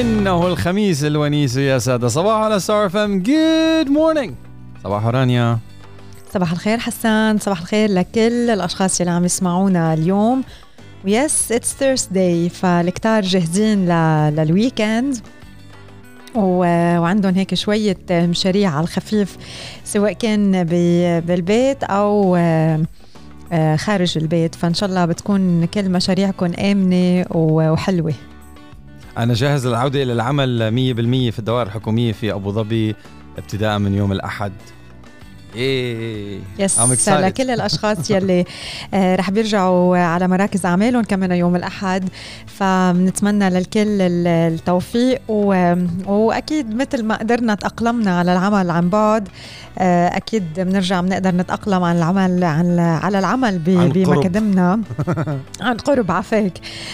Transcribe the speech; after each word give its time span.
إنه 0.00 0.46
الخميس 0.46 1.04
الونيس 1.04 1.56
يا 1.56 1.78
سادة. 1.78 2.08
صباحو 2.08 2.36
على 2.36 2.60
ستار 2.60 2.86
F 2.86 2.96
M 2.96 3.22
good 3.22 3.90
morning 3.90 4.34
صباح 4.84 5.06
رانيا. 5.06 5.58
صباح 6.34 6.52
الخير 6.52 6.78
حسان. 6.78 7.38
صباح 7.38 7.60
الخير 7.60 7.90
لكل 7.90 8.50
الأشخاص 8.50 9.00
اللي 9.00 9.12
عم 9.12 9.24
يسمعونا 9.24 9.94
اليوم. 9.94 10.42
yes 11.04 11.52
it's 11.52 11.74
Thursday 11.74 12.48
فالكتار 12.48 13.22
جاهزين 13.22 13.88
لل 14.30 14.49
weekend 14.49 15.16
وعندهم 16.34 17.34
هيك 17.34 17.54
شوية 17.54 17.98
مشاريع 18.10 18.70
على 18.70 18.84
الخفيف 18.84 19.36
سواء 19.84 20.12
كان 20.12 20.64
بالبيت 21.26 21.84
أو 21.84 22.36
آه، 22.36 23.76
خارج 23.76 24.18
البيت. 24.18 24.54
فإن 24.54 24.74
شاء 24.74 24.88
الله 24.88 25.04
بتكون 25.04 25.64
كل 25.64 25.90
مشاريعكم 25.90 26.52
آمنة 26.52 27.24
وحلوة. 27.30 28.14
أنا 29.18 29.34
جاهز 29.34 29.66
للعودة 29.66 30.02
إلى 30.02 30.12
العمل 30.12 30.70
100% 30.70 31.32
في 31.32 31.38
الدوائر 31.38 31.66
الحكومية 31.66 32.12
في 32.12 32.32
أبو 32.32 32.52
ظبي 32.52 32.94
ابتداء 33.38 33.78
من 33.78 33.94
يوم 33.94 34.12
الأحد. 34.12 34.52
إيه. 35.56 36.38
يس 36.58 37.08
لكل 37.08 37.50
الأشخاص 37.56 38.10
يلي 38.10 38.44
آه، 38.94 39.16
رح 39.16 39.30
بيرجعوا 39.30 39.96
على 39.98 40.28
مراكز 40.28 40.66
أعمالهم 40.66 41.02
كمان 41.02 41.32
يوم 41.32 41.56
الأحد. 41.56 42.08
فبنتمنى 42.46 43.50
للكل 43.50 44.00
التوفيق 44.00 45.20
وأكيد 46.08 46.74
مثل 46.74 47.04
ما 47.04 47.16
قدرنا 47.16 47.54
تأقلمنا 47.54 48.18
على 48.18 48.32
العمل 48.32 48.70
عن 48.70 48.88
بعد 48.88 49.28
آه، 49.78 50.16
أكيد 50.16 50.44
بنرجع 50.56 51.00
بنقدر 51.00 51.34
نتأقلم 51.34 51.82
عن 51.82 51.96
العمل 51.96 52.44
عن 52.44 52.78
على 52.78 53.18
العمل 53.18 53.58
بمقدمنا. 53.58 54.80
عن 55.60 55.76
قرب 55.76 56.10
عفاك. 56.10 56.52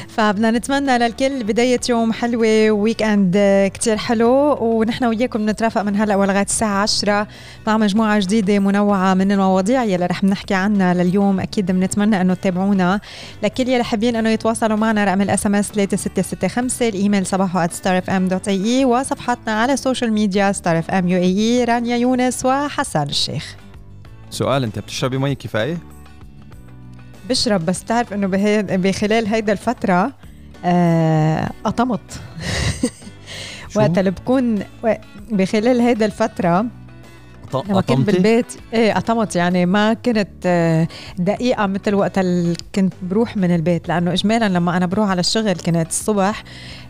فبدنا 0.08 0.50
نتمنى 0.50 0.98
للكل 0.98 1.44
بداية 1.44 1.80
يوم 1.88 2.12
حلوة 2.12 2.70
weekend 2.70 3.36
كثير 3.74 3.96
حلو 3.96 4.58
ونحن 4.60 5.04
وياكم 5.04 5.50
نترافق 5.50 5.82
من 5.82 5.96
هلأ 5.96 6.16
ولغاية 6.16 6.42
الساعة 6.42 6.82
10 6.82 7.26
مع 7.66 7.76
مجموعة 7.76 8.20
جديدة. 8.20 8.47
منوعة 8.50 9.14
من 9.14 9.32
المواضيع 9.32 9.84
يلي 9.84 10.06
رح 10.06 10.24
نحكي 10.24 10.54
عنها 10.54 10.94
لليوم. 10.94 11.40
أكيد 11.40 11.72
بنتمنى 11.72 12.20
أنه 12.20 12.34
تتابعونا. 12.34 13.00
لكل 13.42 13.68
يلي 13.68 13.84
حابين 13.84 14.16
أنه 14.16 14.28
يتواصلوا 14.28 14.76
معنا 14.76 15.04
رقم 15.04 15.20
ال 15.20 15.46
SMS 15.46 15.68
3665 15.72 16.88
الإيميل 16.88 17.26
صباحو 17.26 17.66
@starfm.ae 17.66 18.84
وصفحاتنا 18.84 19.52
على 19.52 19.72
ال 19.72 19.78
social 19.78 20.12
media 20.12 20.52
يو 20.92 21.18
اي 21.18 21.64
رانيا 21.64 21.96
يونس 21.96 22.44
وحسن 22.44 23.02
الشيخ. 23.02 23.56
سؤال 24.30 24.64
أنت 24.64 24.78
بتشربي 24.78 25.18
مي 25.18 25.34
كفاية؟ 25.34 25.78
بشرب 27.28 27.66
بس 27.66 27.84
تعرف 27.84 28.12
إنه 28.12 28.26
بخلال 28.76 29.26
هيدا 29.26 29.52
الفترة 29.52 30.12
آه 30.64 31.50
قطمت 31.64 32.20
وقت 33.76 33.98
اللي 33.98 34.10
بكون 34.10 34.62
بخلال 35.30 35.80
هيدا 35.80 36.06
الفترة 36.06 36.66
لما 37.54 37.80
كنت 37.80 38.06
بالبيت 38.06 38.46
إيه 38.74 38.92
قطمت 38.92 39.36
يعني 39.36 39.66
ما 39.66 39.94
كنت 39.94 40.28
آه، 40.46 40.88
دقيقة 41.18 41.66
مثل 41.66 41.94
وقت 41.94 42.18
كنت 42.74 42.94
بروح 43.02 43.36
من 43.36 43.54
البيت 43.54 43.88
لأنه 43.88 44.12
اجمالا 44.12 44.48
لما 44.48 44.76
أنا 44.76 44.86
بروح 44.86 45.10
على 45.10 45.20
الشغل 45.20 45.52
كانت 45.52 45.88
الصبح 45.88 46.44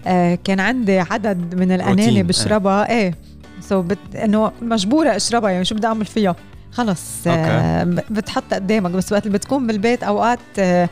آه، 0.07 0.39
كان 0.45 0.61
عندي 0.61 0.99
عدد 0.99 1.55
من 1.55 1.73
الأناني 1.73 2.17
إيه. 2.17 2.23
بشربها 2.23 2.91
إيه. 2.91 3.15
so 3.61 3.83
but... 3.83 3.99
إنه 4.15 4.53
مجبورة 4.63 5.17
أشربها 5.17 5.51
يعني 5.51 5.65
شو 5.65 5.75
بدي 5.75 5.87
أعمل 5.87 6.07
فيها؟ 6.07 6.37
خلص 6.73 7.27
آه 7.27 7.85
بتحط 8.11 8.55
قدامك. 8.55 8.91
بس 8.91 9.13
وقت 9.13 9.27
اللي 9.27 9.39
بتكون 9.39 9.67
بالبيت 9.67 10.03
أوقات 10.03 10.39
آه 10.59 10.89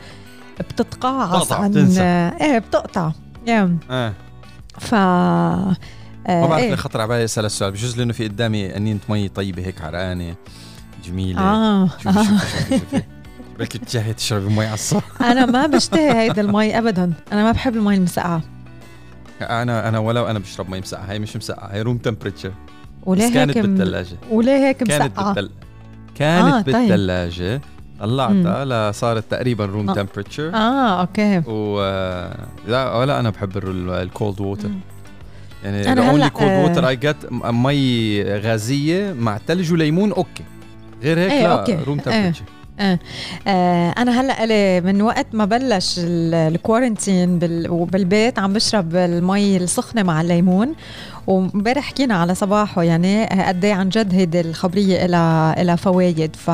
بتتقاعس 0.59 1.51
عن 1.51 1.95
آه 1.99 2.33
إيه 2.41 2.59
بتقطع. 2.59 3.11
Yeah. 3.45 3.91
إيه. 3.91 4.13
ف 4.79 4.95
ما 6.27 6.47
بعرف 6.47 6.63
إيه؟ 6.63 6.75
خطر 6.75 7.01
على 7.01 7.07
بالي 7.07 7.23
أسأل 7.23 7.45
السؤال 7.45 7.71
بجوز 7.71 7.97
لأنه 7.97 8.13
في 8.13 8.27
قدامي 8.27 8.75
انينه 8.77 8.99
مي 9.09 9.29
طيبة 9.29 9.65
هيك 9.65 9.81
عرقانة 9.81 10.35
جميلة. 11.05 11.41
آه, 11.41 11.89
شوفي 12.03 12.23
شوفي 12.23 12.79
شوفي 12.79 13.03
بلكي 13.59 13.77
بتشهي 13.77 14.13
تشربي 14.13 14.55
مي 14.55 14.65
على 14.65 14.73
الصبح. 14.73 15.21
أنا 15.21 15.45
ما 15.45 15.67
بشتهي 15.67 16.19
هيدا 16.19 16.41
المي 16.41 16.77
ابدا. 16.77 17.13
أنا 17.31 17.43
ما 17.43 17.51
بحب 17.51 17.75
المي 17.75 17.95
المسقعة. 17.95 18.41
أنا 19.41 19.89
أنا 19.89 19.99
ولو 19.99 20.27
أنا 20.27 20.39
بشرب 20.39 20.69
مي 20.69 20.79
مسقعة 20.79 21.05
هي 21.05 21.19
مش 21.19 21.37
مسقعة 21.37 21.67
هي 21.67 21.81
room 21.81 21.97
temperature 21.97 22.51
وليه 23.05 23.25
هيك 23.25 23.33
كانت 23.33 23.57
بالثلاجه 23.57 24.15
وليه 24.31 24.67
هيك 24.67 24.83
مسقعة؟ 24.83 25.07
كانت 25.07 25.19
بالتل... 25.19 25.51
كانت 26.15 26.53
آه 26.53 26.61
بالثلاجه 26.61 27.61
طلعتها 27.99 28.65
لصارت 28.91 29.31
تقريبا 29.31 29.65
room 29.65 29.93
temperature 29.93 30.55
آه 30.55 31.01
okay. 31.01 31.41
و 31.47 31.81
لا 32.67 32.95
ولا 32.95 33.19
أنا 33.19 33.29
بحب 33.29 33.57
ال 33.57 33.74
cold 33.74 34.41
water 34.41 34.69
يعني 35.75 35.91
أنا 35.91 36.09
only 36.09 36.29
cold 36.29 36.51
water 36.51 36.87
I 36.87 36.95
get 36.95 37.15
مي 37.31 38.23
غازية 38.23 39.13
مع 39.13 39.39
ثلج 39.47 39.73
وليمون 39.73 40.11
okay. 40.11 40.43
غير 41.03 41.19
هيك 41.19 41.31
إيه 41.31 41.41
لا 41.47 41.59
okay. 41.59 41.77
room 41.87 41.99
temperature 41.99 42.43
آه. 42.79 42.99
آه 43.47 43.89
أنا 43.97 44.21
هلأ 44.21 44.79
من 44.79 45.01
وقت 45.01 45.27
ما 45.33 45.45
بلش 45.45 45.95
ال 46.03 46.15
quarantine 46.15 47.39
بالبيت 47.69 48.39
عم 48.39 48.53
بشرب 48.53 48.95
المي 48.95 49.57
السخنة 49.57 50.03
مع 50.03 50.21
الليمون 50.21 50.73
وامبارح 51.27 51.83
حكينا 51.83 52.15
على 52.15 52.35
صباحو 52.35 52.83
يعني 52.83 53.25
قد 53.25 53.65
إيه 53.65 53.73
عن 53.73 53.89
جد 53.89 54.13
هيدي 54.13 54.41
الخبرية 54.41 55.05
لها 55.05 55.63
لها 55.63 55.75
فوايد 55.75 56.35
ف 56.35 56.51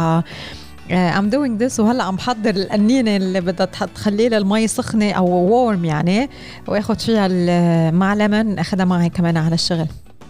I'm 0.92 1.30
doing 1.30 1.64
this 1.64 1.80
وهلا 1.80 2.04
عم 2.04 2.16
بحضر 2.16 2.50
القنينة 2.50 3.16
اللي 3.16 3.42
بدها 3.42 3.66
تخلي 3.66 4.30
لها 4.30 4.38
المي 4.38 4.68
سخنة 4.68 5.12
أو 5.12 5.26
warm 5.28 5.86
يعني. 5.86 6.30
وآخذ 6.68 7.00
فيها 7.00 7.92
مع 7.92 8.14
ليمون 8.14 8.60
أخذها 8.60 8.86
معي 8.86 9.10
كمان 9.10 9.38
على 9.38 9.56
الشغل. 9.56 9.88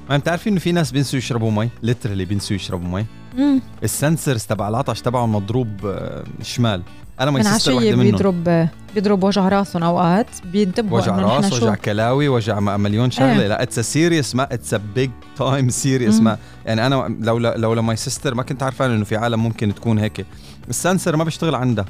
ما 0.09 0.17
بتعرفي 0.17 0.49
إنه 0.49 0.59
في 0.59 0.71
ناس 0.71 0.91
بينسوا 0.91 1.19
يشربوا 1.19 1.51
مي؟ 1.51 1.69
literally 1.83 2.25
بينسوا 2.25 2.55
يشربوا 2.55 2.87
مي. 2.87 3.05
ال 3.83 3.91
sensors 3.91 4.43
تبع 4.43 4.69
العطش 4.69 5.01
تبعهم 5.01 5.35
مضروب 5.35 5.85
آه، 5.85 6.23
شمال. 6.41 6.81
أنا 7.23 7.31
my 7.31 7.43
sister 7.43 7.73
وحده 7.73 7.95
منهم. 7.95 8.11
بيضرب 8.11 8.69
بيضرب 8.95 9.23
وجع 9.23 9.47
راسهم 9.47 9.83
أوقات 9.83 10.27
بينتبهوا 10.45 10.99
وجع 10.99 11.17
راس 11.17 11.53
وجع 11.53 11.75
كلاوي 11.75 12.27
وجع 12.27 12.59
مليون 12.59 13.11
شغلة. 13.11 13.41
إيه. 13.41 13.47
لا 13.47 13.63
it's 13.63 13.79
serious 13.79 14.35
man 14.35 14.53
it's 14.53 14.75
big 14.75 15.11
time 15.37 15.69
serious 15.69 16.19
man 16.19 16.37
يعني 16.65 16.87
أنا 16.87 17.15
لو 17.19 17.73
لو 17.73 17.81
my 17.81 17.95
sister 17.95 18.35
ما 18.35 18.43
كنت 18.43 18.63
عارفة 18.63 18.85
إنه 18.85 19.03
في 19.03 19.15
عالم 19.15 19.43
ممكن 19.43 19.75
تكون 19.75 19.99
هيك. 19.99 20.25
ال 20.69 20.76
sensor 20.76 21.15
ما 21.15 21.23
بيشتغل 21.23 21.55
عندها. 21.55 21.85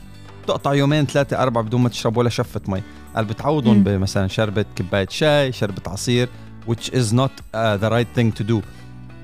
تقطع 0.48 0.74
يومين 0.74 1.06
ثلاثة 1.06 1.44
أربعة 1.44 1.64
بدون 1.64 1.82
ما 1.82 1.90
تشرب 1.90 2.18
ولا 2.18 2.30
شفة 2.30 2.62
مي. 2.68 2.82
قال 3.16 3.26
بتعوضهم 3.26 3.84
بمثلا 3.84 4.28
شربة 4.28 4.66
كباية 4.76 5.08
شاي 5.10 5.52
شربة 5.52 5.82
عصير 5.88 6.30
which 6.70 6.90
is 6.90 7.14
not 7.14 7.32
uh, 7.32 7.78
the 7.78 7.90
right 7.90 8.20
thing 8.20 8.32
to 8.40 8.44
do. 8.44 8.62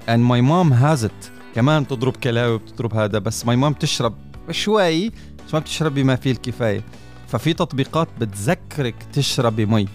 And 0.07 0.23
my 0.23 0.41
mom 0.41 0.71
has 0.71 1.03
it. 1.03 1.31
كمان 1.55 1.83
بتضرب 1.83 2.15
كلاوي 2.15 2.57
بتضرب 2.57 2.93
هذا 2.93 3.19
بس 3.19 3.43
my 3.43 3.55
mom 3.63 3.77
تشرب 3.79 4.13
شوي 4.51 5.11
ما 5.53 5.59
بتشربي 5.59 6.03
ما 6.03 6.15
فيه 6.15 6.31
الكفاية. 6.31 6.83
ففي 7.27 7.53
تطبيقات 7.53 8.07
بتذكرك 8.19 8.95
تشربي 9.13 9.65
مي 9.65 9.87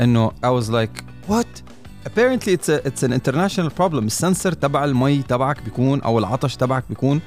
إنه 0.00 0.30
I 0.30 0.60
was 0.60 0.66
like 0.68 1.04
what? 1.30 1.62
Apparently 2.06 2.52
it's 2.56 2.68
a, 2.68 2.88
it's 2.88 3.02
an 3.02 3.12
international 3.12 3.70
problem. 3.80 4.04
السنسر 4.04 4.52
تبع 4.52 4.84
المي 4.84 5.22
تبعك 5.22 5.62
بيكون 5.62 6.00
أو 6.00 6.18
العطش 6.18 6.56
تبعك 6.56 6.84
بيكون 6.88 7.20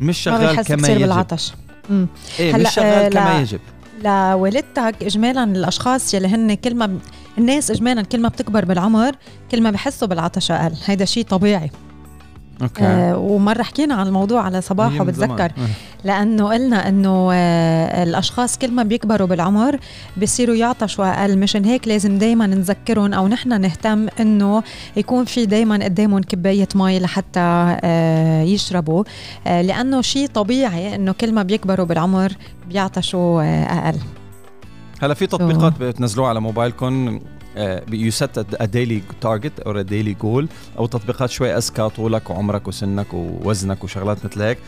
مش 0.00 0.18
شغال 0.18 0.62
كما 0.62 0.88
يجب. 0.88 1.00
بالعطش. 1.00 1.52
امم 1.90 2.06
إيه 2.38 2.54
مش 2.54 2.70
شغال 2.74 3.12
كما 3.12 3.40
يجب. 3.40 3.60
لوالدتك 4.04 4.94
اجمالا 5.02 5.44
الأشخاص 5.44 6.14
يلي 6.14 6.28
هن 6.28 6.54
كل 6.54 6.74
ما 6.74 6.98
الناس 7.38 7.70
اجمالا 7.70 8.02
كل 8.02 8.20
ما 8.20 8.28
بتكبر 8.28 8.64
بالعمر 8.64 9.12
كل 9.50 9.62
ما 9.62 9.70
بحسوا 9.70 10.08
بالعطش 10.08 10.50
أقل. 10.50 10.74
هيدا 10.84 11.04
شيء 11.04 11.24
طبيعي. 11.24 11.70
أوكي. 12.62 12.84
آه 12.84 13.18
ومرة 13.18 13.62
حكينا 13.62 13.94
عن 13.94 14.06
الموضوع 14.06 14.42
على 14.42 14.60
صباح 14.60 15.00
وبتذكر. 15.00 15.44
آه. 15.44 15.68
لأنه 16.04 16.48
قلنا 16.48 16.88
إنه 16.88 17.30
آه 17.32 18.02
الأشخاص 18.02 18.58
كل 18.58 18.70
ما 18.70 18.82
بيكبروا 18.82 19.26
بالعمر 19.26 19.78
بيصيروا 20.16 20.54
يعطشوا 20.56 21.22
أقل. 21.22 21.38
مشان 21.38 21.64
هيك 21.64 21.88
لازم 21.88 22.18
دائما 22.18 22.46
نذكرهم 22.46 23.14
أو 23.14 23.28
نحن 23.28 23.60
نهتم 23.60 24.08
إنه 24.20 24.62
يكون 24.96 25.24
في 25.24 25.46
دائما 25.46 25.84
قدامهم 25.84 26.20
كباية 26.20 26.68
مي 26.74 27.00
لحتى 27.00 27.40
آه 27.40 28.42
يشربوا. 28.42 29.04
آه 29.46 29.62
لأنه 29.62 30.02
شيء 30.02 30.26
طبيعي 30.26 30.94
إنه 30.94 31.12
كل 31.12 31.32
ما 31.32 31.42
بيكبروا 31.42 31.86
بالعمر 31.86 32.32
بيعطشوا 32.68 33.42
آه 33.42 33.64
أقل. 33.64 33.98
هلا 35.02 35.14
في 35.14 35.26
تطبيقات 35.26 35.72
بتنزلوها 35.80 36.28
على 36.28 36.40
موبايلكم. 36.40 37.20
you 37.92 38.10
set 38.10 38.38
a 38.38 38.64
daily 38.64 39.02
target 39.20 39.60
أو 39.60 39.72
a 39.72 39.82
daily 39.82 40.14
goal 40.14 40.48
أو 40.78 40.86
تطبيقات 40.86 41.30
شوي 41.30 41.56
اذكى 41.56 41.88
طولك 41.96 42.30
وعمرك 42.30 42.68
وسنك 42.68 43.14
ووزنك 43.14 43.84
وشغلات 43.84 44.24
مثل 44.24 44.42
هيك. 44.42 44.58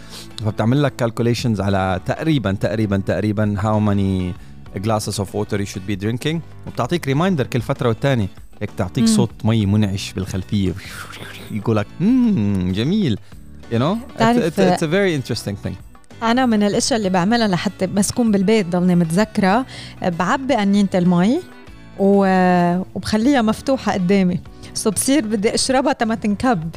فبتعمل 0.45 0.83
لك 0.83 0.97
calculations 0.97 1.61
على 1.61 2.01
تقريبا 2.07 2.53
تقريبا 2.53 3.03
تقريبا 3.07 3.55
how 3.59 3.81
many 3.81 4.35
glasses 4.77 5.19
of 5.19 5.27
water 5.35 5.59
you 5.59 5.67
should 5.67 5.87
be 5.91 6.05
drinking. 6.05 6.37
وبتعطيك 6.67 7.07
reminder 7.07 7.47
كل 7.47 7.61
فترة 7.61 7.89
والتانية. 7.89 8.29
هيك 8.61 8.71
تعطيك 8.77 9.07
صوت 9.07 9.31
مي 9.45 9.67
منعش 9.67 10.13
بالخلفية. 10.13 10.73
يقول 11.51 11.77
لك 11.77 11.87
جميل. 12.73 13.19
You 13.73 13.75
know? 13.75 13.97
It's, 14.19 14.39
it's, 14.39 14.59
it's 14.59 14.83
a 14.83 14.87
very 14.87 15.15
interesting 15.15 15.57
thing. 15.67 15.75
أنا 16.23 16.47
من 16.47 16.63
الأشياء 16.63 16.99
اللي 16.99 17.11
بعملها 17.11 17.49
لحتى 17.49 17.87
بس 17.87 18.13
كون 18.13 18.31
بالبيت 18.31 18.67
ضلني 18.67 18.95
متذكرة. 18.95 19.67
بعبي 20.03 20.55
قنينه 20.55 20.89
المي. 20.95 21.41
وبخليها 21.99 23.43
مفتوحة 23.43 23.93
قدامي. 23.93 24.41
so 24.75 24.91
بصير 24.91 25.27
بدي 25.27 25.55
أشربها 25.55 25.93
تما 25.93 26.15
تنكب. 26.15 26.71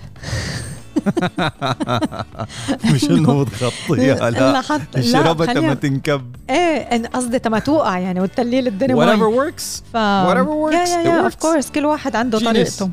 مش 2.94 3.04
إنه 3.04 3.46
بتغطيها 3.46 4.30
لا. 4.30 4.62
اشربها 4.96 5.54
تما 5.54 5.74
تنكب. 5.74 6.36
إيه 6.50 7.08
قصدي 7.08 7.40
تما 7.40 7.60
توقع 7.60 8.00
يعني 8.00 8.22
وتليل 8.22 8.68
الدنيا. 8.68 8.96
Whatever 8.96 9.36
works. 9.38 9.64
ف... 9.94 9.98
whatever 10.28 10.72
works. 10.72 10.90
yeah 10.90 11.02
yeah 11.02 11.24
of 11.24 11.36
course 11.36 11.72
كل 11.72 11.86
واحد 11.86 12.16
عنده 12.16 12.40
طريقته. 12.40 12.90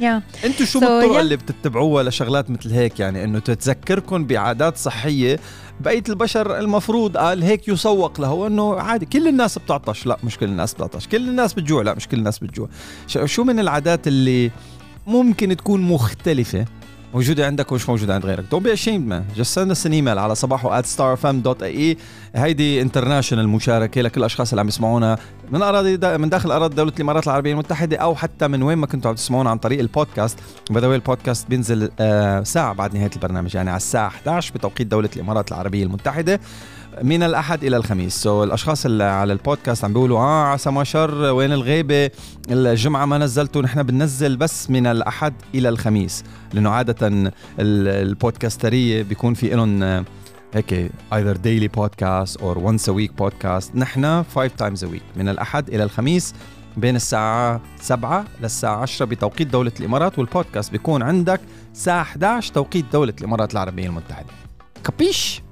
yeah 0.00 0.22
أنتوا 0.44 0.66
شو 0.66 0.80
so, 0.80 0.82
الطرق 0.82 1.16
yeah. 1.16 1.20
اللي 1.20 1.36
بتتبعوها 1.36 2.02
لشغلات 2.02 2.50
مثل 2.50 2.70
هيك؟ 2.70 3.00
يعني 3.00 3.24
انه 3.24 3.38
تتذكركم 3.38 4.24
بعادات 4.24 4.76
صحية 4.76 5.40
بقية 5.80 6.02
البشر 6.08 6.58
المفروض 6.58 7.16
قال 7.16 7.42
هيك 7.42 7.68
يسوق 7.68 8.20
له 8.20 8.46
إنه 8.46 8.74
عادي 8.74 9.06
كل 9.06 9.28
الناس 9.28 9.58
بتعطش. 9.58 10.06
لا 10.06 10.18
مش 10.24 10.38
كل 10.38 10.46
الناس 10.46 10.74
بتعطش. 10.74 11.08
كل 11.08 11.28
الناس 11.28 11.54
بتجوع. 11.54 11.82
لا 11.82 11.94
مش 11.94 12.08
كل 12.08 12.18
الناس 12.18 12.38
بتجوع. 12.38 12.68
شو 13.24 13.44
من 13.44 13.60
العادات 13.60 14.08
اللي 14.08 14.50
ممكن 15.06 15.56
تكون 15.56 15.82
مختلفة؟ 15.82 16.64
موجودة 17.14 17.46
عندك 17.46 17.72
ومش 17.72 17.88
موجودة 17.88 18.14
عند 18.14 18.26
غيرك. 18.26 18.44
Be 18.54 18.78
ashamed 18.78 19.08
man. 19.10 19.38
Just 19.38 19.52
send 19.54 19.70
us 19.70 19.84
an 19.86 19.92
email 19.92 20.18
على 20.18 20.34
صباحو 20.34 20.82
starfm.ae 20.82 21.96
هيدي 22.34 22.82
international 22.82 23.48
مشاركة 23.48 24.00
لكل 24.00 24.20
الأشخاص 24.20 24.50
اللي 24.52 24.60
عم 24.60 24.68
يسمعونا 24.68 25.18
من 25.50 25.62
أراضي 25.62 25.96
دا 25.96 26.16
من 26.16 26.28
داخل 26.28 26.50
أراضي 26.52 26.74
دولة 26.74 26.92
الإمارات 26.96 27.26
العربية 27.26 27.52
المتحدة 27.52 27.96
أو 27.96 28.14
حتى 28.14 28.48
من 28.48 28.62
وين 28.62 28.78
ما 28.78 28.86
كنتوا 28.86 29.10
عم 29.10 29.16
تسمعونا 29.16 29.50
عن 29.50 29.58
طريق 29.58 29.78
البودكاست. 29.80 30.38
by 30.70 30.94
البودكاست 30.94 31.48
بينزل 31.48 31.90
آه 32.00 32.42
ساعة 32.42 32.72
بعد 32.72 32.94
نهاية 32.94 33.10
البرنامج 33.16 33.54
يعني 33.54 33.70
على 33.70 33.76
الساعة 33.76 34.06
11 34.06 34.54
بتوقيت 34.54 34.86
دولة 34.86 35.10
الإمارات 35.16 35.48
العربية 35.52 35.84
المتحدة. 35.84 36.40
من 37.02 37.22
الأحد 37.22 37.64
إلى 37.64 37.76
الخميس. 37.76 38.14
سو 38.22 38.40
so, 38.40 38.46
الأشخاص 38.46 38.86
اللي 38.86 39.04
على 39.04 39.32
البودكاست 39.32 39.84
عم 39.84 39.92
بيقولوا 39.92 40.18
آه 40.18 40.44
عسى 40.44 40.70
ما 40.70 40.84
شر 40.84 41.24
وين 41.24 41.52
الغيبة؟ 41.52 42.10
الجمعة 42.50 43.06
ما 43.06 43.18
نزلتوا 43.18 43.62
نحن 43.62 43.82
بننزل 43.82 44.36
بس 44.36 44.70
من 44.70 44.86
الأحد 44.86 45.34
إلى 45.54 45.68
الخميس. 45.68 46.24
لأنه 46.52 46.70
عادة 46.70 47.32
البودكاسترية 47.58 49.02
بيكون 49.02 49.34
في 49.34 49.48
لهم 49.48 50.04
هيك 50.54 50.90
either 51.12 51.36
daily 51.36 51.68
podcast 51.80 52.40
or 52.40 52.56
once 52.58 52.88
a 52.88 52.92
week 52.92 53.24
podcast. 53.24 53.76
نحن 53.76 54.22
5 54.22 54.48
times 54.48 54.82
a 54.82 54.86
week 54.86 55.16
من 55.16 55.28
الأحد 55.28 55.68
إلى 55.68 55.84
الخميس 55.84 56.34
بين 56.76 56.96
الساعة 56.96 57.60
7 57.80 58.24
للساعة 58.42 58.76
10 58.76 59.06
بتوقيت 59.06 59.48
دولة 59.48 59.72
الإمارات 59.80 60.18
والبودكاست 60.18 60.72
بيكون 60.72 61.02
عندك 61.02 61.40
الساعة 61.72 62.02
11 62.02 62.54
توقيت 62.54 62.84
دولة 62.92 63.14
الإمارات 63.20 63.52
العربية 63.52 63.86
المتحدة. 63.86 64.28
Capisce? 64.84 65.42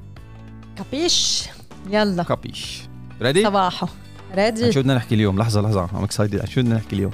Capisce. 0.78 1.44
يلا. 1.90 2.22
Capisce. 2.22 2.82
Ready 3.22 3.44
صباحو. 3.44 3.86
Ready 4.34 4.72
شو 4.72 4.80
بدنا 4.80 4.94
نحكي 4.94 5.14
اليوم؟ 5.14 5.38
لحظة 5.38 5.60
لحظة. 5.60 5.88
I'm 5.94 6.04
excited 6.04 6.48
شو 6.48 6.60
بدنا 6.60 6.74
نحكي 6.74 6.96
اليوم؟ 6.96 7.12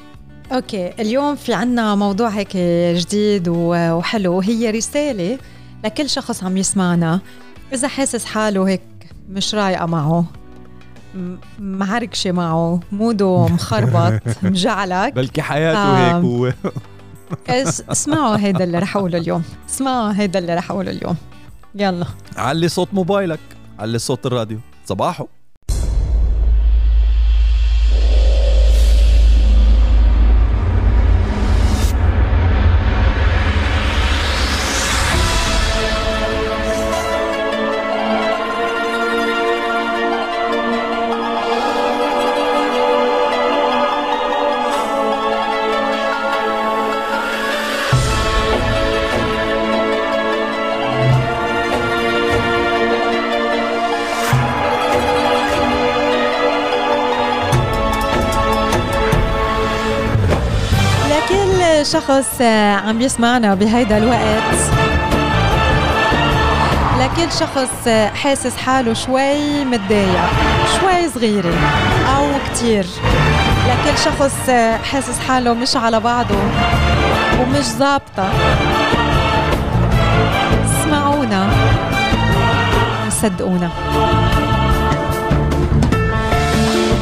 Okay. 0.53 0.93
اليوم 1.01 1.37
في 1.37 1.55
عنا 1.55 1.95
موضوع 1.95 2.29
هيك 2.29 2.57
جديد 2.97 3.49
وحلو. 3.49 4.41
هي 4.41 4.71
رسالة 4.71 5.39
لكل 5.85 6.11
شخص 6.11 6.45
عم 6.45 6.57
يسمعنا. 6.57 7.21
إذا 7.73 7.89
حاسس 7.89 8.25
حاله 8.25 8.69
هيك 8.69 8.83
مش 9.31 9.55
رايقة 9.55 9.87
معه 9.87 10.25
معركشة 11.59 12.33
معه. 12.33 12.81
موده 12.93 13.47
مخربط 13.47 14.21
مجعلك. 14.43 15.13
بلكي 15.15 15.43
حياته 15.43 15.97
هيك 15.97 16.25
هو 16.25 16.53
اسمعوا 17.91 18.37
هيدا 18.37 18.65
اللي 18.65 18.79
رح 18.79 18.97
أقوله 18.97 19.19
اليوم. 19.19 19.43
اسمعوا 19.69 20.13
هيدا 20.17 20.39
اللي 20.39 20.55
رح 20.55 20.71
أقوله 20.71 20.91
اليوم. 20.91 21.17
يلا. 21.75 22.07
علي 22.37 22.69
صوت 22.69 22.89
موبايلك. 22.95 23.41
علي 23.79 23.99
صوت 23.99 24.27
الراديو. 24.27 24.59
صباحو. 24.85 25.27
شخص 61.95 62.41
آه، 62.41 62.75
عم 62.75 63.01
يسمعنا 63.01 63.55
بهيدا 63.55 63.99
الوقت. 63.99 64.59
لكل 67.01 67.33
شخص 67.41 67.87
آه، 67.89 68.09
حاسس 68.09 68.57
حاله 68.57 68.93
شوي 68.95 69.65
متضايق 69.65 70.25
شوي 70.81 71.09
صغيرة 71.15 71.55
أو 72.17 72.27
كتير. 72.51 72.87
لكل 73.69 73.99
شخص 74.05 74.49
آه، 74.49 74.77
حاسس 74.77 75.19
حاله 75.29 75.55
مش 75.55 75.77
على 75.77 76.01
بعضه 76.01 76.35
ومش 77.41 77.65
ظابطة. 77.65 78.29
اسمعونا 80.65 81.49
وصدقونا. 83.07 83.71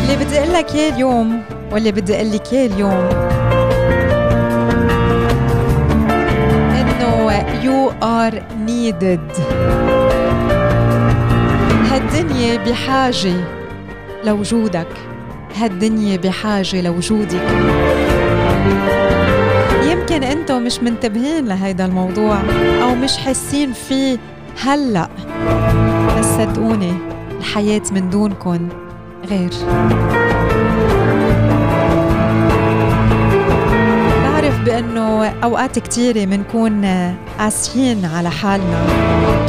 اللي 0.02 0.16
بدي 0.24 0.38
أقول 0.38 0.52
لك 0.52 0.74
إياه 0.74 0.92
اليوم 0.92 1.42
واللي 1.72 1.92
بدي 1.92 2.16
أقول 2.16 2.32
لك 2.32 2.52
إياه 2.52 2.66
اليوم 2.66 3.08
You 7.62 7.92
are 8.02 8.36
needed. 8.66 9.26
هالدنيا 11.90 12.56
بحاجة 12.56 13.34
لوجودك. 14.24 14.86
هالدنيا 15.56 16.16
بحاجة 16.16 16.80
لوجودك. 16.80 17.42
يمكن 19.90 20.22
أنتم 20.22 20.62
مش 20.62 20.80
منتبهين 20.80 21.46
لهيدا 21.46 21.84
الموضوع 21.84 22.38
أو 22.82 22.94
مش 22.94 23.16
حاسين 23.16 23.72
فيه 23.72 24.18
هلأ. 24.62 25.08
بس 26.18 26.24
صدقوني 26.24 26.94
الحياة 27.38 27.82
من 27.92 28.10
دونكن 28.10 28.68
غير. 29.30 29.50
بأنه 34.72 35.26
أوقات 35.26 35.78
كتيرة 35.78 36.26
منكون 36.26 36.84
قاسيين 37.38 38.04
على 38.04 38.30
حالنا. 38.30 38.86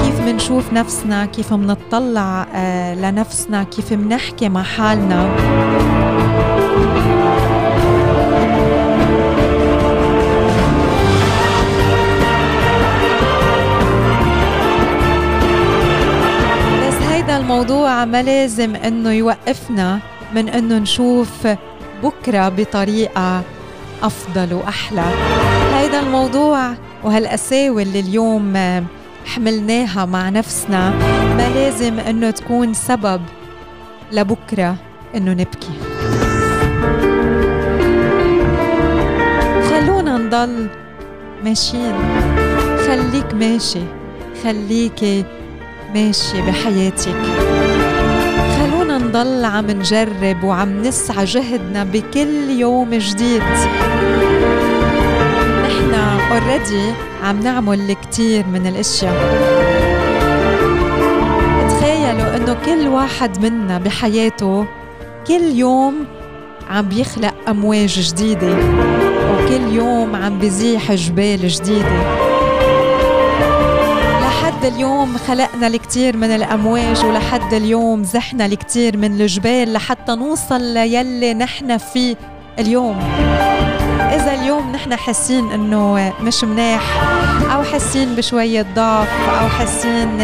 كيف 0.03 0.20
منشوف 0.20 0.74
نفسنا؟ 0.74 1.25
كيف 1.25 1.53
منطلع 1.53 2.48
آه، 2.56 2.96
لنفسنا؟ 2.96 3.63
كيف 3.63 3.94
منحكي 3.94 4.50
مع 4.50 4.63
حالنا؟ 4.63 5.30
بس 16.88 17.08
هيدا 17.12 17.38
الموضوع 17.38 18.06
ما 18.06 18.24
لازم 18.24 18.75
إنه 18.75 19.12
يوقفنا 19.12 20.00
من 20.36 20.50
إنه 20.50 20.77
نشوف 20.77 21.48
بكرة 22.03 22.50
بطريقة 22.50 23.42
أفضل 24.03 24.53
وأحلى. 24.53 25.05
هيدا 25.74 26.00
الموضوع 26.00 26.74
وهالقساوة 27.03 27.81
اللي 27.81 28.00
اليوم 28.00 28.53
حملناها 29.25 30.05
مع 30.05 30.29
نفسنا. 30.29 30.89
ما 31.38 31.50
لازم 31.50 32.00
إنه 32.00 32.31
تكون 32.31 32.74
سبب 32.74 33.22
لبكرة 34.12 34.75
إنه 35.15 35.31
نبكي. 35.31 35.74
خلونا 39.69 40.17
نضل 40.17 40.67
ماشيين. 41.43 41.95
خليك 42.88 43.33
ماشي. 43.33 43.83
خليكي 44.43 45.25
ماشي 45.95 46.41
بحياتك. 46.41 47.52
نضل 49.13 49.46
عم 49.46 49.72
نجرب 49.72 50.43
وعم 50.43 50.82
نسعى 50.82 51.25
جهدنا 51.25 51.84
بكل 51.84 52.50
يوم 52.50 52.89
جديد. 52.89 53.43
نحن 55.63 55.93
اوريدي 56.32 56.91
عم 57.24 57.39
نعمل 57.39 57.93
كتير 57.93 58.46
من 58.48 58.67
الأشياء. 58.67 59.13
تخيلوا 61.70 62.36
إنه 62.36 62.58
كل 62.65 62.88
واحد 62.88 63.46
منا 63.46 63.77
بحياته 63.77 64.65
كل 65.27 65.43
يوم 65.55 66.05
عم 66.70 66.86
بيخلق 66.89 67.34
أمواج 67.50 68.00
جديدة 68.00 68.58
وكل 69.34 69.75
يوم 69.75 70.15
عم 70.15 70.39
بزيح 70.39 70.91
جبال 70.91 71.48
جديدة. 71.48 72.23
لحد 74.63 74.74
اليوم 74.74 75.17
خلقنا 75.17 75.67
الكثير 75.67 76.17
من 76.17 76.32
الأمواج 76.32 77.05
ولحد 77.05 77.53
اليوم 77.53 78.03
زحنا 78.03 78.46
الكثير 78.46 78.98
من 78.98 79.22
الجبال 79.22 79.74
لحتى 79.74 80.15
نوصل 80.15 80.62
ليلي 80.62 81.34
نحن 81.34 81.77
فيه 81.77 82.15
اليوم. 82.60 83.00
إذا 84.00 84.34
اليوم 84.41 84.72
نحن 84.72 84.96
حاسين 84.96 85.51
إنه 85.51 86.13
مش 86.22 86.43
مناح 86.43 86.82
أو 87.53 87.63
حاسين 87.63 88.15
بشوية 88.15 88.65
ضعف 88.75 89.29
أو 89.41 89.48
حاسين 89.48 90.17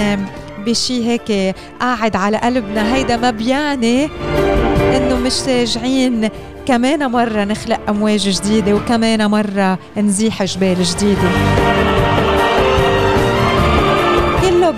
بشي 0.66 1.08
هيك 1.08 1.56
قاعد 1.80 2.16
على 2.16 2.38
قلبنا 2.38 2.96
هيدا 2.96 3.18
ما 3.18 3.32
بيعني 3.32 4.10
إنه 4.98 5.16
مش 5.16 5.42
راجعين 5.48 6.30
كمان 6.66 7.12
مرة 7.12 7.44
نخلق 7.44 7.80
أمواج 7.90 8.30
جديدة 8.30 8.74
وكمان 8.74 9.26
مرة 9.32 9.80
نزيح 9.98 10.44
جبال 10.44 10.84
جديدة. 10.84 11.30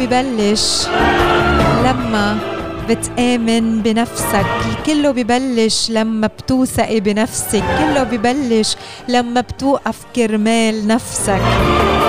ببلش. 0.01 0.87
لما 1.85 2.37
بتآمن 2.89 3.81
بنفسك 3.81 4.45
كله 4.85 5.11
ببلش 5.11 5.89
لما 5.89 6.27
بتوثقي 6.27 6.99
بنفسك. 6.99 7.63
كله 7.79 8.03
ببلش 8.03 8.75
لما 9.07 9.41
بتوقف 9.41 9.97
كرمال 10.15 10.87
نفسك. 10.87 11.41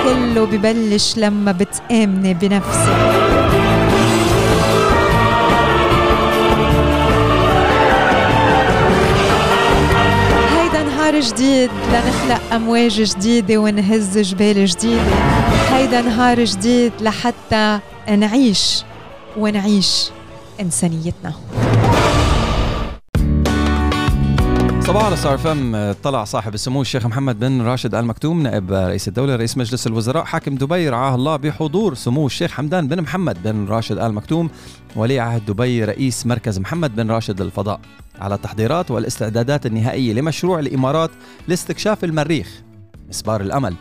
كله 0.03 0.45
ببلش 0.45 1.17
لما 1.17 1.51
بتآمني 1.51 2.33
بنفسك. 2.33 3.23
جديد 11.13 11.69
لنخلق 11.93 12.53
أمواج 12.53 13.01
جديدة 13.01 13.57
ونهز 13.57 14.17
جبال 14.17 14.65
جديدة. 14.65 15.42
هيدا 15.73 16.01
نهار 16.01 16.43
جديد 16.43 16.93
لحتى 17.01 17.79
نعيش 18.09 18.83
ونعيش 19.37 20.09
إنسانيتنا. 20.59 21.33
صباح 24.81 25.05
على 25.05 25.15
صار 25.15 25.37
فم 25.37 25.91
طلع 25.91 26.23
صاحب 26.23 26.53
السمو 26.53 26.81
الشيخ 26.81 27.05
محمد 27.05 27.39
بن 27.39 27.61
راشد 27.61 27.95
ال 27.95 28.05
مكتوم 28.05 28.43
نائب 28.43 28.71
رئيس 28.71 29.07
الدولة 29.07 29.35
رئيس 29.35 29.57
مجلس 29.57 29.87
الوزراء 29.87 30.23
حاكم 30.23 30.55
دبي 30.55 30.89
رعاه 30.89 31.15
الله 31.15 31.35
بحضور 31.35 31.93
سمو 31.93 32.25
الشيخ 32.25 32.51
حمدان 32.51 32.87
بن 32.87 33.01
محمد 33.01 33.43
بن 33.43 33.65
راشد 33.65 33.97
ال 33.97 34.13
مكتوم 34.13 34.49
ولي 34.95 35.19
عهد 35.19 35.45
دبي 35.45 35.83
رئيس 35.83 36.25
مركز 36.25 36.59
محمد 36.59 36.95
بن 36.95 37.11
راشد 37.11 37.41
للفضاء 37.41 37.79
على 38.19 38.35
التحضيرات 38.35 38.91
والاستعدادات 38.91 39.65
النهائية 39.65 40.13
لمشروع 40.13 40.59
الإمارات 40.59 41.11
لاستكشاف 41.47 42.03
المريخ 42.03 42.61
مسبار 43.09 43.41
الأمل. 43.41 43.75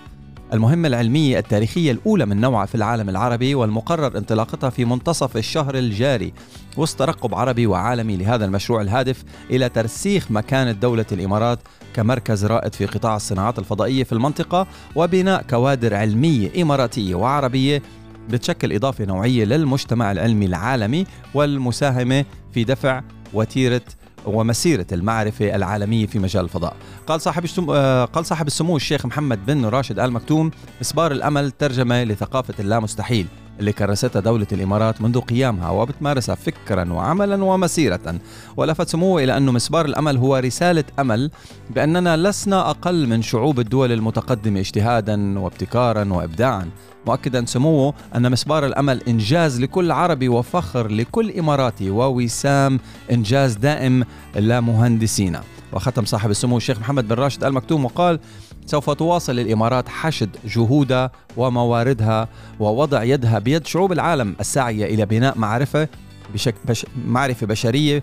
المهمة 0.52 0.88
العلمية 0.88 1.38
التاريخية 1.38 1.92
الأولى 1.92 2.26
من 2.26 2.40
نوعها 2.40 2.66
في 2.66 2.74
العالم 2.74 3.08
العربي 3.08 3.54
والمقرر 3.54 4.18
انطلاقتها 4.18 4.70
في 4.70 4.84
منتصف 4.84 5.36
الشهر 5.36 5.78
الجاري 5.78 6.32
وسط 6.76 6.98
ترقب 6.98 7.34
عربي 7.34 7.66
وعالمي 7.66 8.16
لهذا 8.16 8.44
المشروع 8.44 8.80
الهادف 8.80 9.24
إلى 9.50 9.68
ترسيخ 9.68 10.30
مكانة 10.30 10.72
دولة 10.72 11.06
الإمارات 11.12 11.58
كمركز 11.94 12.44
رائد 12.44 12.74
في 12.74 12.86
قطاع 12.86 13.16
الصناعات 13.16 13.58
الفضائية 13.58 14.04
في 14.04 14.12
المنطقة 14.12 14.66
وبناء 14.94 15.42
كوادر 15.42 15.94
علمية 15.94 16.62
إماراتية 16.62 17.14
وعربية 17.14 17.82
بتشكل 18.30 18.72
إضافة 18.72 19.04
نوعية 19.04 19.44
للمجتمع 19.44 20.12
العلمي 20.12 20.46
العالمي 20.46 21.06
والمساهمة 21.34 22.24
في 22.54 22.64
دفع 22.64 23.02
وتيرة 23.34 23.82
ومسيرة 24.26 24.86
المعرفة 24.92 25.54
العالمية 25.56 26.06
في 26.06 26.18
مجال 26.18 26.44
الفضاء. 26.44 26.76
قال 27.06 27.20
صاحب 27.20 27.44
آه، 27.70 28.04
قال 28.04 28.26
صاحب 28.26 28.46
السمو 28.46 28.76
الشيخ 28.76 29.06
محمد 29.06 29.46
بن 29.46 29.64
راشد 29.64 29.98
آل 29.98 30.12
مكتوم 30.12 30.50
إصبار 30.80 31.12
الأمل 31.12 31.50
ترجمة 31.50 32.04
لثقافة 32.04 32.54
اللامستحيل 32.60 33.26
اللي 33.60 33.72
كرستها 33.72 34.20
دولة 34.20 34.46
الإمارات 34.52 35.02
منذ 35.02 35.20
قيامها 35.20 35.70
وبتمارسها 35.70 36.34
فكرا 36.34 36.92
وعملا 36.92 37.44
ومسيرة 37.44 38.20
ولفت 38.56 38.88
سموه 38.88 39.24
إلى 39.24 39.36
أن 39.36 39.46
مسبار 39.46 39.84
الأمل 39.84 40.16
هو 40.16 40.36
رسالة 40.36 40.84
أمل 40.98 41.30
بأننا 41.70 42.16
لسنا 42.16 42.70
أقل 42.70 43.06
من 43.06 43.22
شعوب 43.22 43.60
الدول 43.60 43.92
المتقدمة 43.92 44.60
اجتهادا 44.60 45.38
وابتكارا 45.38 46.12
وإبداعا. 46.12 46.70
مؤكدا 47.06 47.44
سموه 47.44 47.94
أن 48.16 48.30
مسبار 48.30 48.66
الأمل 48.66 49.02
إنجاز 49.08 49.60
لكل 49.60 49.90
عربي 49.90 50.28
وفخر 50.28 50.88
لكل 50.88 51.30
إماراتي 51.30 51.90
ووسام 51.90 52.80
إنجاز 53.10 53.54
دائم 53.54 54.04
لمهندسينا. 54.36 55.42
وختم 55.72 56.04
صاحب 56.04 56.30
السمو 56.30 56.56
الشيخ 56.56 56.78
محمد 56.78 57.08
بن 57.08 57.14
راشد 57.14 57.44
آل 57.44 57.52
مكتوم 57.52 57.84
وقال 57.84 58.20
سوف 58.66 58.90
تواصل 58.90 59.38
الإمارات 59.38 59.88
حشد 59.88 60.36
جهودها 60.44 61.10
ومواردها 61.36 62.28
ووضع 62.60 63.02
يدها 63.02 63.38
بيد 63.38 63.66
شعوب 63.66 63.92
العالم 63.92 64.36
الساعية 64.40 64.94
إلى 64.94 65.06
بناء 65.06 65.38
معرفة 65.38 65.88
بشك 66.34 66.54
بش 66.64 66.86
معرفة 67.06 67.46
بشرية 67.46 68.02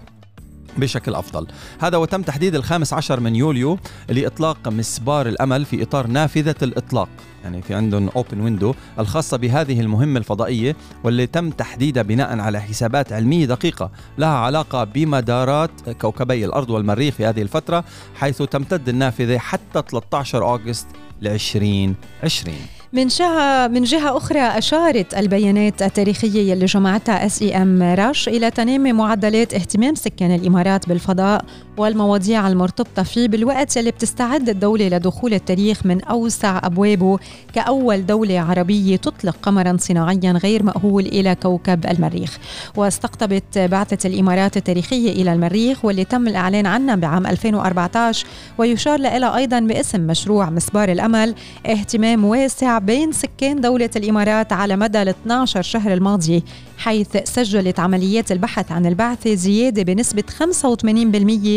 بشكل 0.78 1.16
أفضل. 1.16 1.48
هذا 1.80 1.98
وتم 1.98 2.22
تحديد 2.22 2.56
الخامس 2.56 2.94
عشر 2.94 3.20
من 3.20 3.36
يوليو 3.36 3.80
لإطلاق 4.10 4.68
مسبار 4.68 5.28
الأمل 5.28 5.66
في 5.66 5.84
إطار 5.84 6.08
نافذة 6.08 6.56
الإطلاق 6.62 7.10
يعني 7.44 7.62
في 7.62 7.74
عندهم 7.74 8.10
open 8.16 8.42
window 8.42 8.74
الخاصة 9.00 9.38
بهذه 9.38 9.80
المهمة 9.80 10.20
الفضائية 10.20 10.76
واللي 11.04 11.28
تم 11.28 11.50
تحديدها 11.50 12.04
بناء 12.04 12.40
على 12.40 12.62
حسابات 12.62 13.14
علمية 13.14 13.46
دقيقة 13.46 13.92
لها 14.18 14.30
علاقة 14.30 14.84
بمدارات 14.84 15.90
كوكبي 16.02 16.46
الأرض 16.46 16.70
والمريخ 16.70 17.16
في 17.16 17.26
هذه 17.26 17.42
الفترة 17.42 17.84
حيث 18.16 18.42
تمتد 18.42 18.90
النافذة 18.90 19.38
حتى 19.38 19.84
13 19.92 20.44
August 20.44 20.88
ل 21.22 21.28
2020 21.28 22.79
من 22.94 23.08
جهة 23.08 23.68
من 23.68 23.84
جهة 23.84 24.18
أخرى 24.18 24.40
أشارت 24.40 25.14
البيانات 25.14 25.82
التاريخية 25.82 26.54
اللي 26.54 26.66
جمعتها 26.66 27.26
SEMrush 27.26 28.28
إلى 28.30 28.52
تنامي 28.52 28.94
معدلات 28.94 29.54
اهتمام 29.54 29.96
سكان 29.96 30.36
الإمارات 30.36 30.90
بالفضاء 30.90 31.46
والمواضيع 31.78 32.48
المرتبطة 32.48 33.04
فيه 33.04 33.28
بالوقت 33.28 33.78
اللي 33.78 33.92
بتستعد 33.92 34.50
الدولة 34.50 34.88
لدخول 34.88 35.34
التاريخ 35.34 35.86
من 35.86 36.04
أوسع 36.04 36.62
أبوابه 36.64 37.20
كأول 37.56 38.06
دولة 38.06 38.40
عربية 38.40 38.96
تطلق 38.96 39.36
قمرا 39.42 39.78
صناعيا 39.80 40.32
غير 40.44 40.64
مأهول 40.64 41.06
إلى 41.06 41.36
كوكب 41.36 41.86
المريخ. 41.86 42.38
واستقطبت 42.76 43.58
بعثة 43.58 44.10
الإمارات 44.10 44.58
التاريخية 44.58 45.12
إلى 45.22 45.34
المريخ 45.34 45.86
واللي 45.86 46.04
تم 46.04 46.28
الإعلان 46.28 46.66
عنها 46.66 46.96
بعام 46.96 47.28
2014 47.28 48.26
ويشار 48.58 49.00
لها 49.00 49.38
أيضا 49.38 49.60
باسم 49.60 50.02
مشروع 50.02 50.50
مسبار 50.50 50.92
الأمل 50.92 51.36
اهتمام 51.66 52.26
واسع 52.26 52.79
بين 52.80 53.12
سكان 53.12 53.62
دولة 53.62 53.90
الإمارات 53.96 54.54
على 54.54 54.76
مدى 54.76 55.02
ال 55.02 55.10
12 55.10 55.62
شهر 55.62 55.94
الماضية 55.94 56.42
حيث 56.80 57.18
سجلت 57.24 57.80
عمليات 57.80 58.32
البحث 58.32 58.72
عن 58.72 58.86
البعثة 58.86 59.34
زيادة 59.34 59.84
بنسبة 59.84 60.24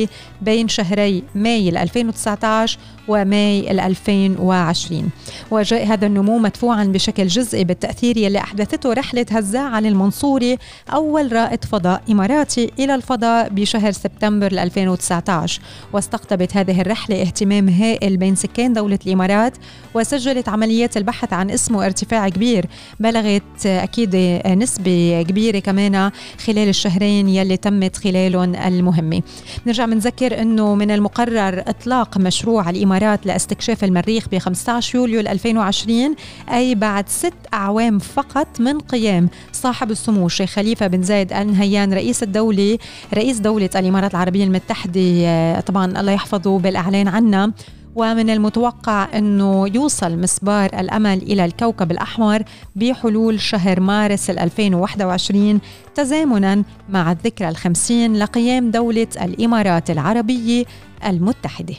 85% 0.07 0.09
بين 0.43 0.69
شهري 0.69 1.23
ماي 1.35 1.69
2019 1.69 2.79
وماي 3.09 3.71
2020 3.71 5.11
وجاء 5.50 5.87
هذا 5.87 6.07
النمو 6.07 6.38
مدفوعا 6.38 6.85
بشكل 6.85 7.26
جزئي 7.26 7.64
بالتأثير 7.64 8.17
يلي 8.17 8.38
أحدثته 8.38 8.93
رحلة 8.93 9.26
هزاع 9.31 9.62
علي 9.62 9.88
المنصوري 9.88 10.59
أول 10.93 11.33
رائد 11.33 11.64
فضاء 11.64 12.02
إماراتي 12.11 12.71
إلى 12.79 12.95
الفضاء 12.95 13.49
بشهر 13.49 13.93
سبتمبر 13.93 14.52
2019 14.52 15.61
واستقطبت 15.93 16.57
هذه 16.57 16.81
الرحلة 16.81 17.23
اهتمام 17.23 17.69
هائل 17.69 18.17
بين 18.17 18.35
سكان 18.35 18.73
دولة 18.73 18.99
الإمارات 19.07 19.57
وسجلت 19.95 20.49
عمليات 20.49 20.97
البحث 20.97 21.33
عن 21.33 21.50
اسمه 21.50 21.87
ارتفاع 21.87 22.29
كبير 22.29 22.67
بلغت 23.00 23.67
أكيد 23.67 24.17
نسبة 24.47 25.12
كبيرة 25.23 25.59
كمان 25.59 26.11
خلال 26.47 26.69
الشهرين 26.69 27.28
يلي 27.28 27.57
تمت 27.57 27.97
خلالهم 27.97 28.54
المهمة. 28.54 29.23
نرجع 29.66 29.87
بنذكر 29.87 30.42
أنه 30.42 30.75
من 30.75 30.90
المقرر 30.90 31.61
إطلاق 31.66 32.19
مشروع 32.19 32.71
الإمارات 32.71 33.26
لاستكشاف 33.26 33.85
المريخ 33.85 34.28
ب 34.28 34.38
15 34.38 34.99
يوليو 34.99 35.21
2020 35.21 36.14
أي 36.52 36.75
بعد 36.75 37.09
ست 37.09 37.33
أعوام 37.54 37.99
فقط 37.99 38.61
من 38.61 38.81
قيام 38.81 39.28
صاحب 39.52 39.90
السمو 39.90 40.26
الشيخ 40.26 40.50
خليفة 40.50 40.87
بن 40.87 41.02
زايد 41.02 41.33
آل 41.33 41.52
نهيان 41.52 41.92
رئيس 41.92 42.23
الدولة 42.23 42.78
رئيس 43.14 43.38
دولة 43.38 43.71
الإمارات 43.76 44.11
العربية 44.11 44.45
المتحدة. 44.45 45.61
طبعا 45.61 46.00
الله 46.00 46.12
يحفظه 46.12 46.59
بالإعلان 46.59 47.09
عنها 47.09 47.52
ومن 47.96 48.30
المتوقع 48.30 49.08
أنه 49.18 49.68
يوصل 49.75 50.18
مسبار 50.18 50.80
الأمل 50.80 51.22
إلى 51.22 51.44
الكوكب 51.44 51.90
الأحمر 51.90 52.42
بحلول 52.76 53.40
شهر 53.40 53.80
مارس 53.80 54.30
2021 54.30 55.61
تزامنا 55.94 56.62
مع 56.88 57.12
الذكرى 57.12 57.49
الخمسين 57.49 58.16
لقيام 58.16 58.70
دولة 58.70 59.08
الإمارات 59.22 59.90
العربية 59.90 60.64
المتحدة. 61.06 61.75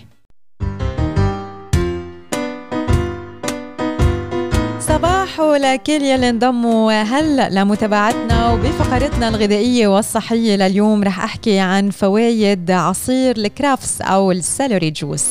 صباح 4.79 5.39
لكل 5.39 5.91
يلي 5.91 6.29
انضموا 6.29 7.01
هلا 7.01 7.49
لمتابعتنا 7.49 8.51
وبفقرتنا 8.51 9.29
الغذائية 9.29 9.87
والصحية 9.87 10.55
لليوم 10.55 11.03
رح 11.03 11.23
أحكي 11.23 11.59
عن 11.59 11.89
فوائد 11.89 12.71
عصير 12.71 13.37
الكرافس 13.37 14.01
أو 14.01 14.31
السلوري 14.31 14.91
جوس. 14.91 15.27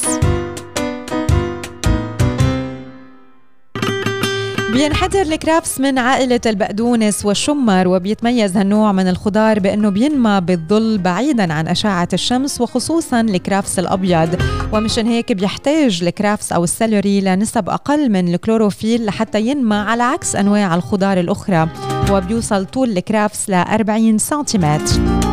بينحدر 4.72 5.20
الكرافس 5.20 5.80
من 5.80 5.98
عائلة 5.98 6.40
البقدونس 6.46 7.24
والشمر 7.26 7.88
وبيتميز 7.88 8.56
هالنوع 8.56 8.92
من 8.92 9.08
الخضار 9.08 9.58
بأنه 9.58 9.88
بينمى 9.88 10.40
بالظل 10.40 10.98
بعيدا 10.98 11.52
عن 11.52 11.68
أشعة 11.68 12.08
الشمس 12.12 12.60
وخصوصا 12.60 13.20
الكرافس 13.20 13.78
الأبيض. 13.78 14.28
ومشان 14.72 15.06
هيك 15.06 15.32
بيحتاج 15.32 16.02
الكرافس 16.02 16.52
أو 16.52 16.64
ال 16.64 16.72
celery 16.72 17.20
لنسب 17.20 17.68
أقل 17.68 18.10
من 18.10 18.34
الكلوروفيل 18.34 19.06
لحتى 19.06 19.40
ينمى 19.40 19.76
على 19.76 20.02
عكس 20.02 20.36
أنواع 20.36 20.74
الخضار 20.74 21.20
الأخرى. 21.20 21.68
وبيوصل 22.10 22.64
طول 22.64 22.90
الكرافس 22.90 23.50
ل 23.50 23.54
40 23.54 24.18
سنتيمتر. 24.18 25.31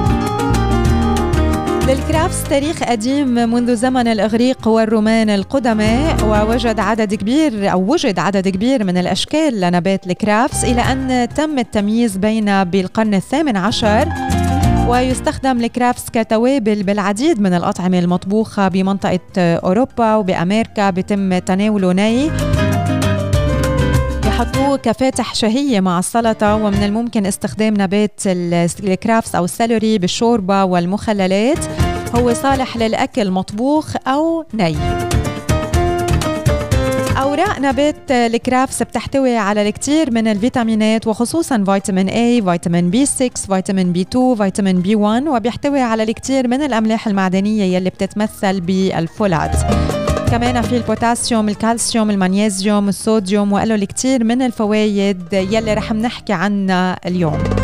للكرافس 1.89 2.43
تاريخ 2.43 2.83
قديم 2.83 3.27
منذ 3.27 3.75
زمن 3.75 4.07
الإغريق 4.07 4.67
والرومان 4.67 5.29
القدماء 5.29 6.25
ووجد 6.25 6.79
عدد 6.79 7.13
كبير 7.13 7.71
أو 7.71 7.93
وجد 7.93 8.19
عدد 8.19 8.47
كبير 8.47 8.83
من 8.83 8.97
الأشكال 8.97 9.61
لنبات 9.61 10.07
الكرافس 10.07 10.63
إلى 10.63 10.81
أن 10.81 11.27
تم 11.35 11.59
التمييز 11.59 12.17
بين 12.17 12.63
بالقرن 12.63 13.13
الثامن 13.13 13.57
عشر 13.57 14.07
ويستخدم 14.87 15.63
الكرافس 15.63 16.09
كتوابل 16.09 16.83
بالعديد 16.83 17.41
من 17.41 17.53
الأطعمة 17.53 17.99
المطبوخة 17.99 18.67
بمنطقة 18.67 19.19
أوروبا 19.37 20.15
وبأمريكا 20.15 20.89
بتم 20.89 21.37
تناوله 21.37 21.93
ني. 21.93 22.31
بحطوه 24.25 24.77
كفاتح 24.77 25.35
شهية 25.35 25.79
مع 25.79 25.99
السلطة 25.99 26.55
ومن 26.55 26.83
الممكن 26.83 27.25
استخدام 27.25 27.73
نبات 27.77 28.21
الكرافس 28.83 29.35
أو 29.35 29.45
السلوري 29.45 29.97
بالشوربة 29.97 30.63
والمخللات. 30.63 31.57
هو 32.15 32.33
صالح 32.33 32.77
للأكل 32.77 33.31
مطبوخ 33.31 33.95
أو 34.07 34.45
ني 34.53 34.75
أوراق 37.17 37.59
نبات 37.59 38.11
الكرافس 38.11 38.83
بتحتوي 38.83 39.37
على 39.37 39.69
الكثير 39.69 40.11
من 40.11 40.27
الفيتامينات 40.27 41.07
وخصوصا 41.07 41.63
فيتامين 41.65 42.09
A، 42.09 42.43
فيتامين 42.45 42.91
B6، 42.91 43.47
فيتامين 43.47 43.93
B2، 43.93 44.37
فيتامين 44.37 44.83
B1 44.83 45.27
وبيحتوي 45.27 45.81
على 45.81 46.03
الكثير 46.03 46.47
من 46.47 46.61
الأملاح 46.61 47.07
المعدنية 47.07 47.75
يلي 47.75 47.89
بتتمثل 47.89 48.61
بالفولات 48.61 49.55
كمان 50.31 50.61
في 50.61 50.77
البوتاسيوم 50.77 51.49
الكالسيوم 51.49 52.09
المغنيسيوم 52.09 52.89
الصوديوم 52.89 53.53
وإله 53.53 53.75
الكثير 53.75 54.23
من 54.23 54.41
الفوائد 54.41 55.33
يلي 55.33 55.73
رح 55.73 55.93
نحكي 55.93 56.33
عنها 56.33 56.97
اليوم. 57.05 57.58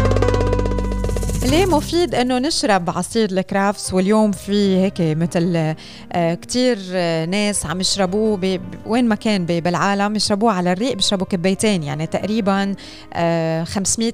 ليه 1.45 1.65
مفيد 1.65 2.15
إنه 2.15 2.39
نشرب 2.39 2.89
عصير 2.89 3.31
الكرافس؟ 3.31 3.93
واليوم 3.93 4.31
في 4.31 4.77
هيك 4.77 4.93
مثل 4.99 5.75
آه، 6.13 6.33
كتير 6.33 6.77
ناس 7.25 7.65
عم 7.65 7.81
يشربوه 7.81 8.59
وين 8.85 9.05
ما 9.05 9.15
كان 9.15 9.45
بالعالم 9.45 10.15
يشربوه 10.15 10.51
على 10.51 10.71
الريق 10.71 10.93
بيشربوا 10.93 11.25
كبيتين 11.25 11.83
يعني 11.83 12.07
تقريبا 12.07 12.75
500 13.63 14.13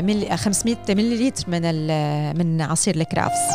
ملي 0.00 0.36
500 0.36 0.76
ملي 0.88 1.32
من 1.48 1.88
من 2.38 2.62
عصير 2.62 2.96
الكرافس. 2.96 3.54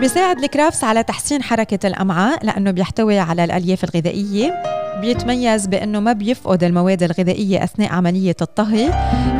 بيساعد 0.00 0.38
الكرافس 0.38 0.84
على 0.84 1.02
تحسين 1.02 1.42
حركة 1.42 1.86
الأمعاء 1.86 2.44
لأنه 2.46 2.70
بيحتوي 2.70 3.18
على 3.18 3.44
الألياف 3.44 3.84
الغذائية. 3.84 4.79
بيتميز 5.00 5.66
بأنه 5.66 6.00
ما 6.00 6.12
بيفقد 6.12 6.64
المواد 6.64 7.02
الغذائية 7.02 7.64
أثناء 7.64 7.92
عملية 7.92 8.36
الطهي. 8.42 8.90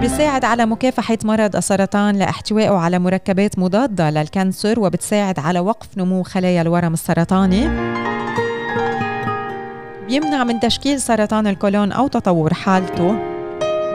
بيساعد 0.00 0.44
على 0.44 0.66
مكافحة 0.66 1.18
مرض 1.24 1.56
السرطان 1.56 2.16
لأحتوائه 2.16 2.74
على 2.74 2.98
مركبات 2.98 3.58
مضادة 3.58 4.10
للكانسر 4.10 4.80
وبتساعد 4.80 5.38
على 5.38 5.60
وقف 5.60 5.88
نمو 5.96 6.22
خلايا 6.22 6.62
الورم 6.62 6.92
السرطاني. 6.92 7.68
بيمنع 10.08 10.44
من 10.44 10.60
تشكيل 10.60 11.00
سرطان 11.00 11.46
الكولون 11.46 11.92
أو 11.92 12.08
تطور 12.08 12.54
حالته. 12.54 13.16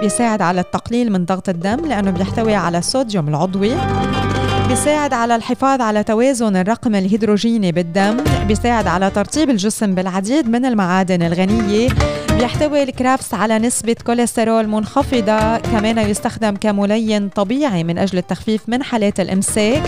بيساعد 0.02 0.42
على 0.42 0.62
التقليل 0.62 1.12
من 1.12 1.26
ضغط 1.26 1.50
الدم 1.50 1.86
لأنه 1.86 2.12
بيحتوي 2.12 2.56
على 2.56 2.78
الصوديوم 2.78 3.28
العضوي. 3.28 3.76
بيساعد 4.68 5.14
على 5.14 5.36
الحفاظ 5.36 5.82
على 5.82 6.04
توازن 6.04 6.56
الرقم 6.56 6.96
الهيدروجيني 6.96 7.72
بالدم 7.72 8.18
بيساعد 8.48 8.88
على 8.88 9.10
ترطيب 9.10 9.50
الجسم 9.50 9.96
بالعديد 9.96 10.50
من 10.50 10.66
المعادن 10.66 11.22
الغنية 11.22 11.90
بيحتوي 12.30 12.84
الكرافس 12.84 13.34
على 13.34 13.60
نسبة 13.60 13.96
كوليسترول 14.06 14.68
منخفضة 14.68 15.58
كمان 15.58 15.98
يستخدم 15.98 16.56
كملين 16.56 17.30
طبيعي 17.30 17.84
من 17.84 17.98
أجل 17.98 18.18
التخفيف 18.18 18.62
من 18.68 18.84
حالات 18.84 19.20
الإمساك. 19.20 19.84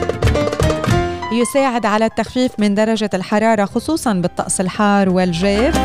يساعد 1.33 1.85
على 1.85 2.05
التخفيف 2.05 2.51
من 2.59 2.75
درجة 2.75 3.09
الحرارة 3.13 3.65
خصوصا 3.65 4.13
بالطقس 4.13 4.61
الحار 4.61 5.09
والجاف. 5.09 5.77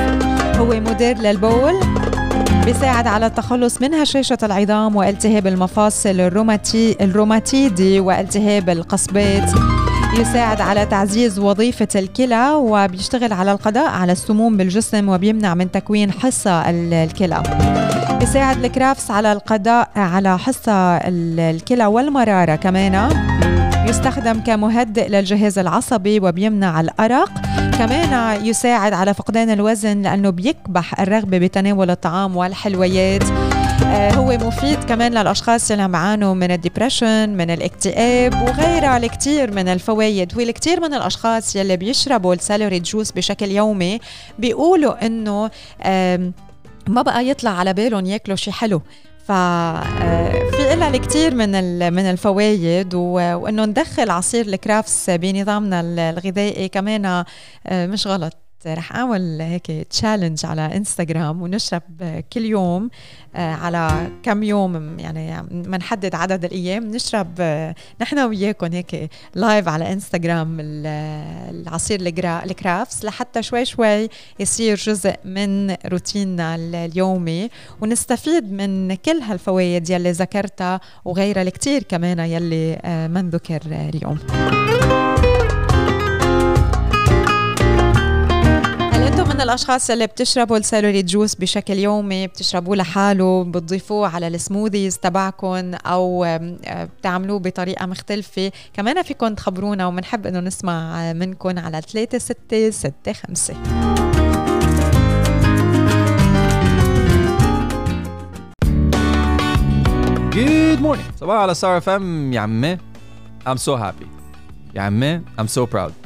هو 0.56 0.66
مدير 0.66 1.18
للبول. 1.18 1.80
بيساعد 2.64 3.06
على 3.06 3.26
التخلص 3.26 3.82
من 3.82 3.94
هشاشة 3.94 4.38
العظام 4.42 4.96
والتهاب 4.96 5.46
المفاصل 5.46 6.20
الروماتي 6.20 6.96
الروماتيدي 7.00 8.00
والتهاب 8.00 8.70
القصبات. 8.70 9.50
يساعد 10.18 10.60
على 10.60 10.86
تعزيز 10.86 11.38
وظيفة 11.38 11.88
الكلى 11.96 12.50
وبيشتغل 12.50 13.32
على 13.32 13.52
القضاء 13.52 13.90
على 13.90 14.12
السموم 14.12 14.56
بالجسم 14.56 15.08
وبيمنع 15.08 15.54
من 15.54 15.70
تكوين 15.70 16.12
حصى 16.12 16.62
الكلى. 16.66 17.42
بيساعد 18.20 18.64
الكرافس 18.64 19.10
على 19.10 19.32
القضاء 19.32 19.88
على 19.96 20.38
حصى 20.38 20.98
الكلى 21.04 21.86
والمرارة 21.86 22.54
كمان. 22.54 23.08
يستخدم 23.86 24.40
كمهدئ 24.40 25.08
للجهاز 25.08 25.58
العصبي 25.58 26.20
وبيمنع 26.20 26.80
الأرق. 26.80 27.30
كمان 27.78 28.44
يساعد 28.46 28.92
على 28.92 29.14
فقدان 29.14 29.50
الوزن 29.50 30.02
لأنه 30.02 30.30
بيكبح 30.30 31.00
الرغبة 31.00 31.38
بتناول 31.38 31.90
الطعام 31.90 32.36
والحلويات. 32.36 33.22
آه، 33.84 34.12
هو 34.12 34.38
مفيد 34.46 34.84
كمان 34.84 35.12
للأشخاص 35.12 35.70
اللي 35.70 35.82
عم 35.82 35.94
يعانوا 35.94 36.34
من 36.34 36.50
الدبرشن 36.50 37.28
من 37.28 37.50
الاكتئاب 37.50 38.42
وغيرها 38.42 38.96
الكثير 38.96 39.50
من 39.54 39.68
الفوائد. 39.68 40.36
والكثير 40.36 40.80
من 40.80 40.94
الأشخاص 40.94 41.56
يلي 41.56 41.76
بيشربوا 41.76 42.34
السالوري 42.34 42.80
جوس 42.80 43.12
بشكل 43.12 43.50
يومي 43.50 44.00
بيقولوا 44.38 45.06
إنه 45.06 45.50
ما 46.88 47.02
بقى 47.02 47.28
يطلع 47.28 47.50
على 47.50 47.72
بالهم 47.72 48.06
ياكلوا 48.06 48.36
شيء 48.36 48.52
حلو. 48.52 48.82
ففي 49.24 50.76
لها 50.76 50.88
الكثير 50.88 51.34
من 51.34 51.50
من 51.92 52.10
الفوائد 52.10 52.94
وإنه 52.94 53.64
ندخل 53.64 54.10
عصير 54.10 54.46
الكرافس 54.46 55.10
بنظامنا 55.10 55.80
الغذائي 55.80 56.68
كمان 56.68 57.04
آه، 57.66 57.86
مش 57.86 58.06
غلط. 58.06 58.32
رح 58.66 58.96
أعمل 58.96 59.40
هيك 59.40 59.66
challenge 59.66 60.46
على 60.46 60.76
انستغرام 60.76 61.42
ونشرب 61.42 61.82
كل 62.32 62.44
يوم 62.44 62.90
آه، 63.34 63.54
على 63.54 64.10
كم 64.22 64.42
يوم 64.42 64.98
يعني 64.98 65.42
ما 65.50 65.78
نحدد 65.78 66.14
عدد 66.14 66.44
الأيام 66.44 66.90
نشرب 66.90 67.28
آه، 67.40 67.74
نحن 68.00 68.18
وياكم 68.18 68.72
هيك 68.72 69.10
live 69.34 69.68
على 69.68 69.92
انستغرام 69.92 70.56
العصير 70.60 72.00
الكرافس 72.00 73.04
لحتى 73.04 73.42
شوي 73.42 73.64
شوي 73.64 74.08
يصير 74.40 74.76
جزء 74.76 75.14
من 75.24 75.76
روتيننا 75.86 76.54
اليومي 76.54 77.50
ونستفيد 77.80 78.52
من 78.52 78.94
كل 78.94 79.18
هالفوائد 79.22 79.90
يلي 79.90 80.10
ذكرتها 80.10 80.80
وغيرها 81.04 81.42
الكثير 81.42 81.82
كمان 81.82 82.18
يلي 82.18 82.80
آه، 82.84 83.06
ما 83.06 83.30
ذكر 83.32 83.60
اليوم. 83.66 84.18
من 89.34 89.40
الأشخاص 89.40 89.90
اللي 89.90 90.06
بتشربوا 90.06 90.56
ال 90.56 90.63
celery 90.63 91.02
juice 91.02 91.34
بشكل 91.34 91.78
يومي 91.78 92.26
بتشربوه 92.26 92.76
لحاله 92.76 93.44
بتضيفوه 93.44 94.08
على 94.08 94.26
ال 94.26 94.34
smoothies 94.34 94.98
تبعكم 94.98 95.74
أو 95.74 96.26
بتعملوه 96.98 97.38
بطريقة 97.38 97.86
مختلفة. 97.86 98.52
كمان 98.74 99.02
فيكم 99.02 99.34
تخبرونا 99.34 99.86
وبنحب 99.86 100.26
إنه 100.26 100.40
نسمع 100.40 101.12
منكم 101.12 101.58
على 101.58 101.80
3 101.80 102.18
6 102.18 102.70
6 102.70 103.12
5 103.12 103.54
Good 110.32 110.80
morning. 110.80 111.16
صباح 111.20 111.36
على 111.36 111.54
ستار 111.54 111.76
اف 111.76 111.88
ام 111.88 112.32
يا 112.32 112.40
عمي. 112.40 112.76
I'm 113.46 113.58
so 113.58 113.76
happy. 113.76 114.06
يا 114.74 114.82
عمي 114.82 115.20
I'm 115.38 115.48
so 115.58 115.66
proud. 115.66 116.01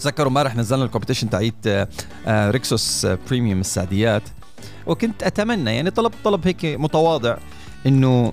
تذكروا 0.00 0.28
امبارح 0.28 0.56
نزلنا 0.56 0.84
ال 0.84 0.88
competition 0.88 1.30
تاعيت 1.30 1.88
ريكسوس 2.28 3.06
بريميوم 3.06 3.60
السعديات 3.60 4.22
وكنت 4.86 5.22
أتمنى 5.22 5.76
يعني 5.76 5.90
طلب 5.90 6.12
طلب 6.24 6.46
هيك 6.46 6.64
متواضع 6.64 7.36
إنه 7.86 8.32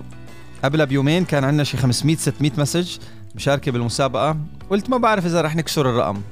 قبلها 0.64 0.84
بيومين 0.84 1.24
كان 1.24 1.44
عندنا 1.44 1.64
شي 1.64 1.76
500 1.76 2.16
600 2.16 2.52
message 2.58 2.98
مشاركة 3.34 3.72
بالمسابقة. 3.72 4.36
قلت 4.70 4.90
ما 4.90 4.96
بعرف 4.96 5.26
إذا 5.26 5.40
رح 5.40 5.56
نكسر 5.56 5.90
الرقم. 5.90 6.22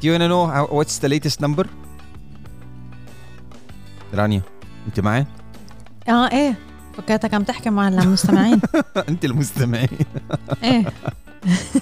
Do 0.00 0.04
you 0.04 0.12
wanna 0.12 0.28
know 0.28 0.66
what's 0.76 0.98
the 0.98 1.08
latest 1.08 1.40
number? 1.46 1.66
رانيا 4.14 4.42
أنت 4.86 5.00
معي؟ 5.00 5.26
آه 6.08 6.30
إيه. 6.32 6.58
فكرتك 6.98 7.34
عم 7.34 7.42
تحكي 7.42 7.70
مع 7.70 7.88
المستمعين. 7.88 8.60
أنت 9.08 9.24
المستمعين. 9.24 9.88
إيه. 10.64 10.84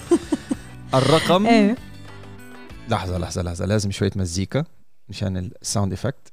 الرقم؟ 0.95 1.47
إيه. 1.47 1.77
لحظة 2.89 3.19
لحظة 3.19 3.43
لحظة. 3.43 3.65
لازم 3.65 3.91
شوية 3.91 4.11
مزيكا 4.17 4.65
مشان 5.09 5.37
ال 5.37 5.46
sound 5.46 5.93
effect 5.93 6.33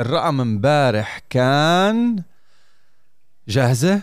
الرقم 0.00 0.40
امبارح 0.40 1.22
كان 1.30 2.22
جاهزة؟ 3.48 4.02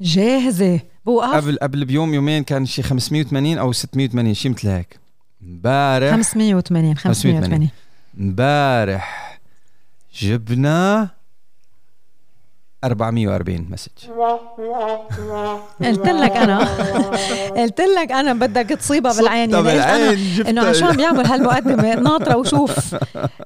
جاهزة. 0.00 0.80
بوقف 1.06 1.34
قبل 1.34 1.58
قبل 1.62 1.84
بيوم 1.84 2.14
يومين 2.14 2.44
كان 2.44 2.66
شي 2.66 2.82
580 2.82 3.58
أو 3.58 3.72
680 3.72 4.34
شي 4.34 4.48
مثل 4.48 4.68
هيك. 4.68 4.98
امبارح 5.42 6.10
580 6.10 6.96
580 6.96 7.68
امبارح 8.18 9.40
جبنا 10.14 11.08
440 12.84 13.66
message. 13.70 13.90
قلت 15.84 16.08
لك 16.08 16.30
أنا. 16.36 16.58
قلت 17.62 17.80
لك 17.80 18.12
أنا 18.12 18.32
بدك 18.32 18.68
تصيبها 18.68 19.12
بالعين 19.12 19.50
يعني. 19.50 20.40
إنه 20.50 20.62
عشان 20.62 20.96
بيعمل 20.96 21.26
هالمقدمة 21.26 21.94
ناطرة 21.94 22.36
وشوف. 22.36 22.94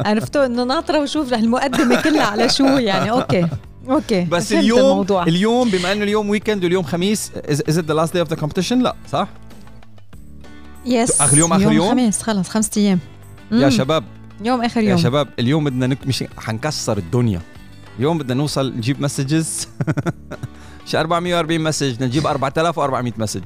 عرفتوا؟ 0.00 0.46
إنه 0.46 0.64
ناطرة 0.64 1.00
وشوف 1.00 1.34
المقدمه 1.34 2.02
كلها 2.02 2.24
على 2.24 2.48
شو 2.48 2.64
يعني. 2.64 3.10
okay 3.10 3.46
okay 3.90 4.24
بس 4.24 4.52
اليوم 4.52 4.80
الموضوع. 4.80 5.22
اليوم 5.22 5.68
بما 5.70 5.92
إنه 5.92 6.04
اليوم 6.04 6.28
weekend 6.30 6.64
واليوم 6.64 6.82
خميس 6.84 7.32
is 7.50 7.78
it 7.78 7.84
the 7.84 7.94
last 7.94 8.12
day 8.12 8.20
of 8.22 8.30
the 8.30 8.36
competition 8.36 8.78
لا 8.78 8.94
صح؟ 9.12 9.28
yes 10.86 11.20
آخر 11.20 11.38
يوم 11.38 11.52
آخر 11.52 11.72
يوم 11.72 11.90
خميس 11.90 12.22
خلص 12.22 12.48
خمسة 12.48 12.80
أيام. 12.80 12.98
يا 13.52 13.70
شباب. 13.70 14.04
يوم 14.44 14.64
آخر 14.64 14.80
يوم. 14.80 14.90
يا 14.90 14.96
شباب 14.96 15.28
اليوم 15.38 15.64
بدنا 15.64 15.86
نكمش 15.86 16.24
حنكسر 16.38 16.98
الدنيا. 16.98 17.40
اليوم 17.98 18.18
بدنا 18.18 18.34
نوصل 18.34 18.76
نجيب 18.76 19.00
messages 19.02 19.68
شي 20.86 21.00
440 21.00 21.60
message 21.60 22.04
نجيب 22.04 22.26
4400 22.26 23.12
message 23.18 23.42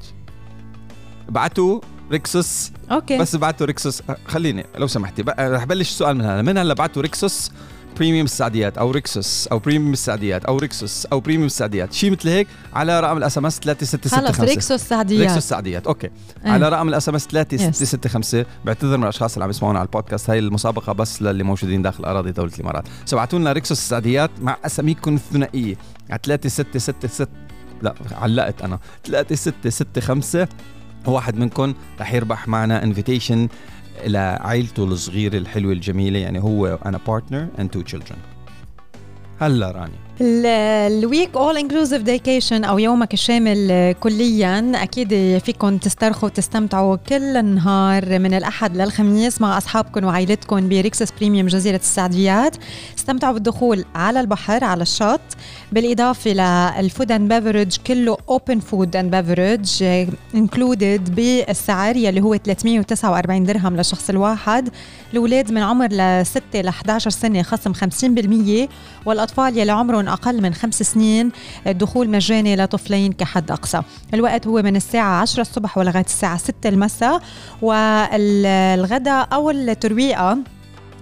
ابعتوا 1.28 1.80
ريكسوس 2.10 2.72
okay. 2.90 3.18
بس 3.18 3.34
ابعتوا 3.34 3.66
ريكسوس 3.66 4.02
خليني 4.26 4.66
لو 4.78 4.86
سمحتي 4.86 5.22
رح 5.28 5.64
بلش 5.64 5.90
السؤال 5.90 6.16
من 6.16 6.24
هذا 6.24 6.42
من 6.42 6.58
هلا 6.58 6.74
بعتوا 6.74 7.02
ريكسوس 7.02 7.50
بريميوم 7.98 8.24
السعديات 8.24 8.78
أو 8.78 8.90
ريكسوس 8.90 9.48
أو 9.52 9.58
بريميوم 9.58 9.92
السعديات 9.92 10.44
أو 10.44 10.56
ريكسوس 10.56 11.06
أو 11.06 11.20
بريميوم 11.20 11.46
السعديات 11.46 11.92
شيء 11.92 12.10
مثل 12.10 12.28
هيك؟ 12.28 12.48
على 12.74 13.00
رقم 13.00 13.16
ال 13.16 13.38
SMS 13.38 13.58
3665 13.58 14.34
خلص 14.34 14.40
ريكسوس 14.40 14.82
السعديات 14.82 15.20
ريكسوس 15.20 15.38
السعديات 15.38 15.86
okay. 15.86 16.06
أه. 16.06 16.50
على 16.50 16.68
رقم 16.68 16.88
ال 16.88 17.08
SMS 17.08 17.26
3665 17.26 18.44
بعتذر 18.64 18.96
من 18.96 19.02
الأشخاص 19.02 19.32
اللي 19.32 19.44
عم 19.44 19.50
يسمعونا 19.50 19.78
على 19.78 19.86
البودكاست 19.86 20.30
هاي 20.30 20.38
المسابقة 20.38 20.92
بس 20.92 21.22
للي 21.22 21.44
موجودين 21.44 21.82
داخل 21.82 22.04
أراضي 22.04 22.32
دولة 22.32 22.52
الإمارات. 22.54 22.84
so 23.04 23.20
لنا 23.32 23.52
ريكسوس 23.52 23.78
السعديات 23.78 24.30
مع 24.40 24.56
أساميكم 24.66 25.14
الثنائية. 25.14 25.76
على 26.10 26.20
3666 26.24 27.26
لا 27.82 27.94
علقت 28.12 28.62
أنا. 28.62 28.78
3665 29.04 30.46
واحد 31.06 31.36
منكم 31.36 31.74
رح 32.00 32.14
يربح 32.14 32.48
معنا 32.48 32.82
invitation 32.84 33.48
لعائلته 34.06 34.84
الصغيره 34.84 35.36
الحلوه 35.38 35.72
الجميله 35.72 36.18
يعني 36.18 36.42
هو 36.42 36.78
and 36.86 36.98
a 37.06 37.12
partner 37.12 37.48
and 37.58 37.80
two 37.80 37.90
children 37.90 38.16
هلا 39.42 39.70
رانيا 39.70 40.02
ال 40.20 40.44
week 40.44 41.36
all 41.36 41.56
inclusive 41.56 42.04
vacation 42.04 42.64
أو 42.64 42.78
يومك 42.78 43.14
الشامل 43.14 43.92
كليا 44.00 44.72
أكيد 44.74 45.38
فيكم 45.38 45.78
تسترخوا 45.78 46.28
وتستمتعوا 46.28 46.96
كل 46.96 47.36
النهار 47.36 48.18
من 48.18 48.34
الأحد 48.34 48.76
للخميس 48.76 49.40
مع 49.40 49.58
اصحابكم 49.58 50.04
وعائلتكم 50.04 50.68
بريكسوس 50.68 51.10
بريميوم 51.18 51.46
جزيرة 51.46 51.76
السعديات. 51.76 52.56
استمتعوا 52.98 53.32
بالدخول 53.32 53.84
على 53.94 54.20
البحر 54.20 54.64
على 54.64 54.82
الشط. 54.82 55.20
بالإضافة 55.72 56.30
لل 56.80 56.91
food 56.91 57.12
and 57.12 57.32
beverage 57.32 57.76
كله 57.86 58.16
open 58.28 58.60
food 58.60 58.96
and 58.96 59.16
beverage 59.16 59.82
included 60.34 61.14
بالسعر 61.14 61.96
يلي 61.96 62.20
هو 62.20 62.36
349 62.36 63.44
درهم 63.44 63.76
للشخص 63.76 64.10
الواحد. 64.10 64.68
الأولاد 65.12 65.52
من 65.52 65.62
عمر 65.62 65.88
ل 65.92 66.26
6 66.26 66.60
ل 66.60 66.68
11 66.68 67.10
سنة 67.10 67.42
خصم 67.42 67.72
50% 67.72 68.68
والأطفال 69.06 69.31
يلي 69.38 69.72
عمرهم 69.72 70.08
أقل 70.08 70.42
من 70.42 70.54
خمس 70.54 70.82
سنين 70.82 71.30
الدخول 71.66 72.10
مجاني 72.10 72.56
لطفلين 72.56 73.12
كحد 73.12 73.50
أقصى. 73.50 73.82
الوقت 74.14 74.46
هو 74.46 74.62
من 74.62 74.76
الساعة 74.76 75.20
10 75.20 75.40
الصبح 75.40 75.78
ولغاية 75.78 76.04
الساعة 76.04 76.36
6 76.36 76.68
المساء 76.68 77.22
والغداء 77.62 79.28
أو 79.32 79.50
الترويقة 79.50 80.38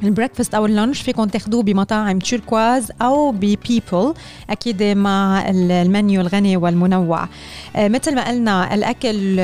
ال 0.03 0.08
breakfast 0.08 0.55
أو 0.55 0.67
ال 0.67 0.73
lunch 0.73 1.03
فيكم 1.03 1.25
تاخذوه 1.25 1.63
بمطاعم 1.63 2.19
تيركواز 2.19 2.93
أو 3.03 3.33
ببيبل 3.33 4.15
أكيد 4.51 4.83
مع 4.83 5.45
المنيو 5.51 6.21
الغني 6.21 6.57
والمنوع. 6.57 7.29
آه، 7.77 7.89
مثل 7.89 8.15
ما 8.15 8.29
قلنا 8.29 8.75
الأكل 8.75 9.41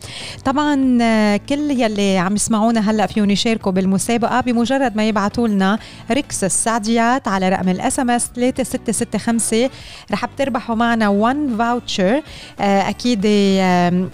طبعا 0.45 0.99
آه، 1.03 1.41
كل 1.49 1.71
يلي 1.71 2.19
عم 2.19 2.35
يسمعونا 2.35 2.91
هلأ 2.91 3.07
فيهم 3.07 3.31
يشاركوا 3.31 3.73
بالمسابقة 3.73 4.41
بمجرد 4.41 4.97
ما 4.97 5.09
يبعثوا 5.09 5.49
لنا 5.49 5.79
ريكسوس 6.11 6.65
سعديات 6.65 7.29
على 7.29 7.49
رقم 7.49 7.69
ال 7.69 8.01
SMS 8.01 8.31
3665 8.35 9.69
رح 10.13 10.27
بتربحوا 10.27 10.75
معنا 10.75 11.09
1 11.09 11.37
voucher 11.59 12.23
آه، 12.61 12.89
أكيد 12.89 13.27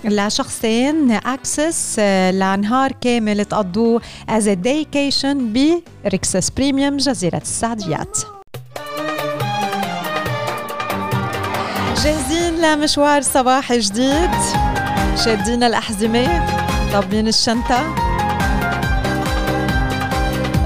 لشخصين 0.04 1.10
access 1.10 1.96
آه، 1.98 2.30
لنهار 2.30 2.92
كامل 3.00 3.44
تقضوه 3.44 4.00
as 4.28 4.48
daycation 4.48 5.52
بريكسوس 6.04 6.50
بريميوم 6.50 6.96
جزيرة 6.96 7.36
السعديات 7.42 8.17
جاهزين 12.04 12.62
لمشوار 12.62 13.22
صباحي 13.22 13.78
جديد؟ 13.78 14.30
شادين 15.24 15.62
الأحزمة 15.62 16.46
طابين 16.92 17.28
الشنطة. 17.28 17.94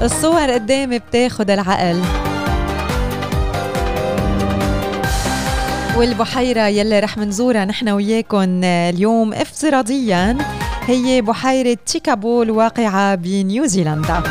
الصور 0.01 0.51
قدامي 0.51 0.99
بتاخد 0.99 1.49
العقل. 1.49 2.01
والبحيرة 5.97 6.67
يلي 6.67 6.99
رح 6.99 7.17
منزورها 7.17 7.65
نحن 7.65 7.89
وياكم 7.89 8.63
اليوم 8.63 9.33
افتراضيا 9.33 10.37
هي 10.87 11.21
بحيرة 11.21 11.77
تيكابول 11.85 12.51
واقعة 12.51 13.15
بنيوزيلندا. 13.15 14.23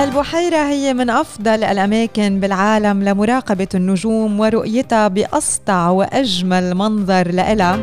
هالبحيرة 0.00 0.56
هي 0.56 0.94
من 0.94 1.10
أفضل 1.10 1.64
الأماكن 1.64 2.40
بالعالم 2.40 3.02
لمراقبة 3.02 3.68
النجوم 3.74 4.40
ورؤيتها 4.40 5.08
بأسطع 5.08 5.88
وأجمل 5.88 6.74
منظر 6.74 7.28
لإلها. 7.28 7.80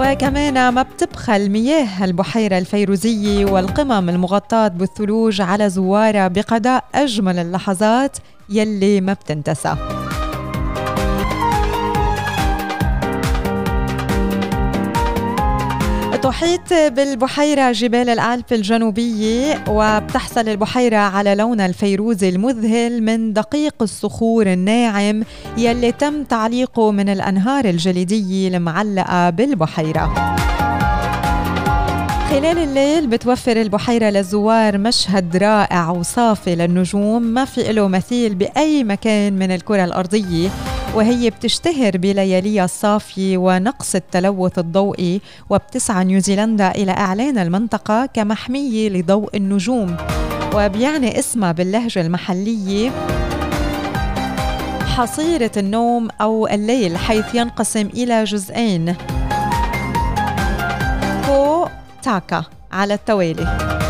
وكمان 0.00 0.68
ما 0.68 0.82
بتبخل 0.82 1.48
مياه 1.48 2.04
البحيرة 2.04 2.58
الفيروزية 2.58 3.44
والقمم 3.44 4.08
المغطاة 4.08 4.68
بالثلوج 4.68 5.40
على 5.40 5.70
زوارها 5.70 6.28
بقضاء 6.28 6.84
أجمل 6.94 7.38
اللحظات 7.38 8.16
يلي 8.48 9.00
ما 9.00 9.12
بتنتسى. 9.12 9.74
تحيط 16.32 16.72
بالبحيرة 16.72 17.72
جبال 17.72 18.08
الألب 18.08 18.44
الجنوبية 18.52 19.64
وبتحصل 19.68 20.48
البحيرة 20.48 20.96
على 20.96 21.34
لونها 21.34 21.66
الفيروزي 21.66 22.28
المذهل 22.28 23.02
من 23.02 23.32
دقيق 23.32 23.74
الصخور 23.82 24.46
الناعم 24.46 25.22
يلي 25.56 25.92
تم 25.92 26.24
تعليقه 26.24 26.90
من 26.90 27.08
الأنهار 27.08 27.64
الجليدية 27.64 28.48
المعلقة 28.48 29.30
بالبحيرة. 29.30 30.34
خلال 32.30 32.58
الليل 32.58 33.06
بتوفر 33.06 33.62
البحيرة 33.62 34.10
للزوار 34.10 34.78
مشهد 34.78 35.36
رائع 35.36 35.90
وصافي 35.90 36.54
للنجوم 36.54 37.22
ما 37.22 37.44
في 37.44 37.72
له 37.72 37.88
مثيل 37.88 38.34
بأي 38.34 38.84
مكان 38.84 39.32
من 39.32 39.50
الكرة 39.50 39.84
الأرضية. 39.84 40.48
وهي 40.94 41.30
بتشتهر 41.30 41.96
بلياليها 41.96 42.64
الصافية 42.64 43.38
ونقص 43.38 43.94
التلوث 43.94 44.58
الضوئي 44.58 45.20
وبتسعى 45.50 46.04
نيوزيلندا 46.04 46.70
إلى 46.70 46.92
إعلان 46.92 47.38
المنطقة 47.38 48.06
كمحمية 48.06 48.88
لضوء 48.88 49.36
النجوم. 49.36 49.96
وبيعني 50.54 51.18
اسمها 51.18 51.52
باللهجة 51.52 52.00
المحلية 52.00 52.90
حصيرة 54.96 55.50
النوم 55.56 56.08
أو 56.20 56.46
الليل 56.46 56.96
حيث 56.96 57.34
ينقسم 57.34 57.86
إلى 57.86 58.24
جزئين. 58.24 58.94
كو 61.26 61.66
تاكا 62.02 62.44
على 62.72 62.94
التوالي. 62.94 63.81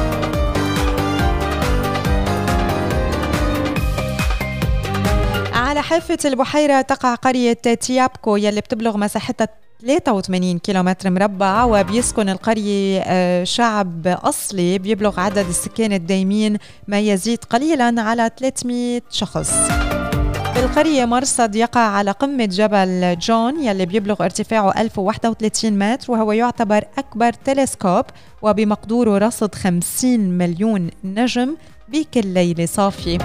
حافة 5.83 6.19
البحيرة 6.25 6.81
تقع 6.81 7.15
قرية 7.15 7.53
تيابكو 7.53 8.37
يلي 8.37 8.61
بتبلغ 8.61 8.97
مساحتها 8.97 9.49
83 9.83 10.59
كيلومتر 10.59 11.11
مربع 11.11 11.65
وبيسكن 11.65 12.29
القرية 12.29 13.01
آه، 13.07 13.45
شعب 13.45 14.07
أصلي 14.07 14.79
بيبلغ 14.79 15.21
عدد 15.21 15.49
السكان 15.49 15.93
الدايمين 15.93 16.59
ما 16.89 17.01
يزيد 17.01 17.45
قليلا 17.45 18.03
على 18.03 18.31
300 18.39 19.01
شخص. 19.11 19.53
بالقرية 20.55 21.05
مرصد 21.05 21.55
يقع 21.55 21.81
على 21.81 22.11
قمة 22.11 22.45
جبل 22.45 23.19
جون 23.19 23.63
يلي 23.65 23.87
بيبلغ 23.87 24.25
ارتفاعه 24.25 24.81
1031 24.81 25.79
متر 25.79 26.13
وهو 26.13 26.33
يعتبر 26.33 26.85
أكبر 26.99 27.33
تلسكوب 27.33 28.05
وبمقدوره 28.43 29.19
رصد 29.19 29.55
50 29.55 30.21
مليون 30.21 30.91
نجم 31.05 31.57
بكل 31.89 32.27
ليلة 32.27 32.67
صافية. 32.67 33.19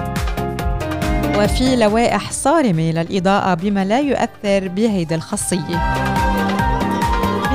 وفي 1.38 1.76
لوائح 1.76 2.32
صارمة 2.32 2.92
للإضاءة 2.92 3.54
بما 3.54 3.86
لا 3.86 4.00
يؤثر 4.00 4.68
بهيدي 4.68 5.16
الخاصية 5.16 5.98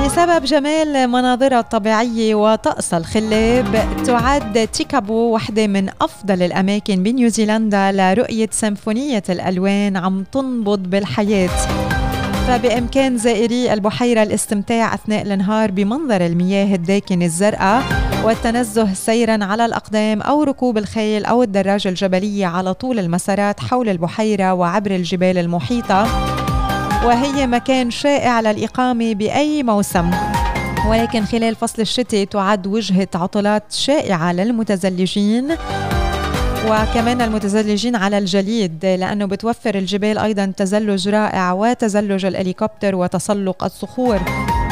بسبب 0.05 0.43
جمال 0.43 1.07
مناظرها 1.07 1.59
الطبيعية 1.59 2.35
وطقسها 2.35 2.99
الخلاب 2.99 3.87
تعد 4.05 4.67
تيكابو 4.67 5.13
واحدة 5.13 5.67
من 5.67 5.89
أفضل 6.01 6.43
الأماكن 6.43 7.03
بنيوزيلندا 7.03 7.91
لرؤية 7.91 8.49
سيمفونية 8.51 9.23
الألوان 9.29 9.97
عم 9.97 10.23
تنبض 10.31 10.79
بالحياة. 10.83 11.49
فبإمكان 12.47 13.17
زائري 13.17 13.73
البحيرة 13.73 14.23
الاستمتاع 14.23 14.93
أثناء 14.93 15.21
النهار 15.21 15.71
بمنظر 15.71 16.25
المياه 16.25 16.75
الداكنة 16.75 17.25
الزرقاء 17.25 17.83
والتنزه 18.23 18.93
سيرا 18.93 19.45
على 19.45 19.65
الأقدام 19.65 20.21
أو 20.21 20.43
ركوب 20.43 20.77
الخيل 20.77 21.25
أو 21.25 21.43
الدراجة 21.43 21.89
الجبلية 21.89 22.45
على 22.45 22.73
طول 22.73 22.99
المسارات 22.99 23.59
حول 23.59 23.89
البحيرة 23.89 24.53
وعبر 24.53 24.91
الجبال 24.91 25.37
المحيطة. 25.37 26.07
وهي 27.05 27.47
مكان 27.47 27.91
شائع 27.91 28.41
للإقامة 28.41 29.13
بأي 29.13 29.63
موسم. 29.63 30.11
ولكن 30.89 31.25
خلال 31.25 31.55
فصل 31.55 31.81
الشتاء 31.81 32.23
تعد 32.23 32.67
وجهة 32.67 33.07
عطلات 33.15 33.63
شائعة 33.69 34.33
للمتزلجين. 34.33 35.51
وكمان 36.67 37.21
المتزلجين 37.21 37.95
على 37.95 38.17
الجليد 38.17 38.85
لأنه 38.85 39.25
بتوفر 39.25 39.75
الجبال 39.75 40.17
أيضا 40.17 40.53
تزلج 40.57 41.09
رائع 41.09 41.51
وتزلج 41.51 42.25
الهليكوبتر 42.25 42.95
وتسلق 42.95 43.63
الصخور. 43.63 44.19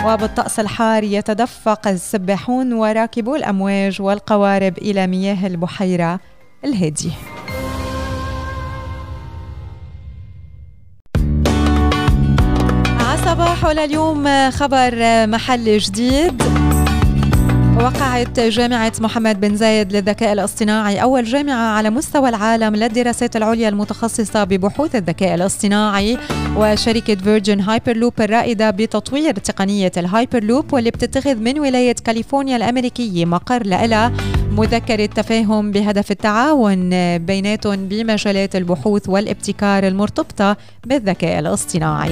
وبالطقس 0.06 0.60
الحار 0.60 1.04
يتدفق 1.04 1.88
السباحون 1.88 2.74
وراكبو 2.74 3.36
الأمواج 3.36 4.02
والقوارب 4.02 4.78
إلى 4.78 5.08
مياه 5.08 5.48
البحيرة 5.48 6.20
الهادية 6.66 7.12
صباح 13.26 13.66
لليوم 13.66 14.52
خبر 14.52 14.96
محل 15.28 15.78
جديد. 15.78 16.44
وقعت 17.80 18.40
جامعة 18.40 18.92
محمد 19.00 19.40
بن 19.40 19.56
زايد 19.56 19.94
للذكاء 19.94 20.34
الاصطناعي 20.34 21.02
أول 21.02 21.24
جامعة 21.24 21.76
على 21.78 21.90
مستوى 21.90 22.30
العالم 22.30 22.76
للدراسات 22.76 23.36
العليا 23.36 23.70
المتخصصة 23.70 24.44
ببحوث 24.44 24.96
الذكاء 24.96 25.36
الاصطناعي 25.36 26.18
وشركة 26.58 27.16
فيرجن 27.16 27.60
هايبرلوب 27.60 28.14
الرائدة 28.20 28.70
بتطوير 28.70 29.34
تقنية 29.34 29.92
الهايبرلوب 29.98 30.74
واللي 30.74 30.92
بتتخذ 30.92 31.36
من 31.36 31.60
ولاية 31.60 31.96
كاليفورنيا 32.04 32.58
الأمريكية 32.58 33.26
مقر 33.26 33.64
لها 33.64 34.12
مذكرة 34.52 35.06
تفاهم 35.06 35.72
بهدف 35.72 36.12
التعاون 36.12 36.90
بيناتهم 37.18 37.88
بمجالات 37.88 38.56
البحوث 38.56 39.10
والابتكار 39.10 39.88
المرتبطة 39.88 40.58
بالذكاء 40.86 41.40
الاصطناعي. 41.40 42.12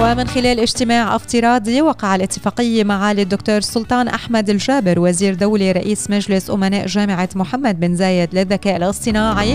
ومن 0.00 0.26
خلال 0.26 0.60
اجتماع 0.60 1.16
افتراضي 1.16 1.82
وقع 1.82 2.14
الاتفاقية 2.14 2.84
مع 2.84 3.10
الدكتور 3.10 3.60
سلطان 3.60 4.08
أحمد 4.08 4.50
الجابر 4.50 5.00
وزير 5.00 5.34
دولة 5.34 5.72
رئيس 5.72 6.10
مجلس 6.10 6.50
أمناء 6.50 6.86
جامعة 6.86 7.28
محمد 7.34 7.80
بن 7.80 7.96
زايد 7.96 8.34
للذكاء 8.34 8.76
الاصطناعي 8.76 9.54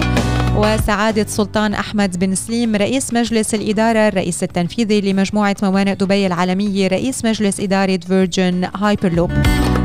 وسعادة 0.56 1.26
سلطان 1.28 1.74
أحمد 1.74 2.20
بن 2.20 2.36
سليم 2.36 2.76
رئيس 2.76 3.14
مجلس 3.14 3.54
الإدارة 3.54 4.08
الرئيس 4.08 4.44
التنفيذي 4.44 5.02
لمجموعة 5.02 5.56
موانئ 5.64 5.96
دبي 5.96 6.28
العالمية 6.28 6.88
رئيس 6.88 7.26
مجلس 7.26 7.60
إدارة 7.60 8.00
فيرجن 8.08 8.68
هايبرلوب. 8.76 9.32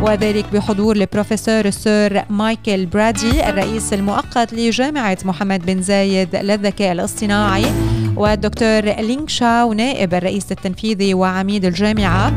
وذلك 0.02 0.44
بحضور 0.52 0.96
البروفيسور 0.96 1.64
السير 1.64 2.22
مايكل 2.30 2.86
برادي 2.86 3.48
الرئيس 3.48 3.92
المؤقت 3.92 4.52
لجامعة 4.52 5.18
محمد 5.24 5.66
بن 5.66 5.82
زايد 5.82 6.36
للذكاء 6.36 6.92
الاصطناعي. 6.92 7.64
والدكتور 8.16 8.80
لينغ 8.80 9.26
شاو 9.26 9.72
نائب 9.72 10.14
الرئيس 10.14 10.52
التنفيذي 10.52 11.14
وعميد 11.14 11.64
الجامعة. 11.64 12.32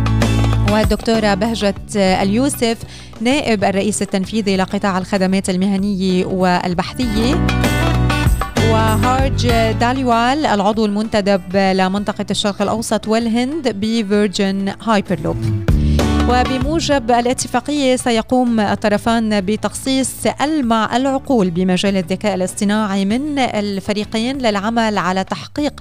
والدكتورة 0.71 1.33
بهجة 1.33 1.75
اليوسف 1.95 2.77
نائب 3.21 3.63
الرئيس 3.63 4.01
التنفيذي 4.01 4.57
لقطاع 4.57 4.97
الخدمات 4.97 5.49
المهنية 5.49 6.25
والبحثية 6.25 7.47
وهارج 8.71 9.47
داليوال 9.79 10.45
العضو 10.45 10.85
المنتدب 10.85 11.55
لمنطقة 11.55 12.25
الشرق 12.31 12.61
الأوسط 12.61 13.07
والهند 13.07 13.67
بفيرجن 13.67 14.73
هايبرلوب. 14.83 15.66
وبموجب 16.29 17.11
الاتفاقية 17.11 17.95
سيقوم 17.95 18.59
الطرفان 18.59 19.41
بتخصيص 19.41 20.09
ألمع 20.41 20.97
العقول 20.97 21.49
بمجال 21.49 21.97
الذكاء 21.97 22.35
الاصطناعي 22.35 23.05
من 23.05 23.39
الفريقين 23.39 24.37
للعمل 24.37 24.97
على 24.97 25.23
تحقيق 25.23 25.73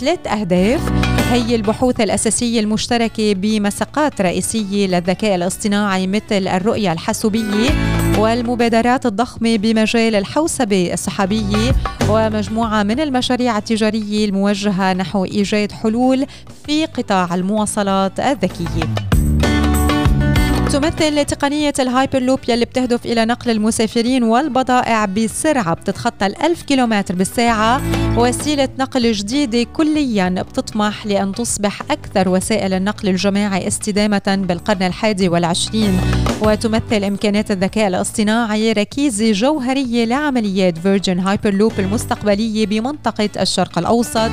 ثلاث 0.00 0.26
أهداف. 0.26 0.92
هي 1.30 1.54
البحوث 1.54 2.00
الأساسية 2.00 2.60
المشتركة 2.60 3.32
بمساقات 3.32 4.20
رئيسية 4.20 4.86
للذكاء 4.86 5.34
الاصطناعي 5.34 6.06
مثل 6.06 6.48
الرؤية 6.48 6.92
الحاسوبية 6.92 7.70
والمبادرات 8.18 9.06
الضخمة 9.06 9.56
بمجال 9.56 10.14
الحوسبة 10.14 10.92
السحابية 10.92 11.74
ومجموعة 12.08 12.82
من 12.82 13.00
المشاريع 13.00 13.58
التجارية 13.58 14.24
الموجهة 14.24 14.92
نحو 14.92 15.24
إيجاد 15.24 15.72
حلول 15.72 16.26
في 16.66 16.86
قطاع 16.86 17.34
المواصلات 17.34 18.20
الذكية. 18.20 19.12
تمثل 20.72 21.24
تقنية 21.24 21.72
الهايبرلوب 21.78 22.38
يلي 22.48 22.64
بتهدف 22.64 23.06
إلى 23.06 23.24
نقل 23.24 23.50
المسافرين 23.50 24.22
والبضائع 24.22 25.04
بسرعة 25.04 25.74
بتتخطى 25.74 26.26
الألف 26.26 26.62
كيلومتر 26.62 27.14
بالساعة. 27.14 27.82
وسيلة 28.18 28.68
نقل 28.78 29.12
جديدة 29.12 29.62
كليا 29.62 30.28
بتطمح 30.28 31.06
لأن 31.06 31.32
تصبح 31.32 31.82
أكثر 31.90 32.28
وسائل 32.28 32.72
النقل 32.72 33.08
الجماعي 33.08 33.68
استدامة 33.68 34.44
بالقرن 34.48 34.82
الحادي 34.82 35.28
والعشرين. 35.28 36.00
وتمثل 36.42 37.04
إمكانات 37.04 37.50
الذكاء 37.50 37.88
الاصطناعي 37.88 38.72
ركيزة 38.72 39.32
جوهرية 39.32 40.04
لعمليات 40.04 40.78
فيرجن 40.78 41.18
هايبرلوب 41.18 41.72
المستقبلية 41.78 42.66
بمنطقة 42.66 43.30
الشرق 43.40 43.78
الأوسط. 43.78 44.30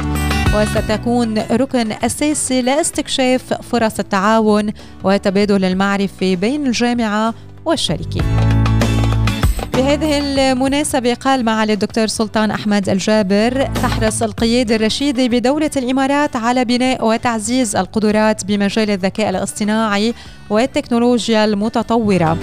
وستكون 0.56 1.38
ركن 1.52 1.92
أساسي 1.92 2.62
لاستكشاف 2.62 3.54
فرص 3.54 4.00
التعاون 4.00 4.72
وتبادل 5.04 5.66
المعرفة 5.66 6.36
بين 6.36 6.68
الجامعة 6.68 7.34
والشركة 7.66 8.22
بهذه 9.74 10.20
المناسبة 10.20 11.14
قال 11.14 11.46
معالي 11.46 11.74
الدكتور 11.74 12.08
سلطان 12.08 12.52
أحمد 12.52 12.90
الجابر 12.90 13.66
تحرص 13.66 14.24
القيادة 14.24 14.76
الرشيدة 14.76 15.28
بدولة 15.28 15.72
الإمارات 15.78 16.36
على 16.36 16.66
بناء 16.66 17.06
وتعزيز 17.06 17.76
القدرات 17.76 18.46
بمجال 18.46 18.90
الذكاء 18.90 19.30
الاصطناعي 19.30 20.14
والتكنولوجيا 20.50 21.46
المتطورة. 21.46 22.38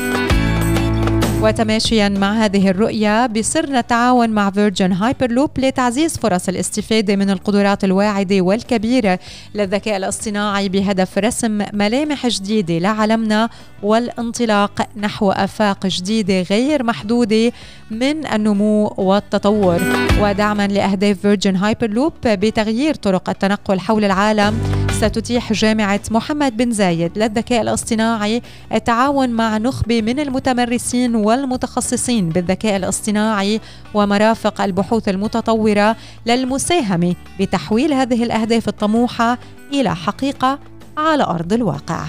وتماشيا 1.42 2.08
مع 2.08 2.32
هذه 2.32 2.70
الرؤية 2.70 3.26
يسرنا 3.26 3.78
التعاون 3.80 4.30
مع 4.30 4.50
فيرجن 4.50 4.92
هايبرلوب 4.92 5.50
لتعزيز 5.58 6.18
فرص 6.18 6.48
الاستفادة 6.48 7.16
من 7.16 7.30
القدرات 7.30 7.84
الواعدة 7.84 8.40
والكبيرة 8.40 9.18
للذكاء 9.54 9.96
الاصطناعي 9.96 10.68
بهدف 10.68 11.18
رسم 11.18 11.62
ملامح 11.72 12.26
جديدة 12.26 12.78
لعالمنا 12.78 13.48
والانطلاق 13.82 14.88
نحو 14.96 15.30
آفاق 15.30 15.86
جديدة 15.86 16.42
غير 16.42 16.82
محدودة 16.82 17.52
من 17.90 18.26
النمو 18.26 18.94
والتطور. 18.96 19.80
ودعما 20.20 20.66
لأهداف 20.66 21.18
فيرجن 21.18 21.56
هايبرلوب 21.56 22.12
بتغيير 22.24 22.94
طرق 22.94 23.28
التنقل 23.30 23.80
حول 23.80 24.04
العالم 24.04 24.85
ستتيح 24.96 25.52
جامعة 25.52 26.00
محمد 26.10 26.56
بن 26.56 26.70
زايد 26.70 27.18
للذكاء 27.18 27.62
الاصطناعي 27.62 28.42
التعاون 28.72 29.30
مع 29.30 29.58
نخبة 29.58 30.02
من 30.02 30.20
المتمرسين 30.20 31.14
والمتخصصين 31.14 32.28
بالذكاء 32.28 32.76
الاصطناعي 32.76 33.60
ومرافق 33.94 34.60
البحوث 34.60 35.08
المتطورة 35.08 35.96
للمساهمة 36.26 37.14
بتحويل 37.40 37.92
هذه 37.92 38.22
الأهداف 38.22 38.68
الطموحة 38.68 39.38
إلى 39.72 39.96
حقيقة 39.96 40.58
على 40.98 41.22
أرض 41.22 41.52
الواقع. 41.52 42.04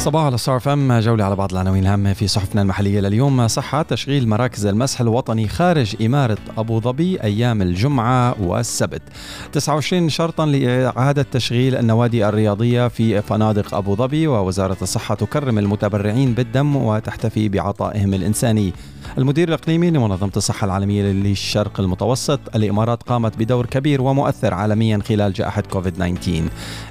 صباح 0.00 0.24
على 0.24 0.38
ستار 0.38 0.60
فم 0.60 0.98
جولة 1.00 1.24
على 1.24 1.36
بعض 1.36 1.52
العناوين 1.52 1.82
الهامة 1.82 2.12
في 2.12 2.26
صحفنا 2.26 2.62
المحلية 2.62 3.00
لليوم. 3.00 3.48
صحة 3.48 3.82
تشغيل 3.82 4.28
مراكز 4.28 4.66
المسح 4.66 5.00
الوطني 5.00 5.48
خارج 5.48 6.02
إمارة 6.02 6.38
أبو 6.58 6.80
ظبي 6.80 7.22
أيام 7.22 7.62
الجمعة 7.62 8.36
والسبت. 8.42 9.02
29 9.52 10.08
شرطا 10.08 10.46
لإعادة 10.46 11.22
تشغيل 11.22 11.76
النوادي 11.76 12.28
الرياضية 12.28 12.88
في 12.88 13.22
فنادق 13.22 13.74
أبو 13.74 13.96
ظبي 13.96 14.26
ووزارة 14.26 14.76
الصحة 14.82 15.14
تكرم 15.14 15.58
المتبرعين 15.58 16.34
بالدم 16.34 16.76
وتحتفي 16.76 17.48
بعطائهم 17.48 18.14
الإنساني. 18.14 18.72
المدير 19.18 19.48
الإقليمي 19.48 19.90
لمنظمة 19.90 20.30
الصحة 20.36 20.64
العالمية 20.64 21.02
للشرق 21.02 21.80
المتوسط 21.80 22.40
الإمارات 22.54 23.02
قامت 23.02 23.36
بدور 23.38 23.66
كبير 23.66 24.02
ومؤثر 24.02 24.54
عالميا 24.54 24.98
خلال 25.08 25.32
جائحة 25.32 25.62
كوفيد 25.62 25.92
19 25.92 26.42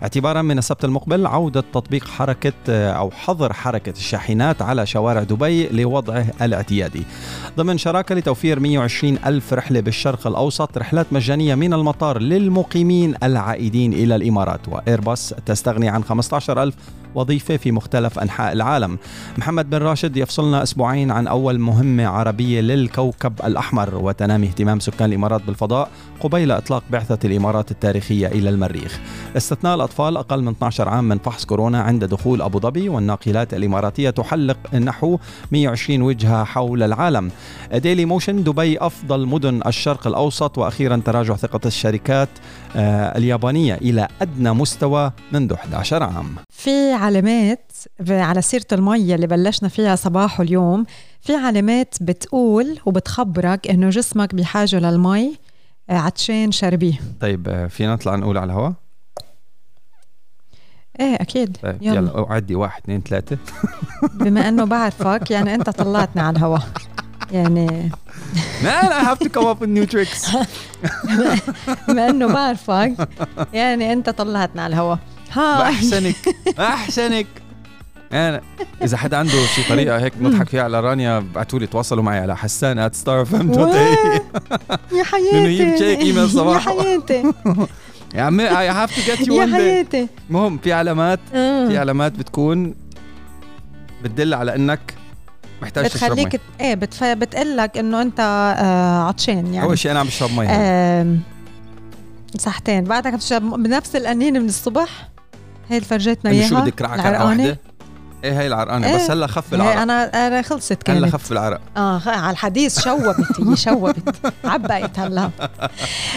اعتبارا 0.01 0.41
من 0.41 0.57
السبت 0.57 0.85
المقبل 0.85 1.27
عودة 1.27 1.63
تطبيق 1.73 2.07
حركة 2.07 2.53
أو 2.69 3.11
حظر 3.11 3.53
حركة 3.53 3.89
الشاحنات 3.89 4.61
على 4.61 4.85
شوارع 4.85 5.23
دبي 5.23 5.67
لوضعه 5.67 6.25
الاعتيادي. 6.41 7.03
ضمن 7.57 7.77
شراكة 7.77 8.15
لتوفير 8.15 8.59
120 8.59 9.17
ألف 9.25 9.53
رحلة 9.53 9.79
بالشرق 9.79 10.27
الأوسط 10.27 10.77
رحلات 10.77 11.05
مجانية 11.11 11.55
من 11.55 11.73
المطار 11.73 12.19
للمقيمين 12.19 13.15
العائدين 13.23 13.93
إلى 13.93 14.15
الإمارات. 14.15 14.67
وإيرباص 14.67 15.33
تستغني 15.45 15.89
عن 15.89 16.03
15 16.03 16.63
ألف 16.63 16.75
وظيفة 17.15 17.57
في 17.57 17.71
مختلف 17.71 18.19
أنحاء 18.19 18.53
العالم. 18.53 18.97
محمد 19.37 19.69
بن 19.69 19.77
راشد 19.77 20.17
يفصلنا 20.17 20.63
أسبوعين 20.63 21.11
عن 21.11 21.27
أول 21.27 21.59
مهمة 21.59 22.08
عربية 22.09 22.61
للكوكب 22.61 23.33
الأحمر 23.43 23.95
وتنامي 23.95 24.47
اهتمام 24.47 24.79
سكان 24.79 25.09
الإمارات 25.09 25.41
بالفضاء 25.41 25.89
قبيل 26.19 26.51
إطلاق 26.51 26.83
بعثة 26.89 27.19
الإمارات 27.25 27.71
التاريخية 27.71 28.27
إلى 28.27 28.49
المريخ. 28.49 28.99
استثناء 29.37 29.75
الأطفال 29.75 30.17
أقل 30.17 30.41
من 30.41 30.51
12 30.51 30.89
عام 30.89 31.03
من 31.03 31.17
فحص 31.17 31.45
كورونا 31.45 31.81
عند 31.81 32.05
دخول 32.05 32.41
أبو 32.41 32.59
ظبي 32.59 32.89
والناقلات 32.89 33.53
الإماراتية 33.53 34.09
تحلق 34.09 34.75
نحو 34.75 35.17
120 35.51 36.01
وجهة 36.01 36.43
حول 36.43 36.83
العالم. 36.83 37.31
ديلي 37.73 38.05
موشن 38.05 38.43
دبي 38.43 38.77
أفضل 38.77 39.25
مدن 39.25 39.61
الشرق 39.67 40.07
الأوسط 40.07 40.57
وأخيرا 40.57 41.01
تراجع 41.05 41.35
ثقة 41.35 41.59
الشركات 41.65 42.29
آه، 42.75 43.17
اليابانية 43.17 43.75
إلى 43.75 44.07
أدنى 44.21 44.53
مستوى 44.53 45.11
منذ 45.31 45.53
11 45.53 46.03
عام. 46.03 46.35
في 46.51 46.93
علامات 46.93 47.68
على 48.09 48.41
سيرة 48.41 48.65
المية 48.71 49.15
اللي 49.15 49.27
بلشنا 49.27 49.69
فيها 49.69 49.95
صباح 49.95 50.39
اليوم 50.39 50.85
في 51.21 51.35
علامات 51.35 51.95
بتقول 52.01 52.79
وبتخبرك 52.85 53.67
إنه 53.67 53.89
جسمك 53.89 54.35
بحاجة 54.35 54.79
للمي 54.79 55.35
آه، 55.89 55.97
عطشان 55.97 56.51
شربيه. 56.51 56.93
طيب 57.21 57.49
آه، 57.49 57.67
فينا 57.67 57.93
نطلع 57.93 58.15
نقول 58.15 58.37
على 58.37 58.51
الهواء؟ 58.51 58.73
إيه 60.99 61.15
أكيد. 61.15 61.57
طيب 61.63 61.77
يلا, 61.81 61.95
يلا 61.95 62.25
عدي 62.29 62.55
واحد 62.55 62.81
اثنين 62.83 63.01
ثلاثة. 63.01 63.37
بما 64.21 64.49
إنه 64.49 64.65
بعرفك 64.65 65.31
يعني 65.31 65.55
أنت 65.55 65.69
طلعتني 65.69 66.21
على 66.21 66.37
الهواء. 66.37 66.61
يعني 67.31 67.91
Man 68.63 68.91
I 68.91 69.03
have 69.03 69.19
to 69.19 69.29
come 69.29 69.45
up 69.45 69.59
with 69.61 69.69
new 69.69 69.85
tricks. 69.85 70.37
بما 71.87 72.09
إنه 72.09 72.27
بعرفك 72.27 73.09
يعني 73.53 73.93
أنت 73.93 74.09
طلعتنا 74.09 74.61
على 74.61 74.73
الهواء. 74.73 74.99
هاي. 75.31 75.61
احسنك 75.69 76.15
احسنك 76.59 77.27
يعني 78.11 78.41
إذا 78.83 78.97
حدا 78.97 79.17
عنده 79.17 79.45
شي 79.55 79.63
طريقة 79.69 79.97
هيك 79.97 80.13
نضحك 80.21 80.49
فيها 80.49 80.63
على 80.63 80.79
رانيا 80.79 81.17
ابعتوا 81.17 81.59
لي 81.59 81.67
تواصلوا 81.67 82.03
معي 82.03 82.19
على 82.19 82.37
حسان 82.37 82.79
ات 82.79 82.95
ستار 82.95 83.25
فم 83.25 83.51
دوت 83.51 83.75
يا 84.91 85.03
حياتي! 85.03 85.31
لأنه 85.33 85.47
هي 85.47 85.71
بتشيك 85.71 85.99
ايميل 85.99 86.29
صباح. 86.29 86.67
يا 86.67 86.71
حياتي! 86.81 87.23
يا 88.15 88.21
عمي 88.21 88.59
اي 88.59 88.69
هاف 88.69 88.95
تو 88.95 89.01
جيت 89.01 89.27
يو 89.27 89.41
يا 89.41 89.53
حياتي! 89.53 90.07
المهم 90.29 90.57
في 90.57 90.73
علامات 90.73 91.19
آه. 91.33 91.67
في 91.67 91.77
علامات 91.77 92.11
بتكون 92.11 92.75
بتدل 94.03 94.33
على 94.33 94.55
إنك 94.55 94.93
محتاج 95.61 95.85
تشرب 95.85 96.17
مي. 96.17 96.25
بتخليك 96.25 96.41
إيه 96.61 96.75
بتف... 96.75 97.03
بتقول 97.03 97.57
لك 97.57 97.77
إنه 97.77 98.01
أنت 98.01 98.19
آه 98.19 99.07
عطشان 99.07 99.53
يعني. 99.53 99.63
أول 99.63 99.77
شيء 99.79 99.91
أنا 99.91 99.99
عم 99.99 100.07
بشرب 100.07 100.31
مي 100.31 100.45
آه 100.49 101.15
صحتين. 102.37 102.83
بعدك 102.83 103.13
بتشرب 103.13 103.63
بنفس 103.63 103.95
القنينة 103.95 104.39
من 104.39 104.45
الصبح. 104.45 105.09
هي 105.69 105.77
اللي 105.77 105.87
فرجتنا 105.87 106.31
اياها 106.31 106.47
شو 106.47 106.61
بدك 106.61 106.81
رعكه 106.81 107.25
واحدة. 107.25 107.57
إيه 108.23 108.39
هي 108.41 108.47
العرقانة؟ 108.47 108.87
إيه؟ 108.87 108.95
بس 108.95 109.11
هلأ 109.11 109.27
خف 109.27 109.53
العرق 109.53 109.81
أنا 109.81 110.27
أنا 110.27 110.41
خلصت 110.41 110.83
كانت. 110.83 110.97
هلا 110.97 111.07
خف 111.11 111.31
العرق 111.31 111.61
آه 111.77 112.01
على 112.05 112.31
الحديث 112.31 112.79
شوبت 112.79 113.15
هي 113.49 113.55
شوبت. 113.55 114.15
عبقت 114.45 114.99
هلأ. 114.99 115.29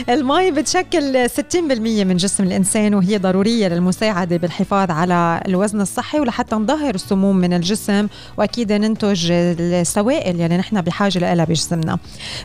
المي 0.09 0.51
بتشكل 0.51 1.29
60% 1.29 1.33
من 1.81 2.17
جسم 2.17 2.45
الإنسان 2.45 2.95
وهي 2.95 3.19
ضرورية 3.19 3.69
للمساعدة 3.69 4.37
بالحفاظ 4.37 4.91
على 4.91 5.41
الوزن 5.49 5.81
الصحي 5.81 6.21
ولحتى 6.21 6.57
نظهر 6.57 6.95
السموم 6.95 7.37
من 7.37 7.53
الجسم 7.53 8.07
وأكيد 8.37 8.73
ننتج 8.73 9.31
السوائل 9.33 10.41
يعني 10.41 10.57
نحن 10.57 10.81
بحاجة 10.81 11.35
لها 11.35 11.45
بجسمنا. 11.45 11.99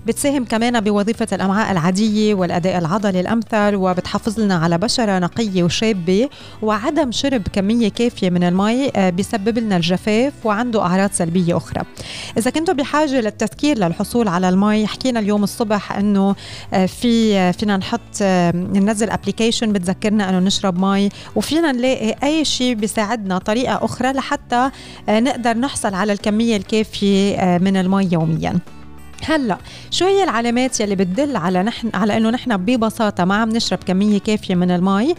بتساهم 0.05 0.45
كمان 0.45 0.79
بوظيفة 0.79 1.27
الأمعاء 1.33 1.71
العادية 1.71 2.33
والأداء 2.33 2.77
العضلي 2.77 3.19
الأمثل 3.19 3.75
وبتحافظ 3.75 4.39
لنا 4.39 4.55
على 4.55 4.77
بشرة 4.77 5.19
نقية 5.19 5.63
وشابة 5.63 6.29
وعدم 6.61 7.11
شرب 7.11 7.41
كمية 7.53 7.89
كافية 7.89 8.29
من 8.29 8.43
المي 8.43 8.91
آه، 8.95 9.09
بسبب 9.09 9.46
بيسبب 9.47 9.63
لنا 9.63 9.75
الجفاف 9.75 10.33
وعنده 10.43 10.81
أعراض 10.81 11.11
سلبية 11.11 11.57
أخرى. 11.57 11.81
إذا 12.37 12.51
كنتوا 12.51 12.73
بحاجة 12.73 13.21
للتذكير 13.21 13.77
للحصول 13.77 14.27
على 14.27 14.49
المي 14.49 14.87
حكينا 14.87 15.19
اليوم 15.19 15.43
الصبح 15.43 15.91
إنه 15.91 16.35
آه، 16.73 16.85
في 16.85 17.37
آه، 17.37 17.51
فينا 17.51 17.77
نحط 17.77 18.01
آه، 18.21 18.51
ننزل 18.51 19.09
application 19.09 19.73
بتذكرنا 19.73 20.29
إنه 20.29 20.39
نشرب 20.39 20.79
مي 20.79 21.09
وفينا 21.35 21.71
نلاقي 21.71 22.15
أي 22.23 22.45
شيء 22.45 22.75
بيساعدنا 22.75 23.37
طريقة 23.37 23.85
أخرى 23.85 24.11
لحتى 24.11 24.69
نقدر 25.09 25.57
نحصل 25.57 25.93
على 25.93 26.13
الكمية 26.13 26.57
الكافية 26.57 27.57
من 27.57 27.77
المي 27.77 28.09
يوميا. 28.11 28.59
هلأ 29.23 29.57
شو 29.91 30.05
هي 30.05 30.23
العلامات 30.23 30.79
يلي 30.79 30.95
بتدل 30.95 31.35
على 31.35 31.63
نحن 31.63 31.89
على 31.93 32.17
إنه 32.17 32.29
نحن 32.29 32.57
ببساطة 32.57 33.25
ما 33.25 33.35
عم 33.35 33.49
نشرب 33.49 33.79
كمية 33.85 34.19
كافية 34.19 34.55
من 34.55 34.71
المي. 34.71 35.15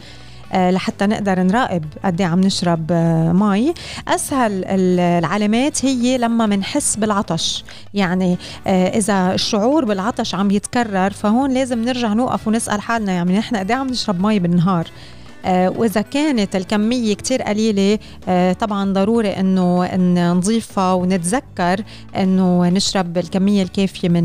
لحتى 0.54 1.06
نقدر 1.06 1.42
نراقب 1.42 1.84
قد 2.04 2.20
إيه 2.20 2.28
عم 2.28 2.40
نشرب 2.40 2.86
آه، 2.90 3.32
مي. 3.32 3.74
أسهل 4.08 4.64
العلامات 4.64 5.84
هي 5.84 6.18
لما 6.18 6.46
بنحس 6.46 6.96
بالعطش. 6.96 7.64
يعني 7.94 8.38
آه، 8.66 8.88
إذا 8.98 9.34
الشعور 9.34 9.84
بالعطش 9.84 10.34
عم 10.34 10.50
يتكرر 10.50 11.10
فهون 11.10 11.50
لازم 11.50 11.84
نرجع 11.84 12.12
نوقف 12.12 12.48
ونسأل 12.48 12.80
حالنا 12.80 13.12
يعني 13.12 13.38
نحن 13.38 13.56
قد 13.56 13.70
إيه 13.70 13.78
عم 13.78 13.86
نشرب 13.86 14.20
مي 14.26 14.38
بالنهار؟ 14.38 14.84
آه، 14.84 15.17
وإذا 15.46 16.00
كانت 16.00 16.56
الكمية 16.56 17.14
كتير 17.14 17.42
قليلة 17.42 17.98
آه، 18.28 18.52
طبعا 18.52 18.92
ضروري 18.92 19.28
إنه 19.28 19.94
نضيفها 20.32 20.92
ونتذكر 20.92 21.80
إنه 22.16 22.68
نشرب 22.68 23.18
الكمية 23.18 23.62
الكافية 23.62 24.08
من 24.08 24.24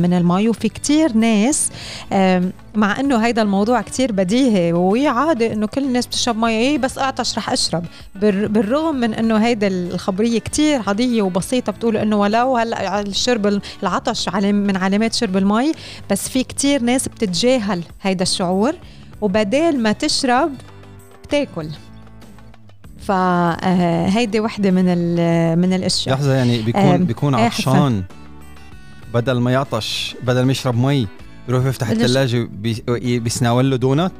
من 0.00 0.12
المي 0.14 0.48
وفي 0.48 0.68
كتير 0.68 1.12
ناس 1.12 1.70
مع 2.74 3.00
إنه 3.00 3.16
هيدا 3.26 3.42
الموضوع 3.42 3.80
كتير 3.80 4.12
بديهي 4.12 4.72
وعادي 4.72 5.52
إنه 5.52 5.66
كل 5.66 5.84
الناس 5.84 6.06
بتشرب 6.06 6.36
مي 6.38 6.50
إيه 6.50 6.78
بس 6.78 6.98
أعطش 6.98 7.38
رح 7.38 7.50
أشرب. 7.50 7.84
بالرغم 8.14 8.94
من 8.96 9.14
إنه 9.14 9.36
هيدا 9.36 9.66
الخبرية 9.66 10.38
كتير 10.38 10.80
عادية 10.86 11.22
وبسيطة 11.22 11.72
بتقول 11.72 11.96
إنه 11.96 12.16
ولو 12.16 12.56
هلأ 12.56 13.00
الشرب 13.00 13.60
العطش 13.82 14.28
من 14.28 14.76
علامات 14.76 15.14
شرب 15.14 15.36
المي 15.36 15.72
بس 16.10 16.28
في 16.28 16.44
كتير 16.44 16.82
ناس 16.82 17.08
بتتجاهل 17.08 17.82
هيدا 18.02 18.22
الشعور. 18.22 18.74
وبدال 19.22 19.82
ما 19.82 19.92
تشرب 19.92 20.50
بتاكل. 21.24 21.68
فهيدي 22.98 24.40
وحدة 24.40 24.70
من 24.70 24.84
من 25.58 25.72
الأشياء. 25.72 26.16
لحظة 26.16 26.34
يعني 26.34 26.62
بيكون 26.62 27.04
بيكون 27.04 27.34
إيه، 27.34 27.44
عطشان. 27.44 28.02
بدل 29.14 29.40
ما 29.40 29.52
يعطش 29.52 30.16
بدل 30.22 30.42
ما 30.42 30.52
يشرب 30.52 30.78
مي 30.78 31.06
بيروح 31.46 31.66
يفتح 31.66 31.88
الثلاجه 31.88 32.48
بيسناول 33.18 33.70
له 33.70 33.76
دونات. 33.76 34.12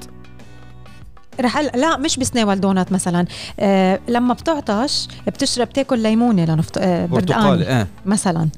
رح 1.40 1.58
لا 1.58 1.96
مش 1.96 2.16
بسناول 2.16 2.60
دونات 2.60 2.92
مثلا. 2.92 3.26
آه 3.60 4.00
لما 4.08 4.34
بتعطش 4.34 5.08
بتشرب 5.26 5.66
بتاكل 5.66 5.98
ليمونة 5.98 6.44
لنفط 6.44 6.78
آه 6.78 7.06
برتقال 7.06 7.62
إيه. 7.62 7.86
مثلا. 8.06 8.48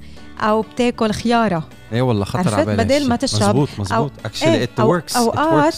أو 0.41 0.63
بتاكل 0.63 1.13
خيارة. 1.13 1.69
إيه 1.93 2.03
والله 2.03 2.25
خطر 2.25 2.55
على 2.55 2.77
بدل 2.77 3.09
ما 3.09 3.17
تشرب 3.17 3.57
مزبوط 3.57 3.69
مزبوط 3.79 4.13
actually 4.25 4.63
it 4.63 4.81
works 4.81 5.17
أوقات 5.17 5.75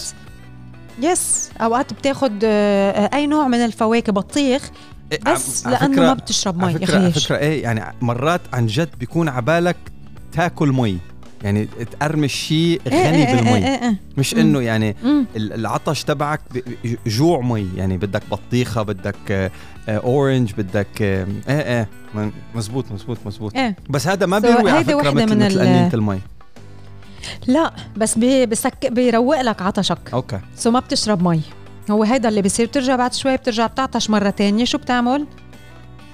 yes 1.01 1.49
أوقات 1.61 1.93
بتاخد 1.93 2.39
آه، 2.43 3.09
أي 3.13 3.27
نوع 3.27 3.47
من 3.47 3.57
الفواكه 3.57 4.11
بطيخ 4.13 4.69
إيه، 5.11 5.19
بس 5.33 5.67
لأنه 5.67 6.01
ما 6.01 6.13
بتشرب 6.13 6.63
مي 6.63 6.73
فكرة 6.73 6.95
على 6.95 7.11
فكرة 7.11 7.37
إيه 7.37 7.63
يعني 7.63 7.95
مرات 8.01 8.41
عن 8.53 8.65
جد 8.65 8.89
بيكون 8.99 9.29
عبالك 9.29 9.77
تاكل 10.31 10.71
مي. 10.71 10.97
يعني 11.43 11.65
تقرمش 11.91 12.33
شيء 12.33 12.81
غني 12.87 12.97
إيه 12.97 13.27
إيه 13.27 13.35
بالمي. 13.35 13.57
إيه 13.57 13.83
إيه. 13.83 13.95
مش 14.17 14.35
إنه 14.35 14.61
يعني 14.61 14.95
مم. 15.03 15.25
العطش 15.35 16.03
تبعك 16.03 16.41
جوع 17.07 17.41
مي. 17.41 17.67
يعني 17.75 17.97
بدك 17.97 18.23
بطيخة 18.31 18.81
بدك 18.81 19.51
orange 19.89 20.51
بدك 20.57 21.01
إيه 21.01 21.27
إيه. 21.49 21.87
مزبوط 22.55 22.91
مزبوط 22.91 23.17
مزبوط. 23.25 23.55
إيه. 23.55 23.75
بس 23.89 24.07
هذا 24.07 24.25
ما 24.25 24.39
بيروي 24.39 24.71
على 24.71 24.83
فكرة 24.83 25.11
مثل, 25.11 25.37
مثل 25.37 25.89
المي. 25.93 26.19
لا 27.47 27.73
بس 27.97 28.17
بي 28.17 28.45
بس 28.45 28.91
بيروق 28.91 29.41
لك 29.41 29.61
عطشك. 29.61 29.97
okay. 30.13 30.39
so 30.55 30.71
ما 30.71 30.79
بتشرب 30.79 31.23
مي. 31.23 31.41
هو 31.91 32.03
هيدا 32.03 32.29
اللي 32.29 32.41
بيصير. 32.41 32.65
بترجع 32.65 32.95
بعد 32.95 33.13
شوي 33.13 33.37
بترجع 33.37 33.67
بتعطش 33.67 34.09
مرة 34.09 34.29
تانية. 34.29 34.65
شو 34.65 34.77
بتعمل؟ 34.77 35.25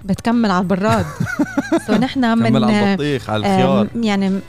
بتكمل 0.06 0.52
على 0.52 0.62
البراد. 0.62 1.06
so 1.88 1.94
نحن 1.94 2.38
من 2.38 2.64
على 2.64 2.92
البطيخ 2.92 3.30
على 3.30 3.40
الخيار. 3.40 3.88
يعني 3.96 4.40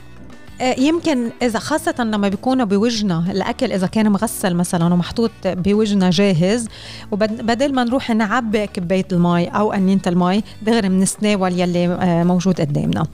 آه، 0.61 0.79
يمكن 0.79 1.29
إذا 1.41 1.59
خاصة 1.59 1.95
لما 1.99 2.29
بيكونوا 2.29 2.65
بوجهنا 2.65 3.31
الأكل 3.31 3.71
إذا 3.71 3.87
كان 3.87 4.11
مغسل 4.11 4.55
مثلا 4.55 4.93
ومحطوط 4.93 5.31
بوجهنا 5.45 6.09
جاهز 6.09 6.67
وبدل 7.11 7.73
ما 7.73 7.83
نروح 7.83 8.09
نعبي 8.09 8.67
كباية 8.67 9.05
المي 9.11 9.47
أو 9.47 9.73
أنينة 9.73 10.01
المي 10.07 10.43
دغري 10.61 10.89
بنتناول 10.89 11.59
يلي 11.59 11.85
آه، 11.87 12.23
موجود 12.23 12.61
قدامنا. 12.61 13.05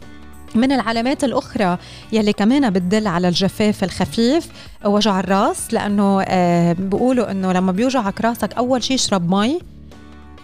من 0.55 0.71
العلامات 0.71 1.23
الأخرى 1.23 1.77
يلي 2.11 2.33
كمان 2.33 2.69
بتدل 2.69 3.07
على 3.07 3.27
الجفاف 3.27 3.83
الخفيف 3.83 4.47
وجع 4.85 5.19
الراس 5.19 5.73
لأنه 5.73 6.21
آه، 6.21 6.73
بيقولوا 6.73 7.31
إنه 7.31 7.51
لما 7.51 7.71
بيوجعك 7.71 8.21
راسك 8.21 8.53
أول 8.53 8.83
شيء 8.83 8.95
اشرب 8.95 9.29
مي 9.35 9.59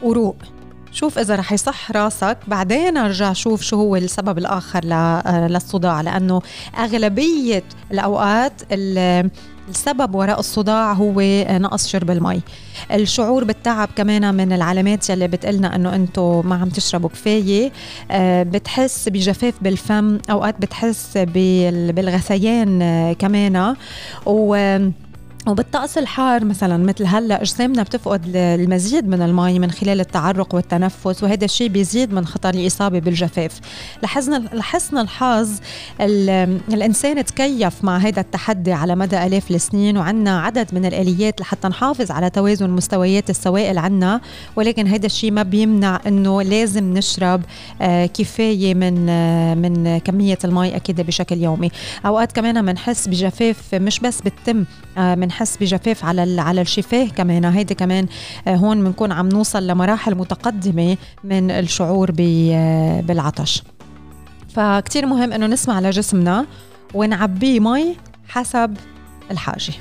وروق. 0.01 0.35
شوف 0.91 1.19
إذا 1.19 1.35
رح 1.35 1.53
يصح 1.53 1.91
راسك 1.91 2.37
بعدين 2.47 2.97
ارجع 2.97 3.33
شوف 3.33 3.61
شو 3.61 3.75
هو 3.75 3.95
السبب 3.95 4.37
الآخر 4.37 4.81
آه، 4.91 5.47
للصداع 5.47 6.01
لأنه 6.01 6.41
أغلبية 6.77 7.63
الأوقات 7.91 8.61
السبب 9.69 10.15
وراء 10.15 10.39
الصداع 10.39 10.93
هو 10.93 11.21
نقص 11.49 11.87
شرب 11.87 12.11
المي. 12.11 12.41
الشعور 12.91 13.43
بالتعب 13.43 13.89
كمان 13.95 14.35
من 14.35 14.53
العلامات 14.53 15.09
يلي 15.09 15.27
بتقلنا 15.27 15.75
إنه 15.75 15.95
أنتم 15.95 16.41
ما 16.49 16.55
عم 16.55 16.69
تشربوا 16.69 17.09
كفاية. 17.09 17.71
آه، 18.11 18.43
بتحس 18.43 19.09
بجفاف 19.09 19.53
بالفم 19.61 20.17
أوقات 20.31 20.55
بتحس 20.61 21.17
بالغثيان 21.17 22.81
آه، 22.81 23.13
كمان. 23.13 23.75
و 24.25 24.77
وبالطقس 25.47 25.97
الحار 25.97 26.45
مثلا 26.45 26.77
مثل 26.77 27.05
هلأ 27.05 27.41
أجسامنا 27.41 27.83
بتفقد 27.83 28.35
المزيد 28.35 29.07
من 29.07 29.21
المي 29.21 29.59
من 29.59 29.71
خلال 29.71 29.99
التعرق 29.99 30.55
والتنفس 30.55 31.23
وهذا 31.23 31.45
الشيء 31.45 31.67
بيزيد 31.67 32.13
من 32.13 32.25
خطر 32.25 32.49
الإصابة 32.49 32.99
بالجفاف. 32.99 33.59
لحسن 34.03 34.43
لحسن 34.53 34.97
الحظ 34.97 35.49
الإنسان 36.73 37.25
تكيف 37.25 37.83
مع 37.83 37.97
هذا 37.97 38.21
التحدي 38.21 38.73
على 38.73 38.95
مدى 38.95 39.25
آلاف 39.25 39.51
السنين 39.51 39.97
وعندنا 39.97 40.41
عدد 40.41 40.67
من 40.73 40.85
الآليات 40.85 41.41
لحتى 41.41 41.67
نحافظ 41.67 42.11
على 42.11 42.29
توازن 42.29 42.69
مستويات 42.69 43.29
السوائل 43.29 43.77
عنا 43.77 44.21
ولكن 44.55 44.87
هذا 44.87 45.05
الشيء 45.05 45.31
ما 45.31 45.43
بيمنع 45.43 46.01
إنه 46.07 46.41
لازم 46.41 46.93
نشرب 46.93 47.41
آه، 47.81 48.05
كفاية 48.05 48.73
من 48.73 49.09
آه، 49.09 49.55
من 49.55 49.97
كمية 49.97 50.37
المي 50.43 50.75
أكيد 50.75 51.01
بشكل 51.01 51.37
يومي. 51.37 51.71
أوقات 52.05 52.31
كمان 52.31 52.65
بنحس 52.65 53.07
بجفاف 53.07 53.75
مش 53.75 53.99
بس 53.99 54.21
بالتم 54.21 54.57
من 54.57 55.23
آه، 55.31 55.36
بنحس 55.37 55.57
بجفاف 55.57 56.05
على 56.05 56.41
على 56.41 56.61
الشفاه 56.61 57.05
كمان. 57.05 57.45
هيدي 57.45 57.75
كمان 57.75 58.07
آه، 58.47 58.55
هون 58.55 58.83
بنكون 58.83 59.11
عم 59.11 59.29
نوصل 59.29 59.67
لمراحل 59.67 60.15
متقدمة 60.15 60.97
من 61.23 61.51
الشعور 61.51 62.11
آه، 62.53 63.01
بالعطش. 63.01 63.63
فكتير 64.55 65.05
مهم 65.05 65.33
إنه 65.33 65.47
نسمع 65.47 65.79
لجسمنا 65.79 66.45
ونعبيه 66.93 67.59
مي 67.59 67.95
حسب 68.27 68.77
الحاجة. 69.31 69.73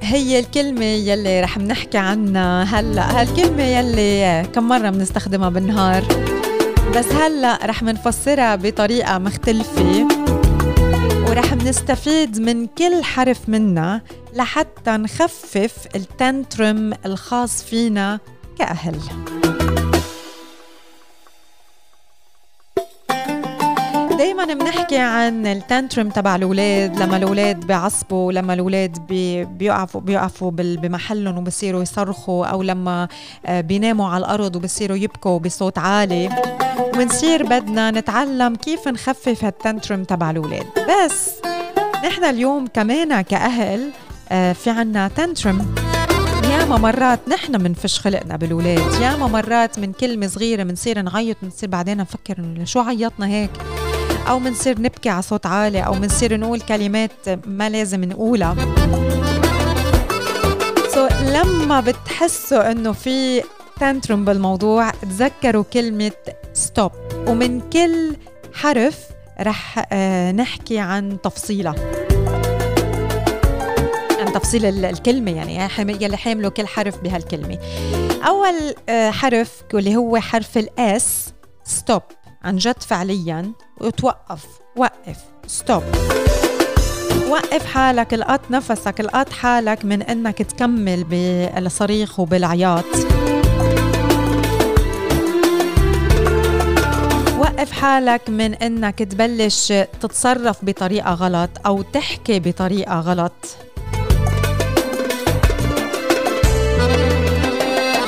هي 0.00 0.38
الكلمة 0.38 0.84
يلي 0.84 1.40
رح 1.40 1.58
نحكي 1.58 1.98
عنها 1.98 2.64
هلأ 2.64 3.20
هالكلمة 3.20 3.62
يلي 3.62 4.46
كم 4.54 4.68
مرة 4.68 4.90
بنستخدمها 4.90 5.48
بالنهار؟ 5.48 6.04
بس 6.96 7.06
هلأ 7.12 7.58
رح 7.64 7.82
منفسرها 7.82 8.56
بطريقة 8.56 9.18
مختلفة. 9.18 10.08
ورح 11.28 11.54
نستفيد 11.54 12.40
من 12.40 12.66
كل 12.66 13.04
حرف 13.04 13.48
منها 13.48 14.02
لحتى 14.34 14.90
نخفف 14.90 15.88
ال 15.94 16.06
tantrum 16.06 16.92
الخاص 17.06 17.62
فينا 17.64 18.20
كأهل. 18.58 18.96
دايما 24.20 24.44
بنحكي 24.44 24.98
عن 24.98 25.46
ال 25.46 25.54
tantrum 25.54 26.08
تبع 26.10 26.36
الأولاد 26.36 26.98
لما 27.02 27.16
الأولاد 27.16 27.66
بيعصبوا 27.66 28.32
لما 28.32 28.54
الأولاد 28.54 29.06
بي 29.06 29.44
بيقفوا 29.44 30.00
بيقفوا 30.00 30.50
بمحلهم 30.50 31.38
وبصيروا 31.38 31.82
يصرخوا 31.82 32.46
أو 32.46 32.62
لما 32.62 33.08
آه، 33.46 33.60
بيناموا 33.60 34.08
على 34.08 34.24
الأرض 34.24 34.56
وبصيروا 34.56 34.96
يبكوا 34.96 35.38
بصوت 35.38 35.78
عالي. 35.78 36.28
ونصير 36.96 37.42
بدنا 37.42 37.90
نتعلم 37.90 38.54
كيف 38.54 38.88
نخفف 38.88 39.44
هالتانترم 39.44 40.04
تبع 40.04 40.30
الأولاد. 40.30 40.66
بس 40.76 41.30
نحن 42.04 42.24
اليوم 42.24 42.66
كمان 42.66 43.20
كأهل 43.20 43.90
آه، 44.32 44.52
في 44.52 44.70
عنا 44.70 45.08
تانترم. 45.08 45.74
ياما 46.50 46.78
مرات 46.78 47.28
نحن 47.28 47.58
بنفش 47.58 48.00
خلقنا 48.00 48.36
بالولاد 48.36 49.00
ياما 49.02 49.26
مرات 49.26 49.78
من 49.78 49.92
كلمة 49.92 50.26
صغيرة 50.26 50.62
بنصير 50.62 51.02
نعيط 51.02 51.36
بنصير 51.42 51.68
بعدين 51.68 51.96
نفكر 51.96 52.36
شو 52.64 52.80
عيطنا 52.80 53.26
هيك؟ 53.26 53.50
أو 54.30 54.38
منصير 54.38 54.80
نبكي 54.80 55.08
على 55.08 55.22
صوت 55.22 55.46
عالي 55.46 55.80
أو 55.80 55.94
منصير 55.94 56.40
نقول 56.40 56.60
كلمات 56.60 57.28
ما 57.46 57.68
لازم 57.68 58.04
نقولها. 58.04 58.56
so 60.94 61.08
so, 61.08 61.12
لما 61.22 61.80
بتحسوا 61.80 62.70
إنه 62.70 62.92
في 62.92 63.42
tantrum 63.80 64.24
بالموضوع 64.24 64.90
تذكروا 64.90 65.64
كلمة 65.72 66.12
stop 66.52 66.92
ومن 67.26 67.60
كل 67.60 68.16
حرف 68.54 68.98
رح 69.40 69.86
آه، 69.92 70.32
نحكي 70.32 70.78
عن 70.78 71.18
تفصيلها 71.22 71.74
عن 74.20 74.32
تفصيل 74.32 74.84
الكلمة 74.84 75.30
يعني 75.30 75.68
يلي 75.78 76.16
حاملوا 76.16 76.50
كل 76.50 76.66
حرف 76.66 77.00
بهالكلمة. 77.00 77.58
أول 78.26 78.74
آه، 78.88 79.10
حرف 79.10 79.62
اللي 79.74 79.96
هو 79.96 80.18
حرف 80.18 80.58
ال 80.58 80.95
S 80.95 81.32
stop 81.64 82.02
عن 82.44 82.56
جد 82.56 82.82
فعليا 82.82 83.52
وتوقف 83.80 84.44
وقف 84.76 85.16
stop 85.46 85.82
وقف 87.28 87.66
حالك 87.66 88.14
القط 88.14 88.40
نفسك 88.50 89.00
القط 89.00 89.32
حالك 89.32 89.84
من 89.84 90.02
إنك 90.02 90.42
تكمل 90.42 91.04
بالصريخ 91.04 92.20
وبالعياط. 92.20 92.84
وقف 97.38 97.72
حالك 97.72 98.30
من 98.30 98.54
إنك 98.54 98.98
تبلش 98.98 99.72
تتصرف 100.00 100.56
بطريقة 100.62 101.14
غلط 101.14 101.50
أو 101.66 101.82
تحكي 101.82 102.40
بطريقة 102.40 103.00
غلط. 103.00 103.56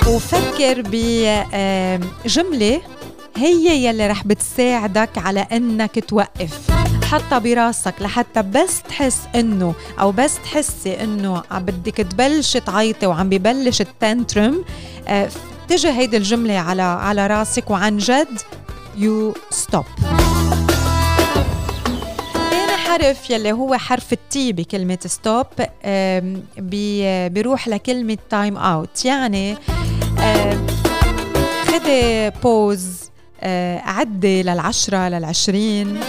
وفكر 0.09 0.83
بجملة 0.87 2.81
هي 3.37 3.85
يلي 3.87 4.07
رح 4.07 4.27
بتساعدك 4.27 5.19
على 5.19 5.41
إنك 5.41 5.99
توقف. 6.09 6.71
حطها 7.05 7.39
براسك 7.39 7.95
لحتى 8.01 8.43
بس 8.43 8.83
تحس 8.83 9.19
إنه 9.35 9.75
أو 10.01 10.13
بس 10.13 10.35
تحسي 10.45 11.05
إنه 11.05 11.43
بدك 11.53 11.97
تبلشي 11.97 12.61
تعيطي 12.61 13.07
وعم 13.07 13.29
ببلش 13.29 13.81
ال 13.81 13.91
tantrum 13.91 14.65
آه 15.09 15.29
تجي 15.69 15.89
هيدي 15.89 16.17
الجملة 16.17 16.59
على 16.59 16.83
على 16.83 17.27
راسك 17.27 17.71
وعن 17.71 17.99
جد 17.99 18.39
you 18.97 19.35
stop 19.51 19.85
حرف 22.89 23.31
يلي 23.31 23.53
هو 23.53 23.77
حرف 23.77 24.13
ال 24.13 24.33
T 24.33 24.53
بكلمة 24.53 24.99
stop 25.07 25.47
بيروح 27.33 27.69
لكلمة 27.69 28.19
time 28.31 28.57
out 28.57 29.05
يعني 29.05 29.57
خدي 31.67 32.31
pause 32.31 33.02
آه، 33.43 33.79
عدي 33.79 34.43
للعشرة 34.43 35.09
للعشرين. 35.09 36.01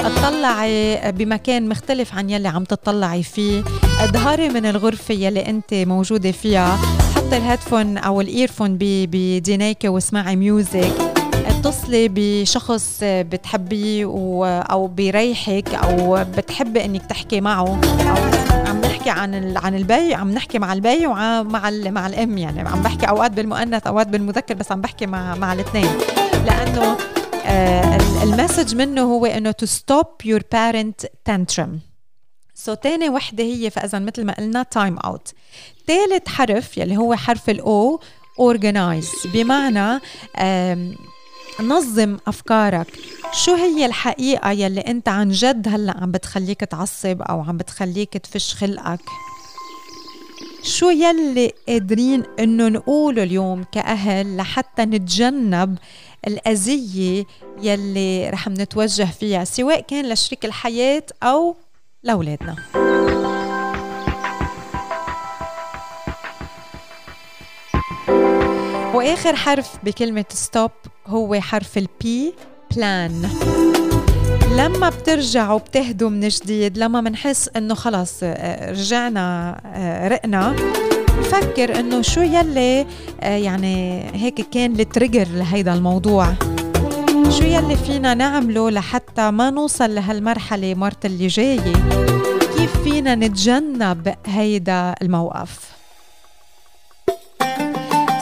اطلعي 0.00 1.12
بمكان 1.12 1.68
مختلف 1.68 2.14
عن 2.14 2.30
يلي 2.30 2.48
عم 2.48 2.64
تطلعي 2.64 3.22
فيه. 3.22 3.62
اظهري 4.00 4.48
من 4.48 4.66
الغرفة 4.66 5.14
يلي 5.14 5.46
أنت 5.46 5.74
موجودة 5.74 6.32
فيها. 6.32 6.78
حطي 7.16 7.36
ال 7.36 7.42
headphone 7.42 7.98
أو 7.98 8.20
ال 8.20 8.26
earphone 8.26 8.78
بدينيك 8.80 9.84
واسمعي 9.84 10.36
music. 10.36 10.92
تتصلي 11.62 12.10
بشخص 12.14 12.98
بتحبيه 13.02 14.04
أو 14.70 14.86
بيريحك 14.86 15.74
أو 15.74 16.24
بتحبي 16.36 16.84
إنك 16.84 17.06
تحكي 17.06 17.40
معه. 17.40 17.58
أو 17.58 17.76
عم 18.66 18.80
نحكي 18.80 19.10
عن 19.10 19.56
عن 19.56 19.74
البي 19.74 20.14
عم 20.14 20.30
نحكي 20.30 20.58
مع 20.58 20.72
البي 20.72 21.06
ومع 21.06 21.42
مع 21.42 21.70
مع 21.70 22.06
الأم 22.06 22.38
يعني. 22.38 22.68
عم 22.68 22.82
بحكي 22.82 23.08
أوقات 23.08 23.30
بالمؤنث 23.30 23.86
أوقات 23.86 24.08
بالمذكر 24.08 24.54
بس 24.54 24.72
عم 24.72 24.80
بحكي 24.80 25.06
مع 25.06 25.34
مع 25.34 25.52
الاثنين. 25.52 25.90
لأنه 26.44 26.96
آه 27.46 28.22
ال 28.22 28.28
message 28.28 28.74
منه 28.74 29.02
هو 29.02 29.26
إنه 29.26 29.54
to 29.62 29.66
stop 29.66 30.26
your 30.26 30.40
parent 30.40 31.06
tantrum. 31.28 31.68
so 32.54 32.74
تاني 32.74 33.08
وحدة 33.08 33.44
هي 33.44 33.70
فإذا 33.70 33.98
مثل 33.98 34.24
ما 34.24 34.32
قلنا 34.32 34.62
time 34.62 34.98
out 34.98 35.32
ثالث 35.86 36.28
حرف 36.28 36.78
يلي 36.78 36.96
هو 36.96 37.14
حرف 37.14 37.50
ال 37.50 37.75
O 37.75 38.00
organize. 38.40 39.26
بمعنى 39.32 40.00
نظم 41.60 42.16
أفكارك. 42.26 42.86
شو 43.32 43.54
هي 43.54 43.86
الحقيقة 43.86 44.50
يلي 44.50 44.80
أنت 44.80 45.08
عن 45.08 45.30
جد 45.30 45.68
هلأ 45.68 45.94
عم 46.00 46.10
بتخليك 46.10 46.60
تعصب 46.60 47.22
أو 47.22 47.40
عم 47.40 47.56
بتخليك 47.56 48.16
تفش 48.16 48.54
خلقك؟ 48.54 49.00
شو 50.62 50.90
يلي 50.90 51.52
قادرين 51.68 52.22
إنه 52.38 52.68
نقوله 52.68 53.22
اليوم 53.22 53.64
كأهل 53.72 54.36
لحتى 54.36 54.82
نتجنب 54.84 55.78
الأذية 56.26 57.24
يلي 57.62 58.30
رح 58.30 58.48
نتوجه 58.48 59.04
فيها 59.04 59.44
سواء 59.44 59.80
كان 59.80 60.12
لشريك 60.12 60.44
الحياة 60.44 61.02
أو 61.22 61.56
لأولادنا. 62.02 62.56
وآخر 68.94 69.36
حرف 69.36 69.76
بكلمة 69.84 70.24
stop 70.28 70.70
هو 71.06 71.40
حرف 71.40 71.78
ال 71.78 72.06
P 72.06 72.34
plan 72.76 73.30
لما 74.56 74.88
بترجعوا 74.88 75.58
بتهدوا 75.58 76.10
من 76.10 76.28
جديد 76.28 76.78
لما 76.78 77.00
بنحس 77.00 77.50
إنه 77.56 77.74
خلص 77.74 78.20
آه، 78.22 78.70
رجعنا 78.70 79.56
آه، 79.66 80.08
رقنا 80.08 80.56
نفكر 81.20 81.80
إنه 81.80 82.02
شو 82.02 82.20
يلي 82.20 82.86
آه، 83.20 83.36
يعني 83.36 84.04
هيك 84.14 84.40
كان 84.50 84.80
ال 84.80 84.86
trigger 84.86 85.28
لهيدا 85.28 85.74
الموضوع. 85.74 86.26
شو 87.30 87.44
يلي 87.44 87.76
فينا 87.76 88.14
نعمله 88.14 88.70
لحتى 88.70 89.30
ما 89.30 89.50
نوصل 89.50 89.94
لهالمرحلة 89.94 90.74
المرة 90.74 91.06
اللي 91.06 91.26
جاية؟ 91.26 91.72
كيف 92.56 92.82
فينا 92.84 93.14
نتجنب 93.14 94.14
هيدا 94.26 94.94
الموقف؟ 95.02 95.70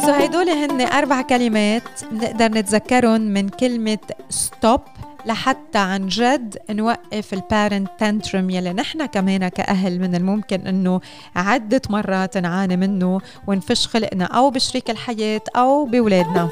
so 0.06 0.12
هيدول 0.12 0.48
هن 0.48 0.80
أربع 0.80 1.22
كلمات 1.22 1.82
بنقدر 2.12 2.48
نتذكرهم 2.48 3.20
من 3.20 3.48
كلمة 3.48 3.98
stop 4.30 4.80
لحتى 5.26 5.78
عن 5.78 6.06
جد 6.06 6.56
نوقف 6.70 7.32
ال 7.32 7.40
parent 7.40 7.88
tantrum 7.98 8.50
يلي 8.50 8.72
نحن 8.72 9.06
كمان 9.06 9.48
كأهل 9.48 10.00
من 10.00 10.14
الممكن 10.14 10.66
إنه 10.66 11.00
عدة 11.36 11.82
مرات 11.90 12.36
نعاني 12.36 12.76
منه 12.76 13.20
ونفش 13.46 13.86
خلقنا 13.86 14.24
أو 14.24 14.50
بشريك 14.50 14.90
الحياة 14.90 15.40
أو 15.56 15.84
بولادنا 15.84 16.48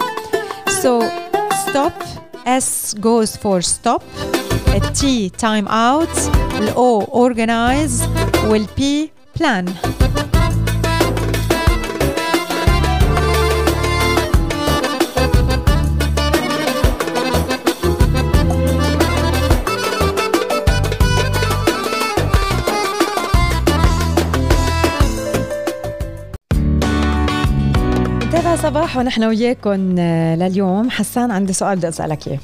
So 0.82 1.02
stop. 1.64 1.96
S 2.46 2.94
goes 2.94 3.36
for 3.36 3.60
stop. 3.62 4.02
T 4.98 5.30
time 5.30 5.66
out. 5.68 6.16
O 6.76 7.04
organize. 7.24 7.96
P 8.76 9.10
plan. 9.34 9.64
صباح 28.66 28.96
ونحن 28.96 29.24
وياكم 29.24 29.94
آه، 29.98 30.36
لليوم. 30.36 30.90
حسان 30.90 31.30
عندي 31.30 31.52
سؤال 31.52 31.76
بدي 31.78 31.88
أسألك 31.88 32.28
إياه. 32.28 32.38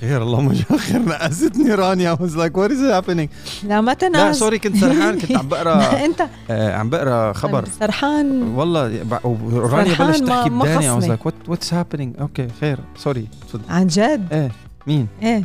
خير 0.00 0.22
اللهم 0.22 0.50
اجعله 0.50 0.64
خير 0.78 1.02
نقزتني 1.02 1.74
رانيا. 1.74 2.14
I 2.14 2.18
was 2.18 2.34
like 2.36 2.56
what 2.56 2.70
is 2.70 2.80
happening? 2.80 3.28
لا 3.64 3.80
ما 3.80 3.94
تنقز 3.94 4.16
لا 4.20 4.32
sorry 4.32 4.58
كنت 4.58 4.76
سرحان. 4.76 5.18
كنت 5.20 5.36
عم 5.36 5.48
بقرا 5.48 5.74
انت 6.06 6.26
آه 6.50 6.72
عم 6.76 6.90
بقرأ 6.90 7.32
خبر. 7.32 7.64
سرحان. 7.80 8.42
والله 8.42 8.82
رانيا 9.52 9.94
بلشت 9.94 10.24
تحكي 10.24 10.50
بداني 10.50 11.00
I 11.00 11.02
was 11.02 11.06
like 11.08 11.24
what 11.28 11.52
what's 11.54 11.68
happening? 11.70 12.20
okay 12.20 12.48
خير. 12.60 12.78
sorry 12.96 13.28
عن 13.68 13.86
جد؟ 13.86 14.32
إيه 14.32 14.50
مين؟ 14.86 15.06
إيه. 15.22 15.44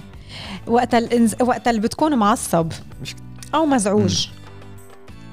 وقت 0.68 0.95
الانز... 0.95 1.36
وقت 1.41 1.68
اللي 1.68 1.82
بتكون 1.82 2.16
معصب. 2.16 2.68
مش 3.01 3.16
أو 3.55 3.66
مزعوج. 3.66 4.28
م. 4.28 4.39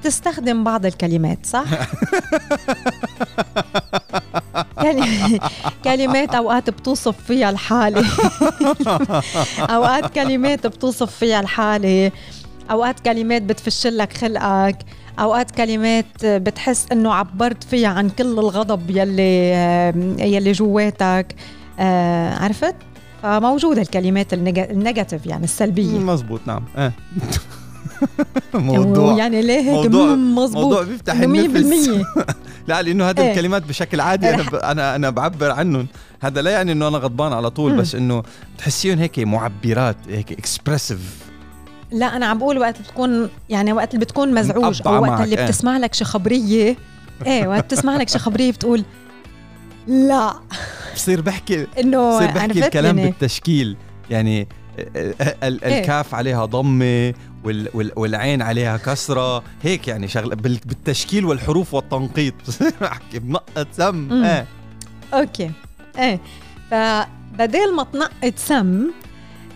تستخدم 0.07 0.63
بعض 0.63 0.85
الكلمات 0.85 1.45
صح؟ 1.45 1.65
يعني 4.83 5.39
كلمات 5.83 6.35
أوقات 6.35 6.69
بتوصف 6.69 7.23
فيها 7.23 7.49
الحالة. 7.49 8.05
أوقات 9.75 10.13
كلمات 10.13 10.67
بتوصف 10.67 11.15
فيها 11.15 11.39
الحالة. 11.39 12.11
أوقات 12.71 12.99
كلمات 12.99 13.41
بتفشل 13.41 13.97
لك 13.97 14.13
خلقك. 14.13 14.77
أوقات 15.19 15.51
كلمات 15.51 16.25
بتحس 16.25 16.85
إنه 16.91 17.13
عبرت 17.13 17.63
فيها 17.63 17.89
عن 17.89 18.09
كل 18.09 18.39
الغضب 18.39 18.89
يلي 18.89 19.51
يلي 20.19 20.51
جواتك. 20.51 21.35
آه، 21.79 22.43
عرفت؟ 22.43 22.75
فموجودة 23.23 23.81
الكلمات 23.81 24.33
النيجاتيف 24.33 25.25
يعني 25.25 25.43
السلبية. 25.43 25.99
مزبوط 25.99 26.41
نعم. 26.45 26.63
آه 26.77 26.91
موضوع. 28.53 29.17
يعني 29.17 29.41
ليه 29.41 29.59
هيك 29.59 29.91
موضوع 29.91 30.15
مزبوط 30.15 30.63
موضوع 30.63 30.83
بيفتح 30.83 31.13
النفس. 31.13 31.89
لا 32.67 32.81
لأنه 32.81 33.09
هذه 33.09 33.21
إيه. 33.21 33.31
الكلمات 33.31 33.63
بشكل 33.63 33.99
عادي 33.99 34.29
أنا 34.29 34.43
ب... 34.43 34.55
أنا 34.55 34.95
أنا 34.95 35.09
بعبر 35.09 35.51
عنهم. 35.51 35.87
هذا 36.21 36.41
لا 36.41 36.51
يعني 36.51 36.71
إنه 36.71 36.87
أنا 36.87 36.97
غضبان 36.97 37.33
على 37.33 37.49
طول. 37.49 37.77
بس 37.77 37.95
إنه 37.95 38.23
تحسيهم 38.57 38.99
هيك 38.99 39.19
معبرات 39.19 39.97
هيك 40.09 40.31
اكسبرسيف 40.31 41.27
لا 41.91 42.15
أنا 42.15 42.25
عم 42.25 42.37
بقول 42.37 42.57
وقت 42.57 42.81
بتكون 42.81 43.29
يعني 43.49 43.73
وقت 43.73 43.93
اللي 43.93 44.05
بتكون 44.05 44.33
مزعوج 44.33 44.81
أو 44.85 45.01
وقت 45.01 45.21
اللي 45.21 45.37
إيه. 45.37 45.45
بتسمع 45.45 45.77
لك 45.77 45.93
شي 45.93 46.05
خبرية. 46.05 46.75
إيه 47.25 47.47
وقت 47.47 47.63
بتسمع 47.63 47.97
لك 47.97 48.09
شي 48.09 48.19
خبرية 48.19 48.51
بتقول 48.51 48.83
لا. 49.87 50.33
بصير 50.95 51.21
بحكي 51.21 51.67
إنه 51.79 52.17
بصير 52.17 52.31
بحكي 52.31 52.65
الكلام 52.65 52.97
يعني 52.97 53.11
بالتشكيل. 53.11 53.77
يعني 54.09 54.47
الكاف 55.43 56.15
عليها 56.15 56.45
ضمة 56.45 57.13
والعين 57.95 58.41
عليها 58.41 58.77
كسرة. 58.77 59.43
هيك 59.63 59.87
يعني 59.87 60.07
شغلة 60.07 60.35
بالتشكيل 60.35 61.25
والحروف 61.25 61.73
والتنقيط. 61.73 62.33
أحكي 62.83 63.19
بنقط 63.19 63.67
سم. 63.71 64.23
إيه 64.23 64.45
أوكي. 65.13 65.51
إيه 65.99 66.19
فبدال 66.71 67.75
ما 67.75 67.83
تنقط 67.83 68.33
سم 68.35 68.91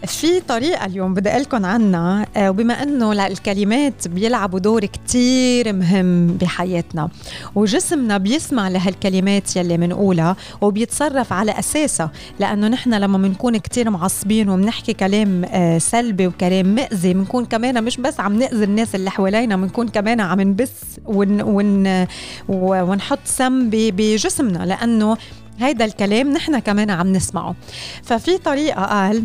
في 0.07 0.39
طريقة 0.39 0.85
اليوم 0.85 1.13
بدي 1.13 1.29
لكم 1.29 1.65
عنها 1.65 2.25
آه، 2.37 2.49
وبما 2.49 2.83
إنه 2.83 3.27
الكلمات 3.27 4.07
بيلعبوا 4.07 4.59
دور 4.59 4.85
كتير 4.85 5.73
مهم 5.73 6.27
بحياتنا 6.27 7.09
وجسمنا 7.55 8.17
بيسمع 8.17 8.67
لهالكلمات 8.67 9.55
يلي 9.55 9.77
منقولها 9.77 10.35
وبيتصرف 10.61 11.33
على 11.33 11.59
أساسها 11.59 12.11
لأنه 12.39 12.67
نحن 12.67 12.93
لما 12.93 13.17
بنكون 13.17 13.57
كتير 13.57 13.89
معصبين 13.89 14.49
وبنحكي 14.49 14.93
كلام 14.93 15.45
آه، 15.45 15.77
سلبي 15.77 16.27
وكلام 16.27 16.65
مأذي 16.65 17.13
بنكون 17.13 17.45
كمان 17.45 17.83
مش 17.83 17.97
بس 17.97 18.19
عم 18.19 18.39
نأذي 18.39 18.63
الناس 18.63 18.95
اللي 18.95 19.11
حوالينا 19.11 19.55
بنكون 19.55 19.87
كمان 19.87 20.21
عم 20.21 20.41
نبث 20.41 20.97
ون 21.05 21.41
ون 21.41 22.07
ونحط 22.49 23.19
سم 23.25 23.69
بجسمنا 23.71 24.65
لأنه 24.65 25.17
هيدا 25.59 25.85
الكلام 25.85 26.33
نحن 26.33 26.59
كمان 26.59 26.89
عم 26.89 27.11
نسمعه. 27.11 27.55
ففي 28.03 28.37
طريقة 28.37 28.85
قال 28.85 29.23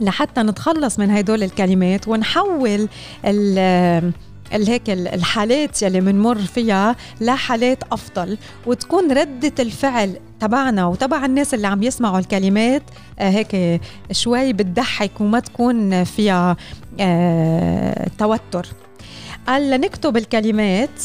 لحتى 0.00 0.42
نتخلص 0.42 0.98
من 0.98 1.10
هدول 1.10 1.42
الكلمات 1.42 2.08
ونحول 2.08 2.88
هيك 4.52 4.90
الحالات 4.90 5.82
يلي 5.82 6.00
بنمر 6.00 6.38
فيها 6.38 6.96
لحالات 7.20 7.78
أفضل. 7.92 8.38
وتكون 8.66 9.12
ردة 9.12 9.52
الفعل 9.58 10.16
تبعنا 10.40 10.86
وتبع 10.86 11.24
الناس 11.24 11.54
اللي 11.54 11.66
عم 11.66 11.82
يسمعوا 11.82 12.18
الكلمات 12.18 12.82
آه، 13.18 13.30
هيك 13.30 13.80
شوي 14.12 14.52
بتضحك 14.52 15.20
وما 15.20 15.40
تكون 15.40 16.04
فيها 16.04 16.56
آه، 17.00 18.10
توتر. 18.18 18.66
قال 19.48 19.70
لنكتب 19.70 20.16
الكلمات 20.16 21.02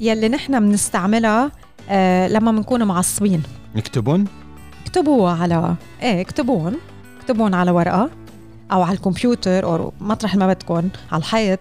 يلي 0.00 0.28
نحن 0.28 0.60
بنستعملها 0.60 1.52
آه، 1.90 2.28
لما 2.28 2.52
بنكون 2.52 2.82
معصبين. 2.82 3.42
نكتبون 3.76 4.24
اكتبوها 4.86 5.42
على 5.42 5.74
إيه 6.02 6.20
اكتبون 6.20 6.76
اكتبون 7.20 7.54
على 7.54 7.70
ورقة. 7.70 8.10
أو 8.72 8.82
على 8.82 8.94
الكمبيوتر 8.94 9.64
أو 9.64 9.92
مطرح 10.00 10.36
ما 10.36 10.46
بدكم 10.46 10.88
على 11.12 11.20
الحيط. 11.20 11.60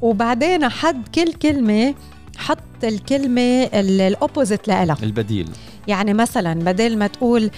وبعدين 0.00 0.68
حد 0.68 1.08
كل 1.14 1.32
كلمة 1.32 1.94
حط 2.36 2.58
الكلمة 2.84 3.62
ال 3.74 3.84
opposite 3.84 4.68
لها 4.68 4.96
البديل. 5.02 5.50
يعني 5.88 6.14
مثلا 6.14 6.54
بدل 6.54 6.98
ما 6.98 7.06
تقول 7.06 7.50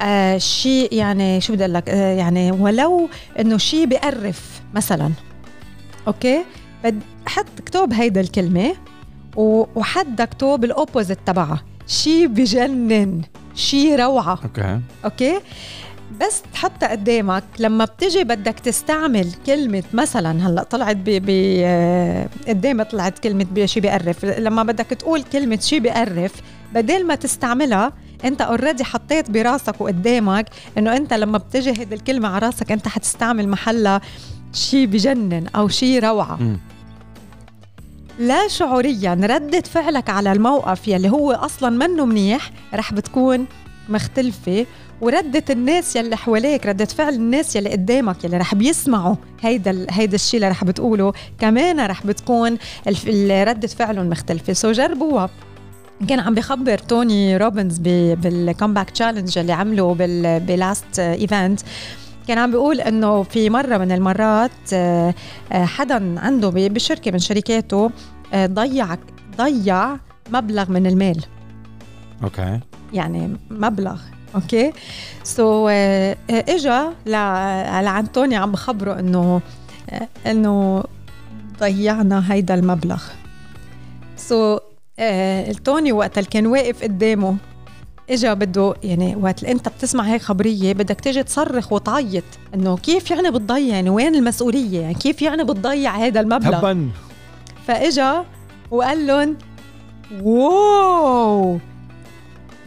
آه 0.00 0.38
شيء 0.38 0.94
يعني 0.94 1.40
شو 1.40 1.52
بدي 1.52 1.66
لك؟ 1.66 1.88
آه 1.88 2.14
يعني 2.14 2.52
ولو 2.52 3.08
إنه 3.40 3.58
شيء 3.58 3.86
بقرف 3.86 4.60
مثلا. 4.74 5.10
okay؟ 6.06 6.44
بد 6.84 7.02
حط 7.26 7.46
اكتب 7.58 7.92
هيدا 7.92 8.20
الكلمة 8.20 8.74
وحد 9.36 10.20
اكتب 10.20 10.64
ال 10.64 10.70
opposite 10.70 11.18
تبعها. 11.26 11.62
شيء 11.86 12.26
بجنن 12.26 13.22
شيء 13.54 14.00
روعة. 14.00 14.38
okay. 14.44 14.80
okay؟ 15.04 15.40
بس 16.20 16.42
تحطها 16.52 16.88
قدامك 16.88 17.44
لما 17.58 17.84
بتجي 17.84 18.24
بدك 18.24 18.58
تستعمل 18.58 19.28
كلمة 19.46 19.82
مثلا 19.92 20.46
هلأ 20.46 20.62
طلعت 20.62 20.96
ب 20.96 21.04
ب 21.04 21.30
قدامي 22.48 22.84
طلعت 22.84 23.18
كلمة 23.18 23.66
شي 23.66 23.80
بقرف 23.80 24.24
لما 24.24 24.62
بدك 24.62 24.86
تقول 24.86 25.22
كلمة 25.22 25.58
شي 25.60 25.80
بقرف 25.80 26.32
بدل 26.74 27.06
ما 27.06 27.14
تستعملها 27.14 27.92
أنت 28.24 28.40
اوريدي 28.40 28.84
حطيت 28.84 29.30
براسك 29.30 29.80
وقدامك 29.80 30.46
إنه 30.78 30.96
أنت 30.96 31.14
لما 31.14 31.38
بتجي 31.38 31.70
هيدي 31.70 31.94
الكلمة 31.94 32.28
على 32.28 32.46
راسك 32.46 32.72
أنت 32.72 32.88
حتستعمل 32.88 33.48
محلها 33.48 34.00
شي 34.52 34.86
بجنن 34.86 35.46
أو 35.56 35.68
شي 35.68 35.98
روعة 35.98 36.36
م. 36.36 36.58
لا 38.18 38.48
شعوريا 38.48 39.14
ردة 39.22 39.60
فعلك 39.60 40.10
على 40.10 40.32
الموقف 40.32 40.88
يلي 40.88 41.10
هو 41.10 41.32
أصلا 41.32 41.86
منه 41.86 42.04
منيح 42.04 42.50
رح 42.74 42.92
بتكون 42.92 43.46
مختلفة 43.90 44.66
وردة 45.00 45.44
الناس 45.50 45.96
يلي 45.96 46.16
حواليك 46.16 46.66
ردة 46.66 46.84
فعل 46.84 47.14
الناس 47.14 47.56
يلي 47.56 47.70
قدامك 47.70 48.24
يلي 48.24 48.36
رح 48.36 48.54
بيسمعوا 48.54 49.16
هيدا 49.40 49.86
هيدا 49.90 50.14
الشيء 50.14 50.38
اللي 50.38 50.48
رح 50.48 50.64
بتقوله. 50.64 51.12
كمان 51.38 51.80
رح 51.80 52.06
بتكون 52.06 52.58
ردة 53.30 53.68
فعلهم 53.68 54.10
مختلفة. 54.10 54.52
so 54.52 54.72
جربوها. 54.72 55.30
كان 56.08 56.20
عم 56.20 56.34
بخبر 56.34 56.78
توني 56.78 57.36
روبنز 57.36 57.78
بال 57.78 58.00
comeback 58.00 58.90
challenge 58.90 59.38
اللي 59.38 59.52
عمله 59.52 59.94
ب 60.38 60.50
last 60.50 60.98
event 60.98 61.60
كان 62.28 62.38
عم 62.38 62.50
بيقول 62.50 62.80
إنه 62.80 63.22
في 63.22 63.50
مرة 63.50 63.78
من 63.78 63.92
المرات 63.92 64.50
آه، 64.72 65.14
آه، 65.52 65.64
حدا 65.64 66.20
عنده 66.20 66.50
بشركة 66.54 67.10
من 67.10 67.18
شركاته 67.18 67.90
آه، 68.32 68.46
ضيع 68.46 68.96
ضيع 69.36 69.96
مبلغ 70.30 70.70
من 70.70 70.86
المال. 70.86 71.24
okay 72.22 72.60
يعني 72.92 73.36
مبلغ 73.50 74.00
okay؟ 74.34 74.72
so 75.24 75.68
so, 75.68 75.70
إجا 76.30 76.92
لعند 77.06 78.08
توني 78.08 78.36
عم 78.36 78.52
بخبره 78.52 78.98
إنه 78.98 79.40
إنه 80.26 80.84
ضيعنا 81.60 82.32
هيدا 82.32 82.54
المبلغ. 82.54 83.02
so 84.16 84.56
so, 84.56 84.60
توني 85.64 85.92
وقت 85.92 86.18
اللي 86.18 86.30
كان 86.30 86.46
واقف 86.46 86.82
قدامه 86.82 87.36
إجا 88.10 88.34
بده 88.34 88.74
يعني 88.82 89.16
وقت 89.16 89.44
أنت 89.44 89.68
بتسمع 89.68 90.04
هيك 90.04 90.22
خبرية 90.22 90.72
بدك 90.72 91.00
تيجي 91.00 91.22
تصرخ 91.22 91.72
وتعيط 91.72 92.24
إنه 92.54 92.76
كيف 92.76 93.10
يعني 93.10 93.30
بتضيع؟ 93.30 93.74
يعني 93.74 93.90
وين 93.90 94.14
المسؤولية؟ 94.14 94.80
يعني 94.80 94.94
كيف 94.94 95.22
يعني 95.22 95.44
بتضيع 95.44 95.96
هذا 95.96 96.20
المبلغ؟ 96.20 96.58
هبن 96.58 96.90
فإجا 97.66 98.24
وقال 98.70 99.06
لهم 99.06 99.36
wow! 100.22 101.58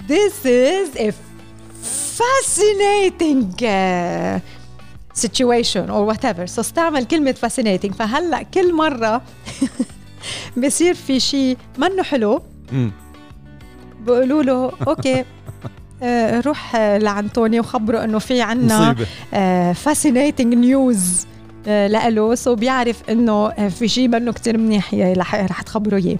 This 0.08 0.46
is 0.46 0.96
a 1.08 1.12
fascinating 2.20 3.42
uh, 3.64 4.40
situation 5.14 5.90
or 5.90 6.06
whatever. 6.06 6.48
So 6.48 6.60
استعمل 6.60 7.06
كلمة 7.06 7.36
fascinating. 7.46 7.94
فهلأ 7.94 8.44
كل 8.44 8.74
مرة 8.74 9.22
بصير 10.66 10.94
في 10.94 11.20
شيء 11.20 11.58
منه 11.78 12.04
حلو. 12.04 12.42
بيقولوا 14.06 14.44
له 14.44 14.72
okay 14.88 15.26
آه 16.04 16.40
روح 16.48 16.76
لعند 16.76 17.30
توني 17.30 17.60
وخبره 17.60 18.04
إنه 18.04 18.20
في 18.20 18.42
عنا 18.42 18.96
fascinating 19.74 20.54
news 20.54 21.28
لإله. 21.66 22.36
so 22.36 22.56
بيعرف 22.56 23.10
إنه 23.10 23.70
في 23.70 23.88
شيء 23.88 24.08
منه 24.08 24.32
كتير 24.32 24.58
منيح 24.58 24.94
رح 24.94 25.62
تخبره 25.62 25.98
إياه. 25.98 26.18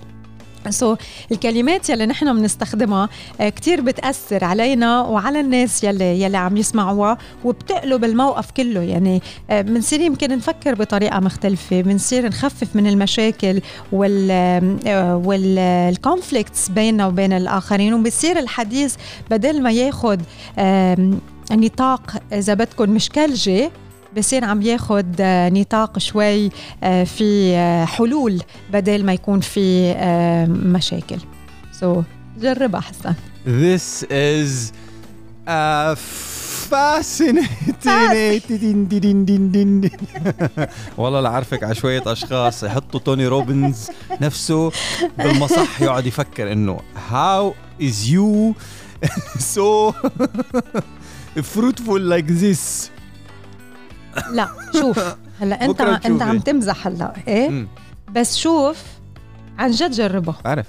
so 0.72 0.96
so, 0.96 0.98
الكلمات 1.32 1.90
يلي 1.90 2.06
نحن 2.06 2.34
بنستخدمها 2.38 3.10
آه، 3.42 3.50
كتير 3.50 3.82
بتأثر 3.82 4.44
علينا 4.44 5.02
وعلى 5.02 5.40
الناس 5.40 5.84
يلي 5.84 6.22
يلي 6.22 6.38
عم 6.38 6.58
يسمعوها 6.58 7.18
وبتقلب 7.44 8.04
الموقف 8.04 8.52
كله. 8.52 8.82
يعني 8.82 9.22
آه، 9.50 9.62
بنصير 9.62 10.02
يمكن 10.02 10.30
نفكر 10.36 10.76
بطريقة 10.76 11.20
مختلفة 11.20 11.82
بنصير 11.82 12.28
نخفف 12.28 12.76
من 12.76 12.88
المشاكل 12.88 13.62
وال 13.92 14.32
وال 15.26 15.52
conflicts 15.52 16.70
بيننا 16.70 17.08
وبين 17.08 17.34
الآخرين. 17.34 17.94
وبصير 17.94 18.40
الحديث 18.40 18.96
بدل 19.32 19.62
ما 19.62 19.72
ياخد 19.72 20.22
نطاق 21.52 22.18
إذا 22.34 22.54
بدكم 22.54 22.90
مشكلجة 22.90 23.72
بصير 24.18 24.46
عم 24.46 24.62
ياخد 24.62 25.16
آه، 25.20 25.50
نطاق 25.50 26.00
شوي 26.00 26.50
آه، 26.84 27.04
في 27.04 27.56
آه، 27.56 27.86
حلول 27.86 28.42
بدل 28.74 29.06
ما 29.06 29.14
يكون 29.14 29.40
في 29.40 29.94
مشاكل. 30.50 31.18
so 31.72 32.02
so, 32.02 32.06
جربها 32.42 32.82
حسن 32.82 33.14
This 33.46 34.04
is 34.10 34.72
a 35.48 35.96
fascinating. 36.70 37.76
والله 40.98 41.22
لعرفك 41.22 41.64
على 41.64 41.76
شوية 41.76 42.04
أشخاص 42.08 42.64
يحطوا 42.64 43.00
توني 43.00 43.28
روبنز 43.28 43.90
نفسه 44.22 44.72
بالمصح 45.18 45.82
يقعد 45.82 46.06
يفكر 46.06 46.52
إنه 46.52 46.80
how 47.12 47.54
is 47.82 48.08
you 48.08 48.54
so 49.56 49.94
fruitful 51.54 52.00
like 52.00 52.28
this. 52.28 52.90
لا 54.38 54.48
شوف 54.74 55.00
هلا 55.42 55.66
انت 55.66 55.82
انت 55.82 56.22
عم 56.22 56.40
تمزح 56.40 56.88
هلا 56.88 57.14
إيه. 57.28 57.68
بس 58.16 58.38
شوف 58.38 58.78
عن 59.60 59.72
جد 59.72 59.92
جربه. 59.92 60.36
بعرف. 60.46 60.66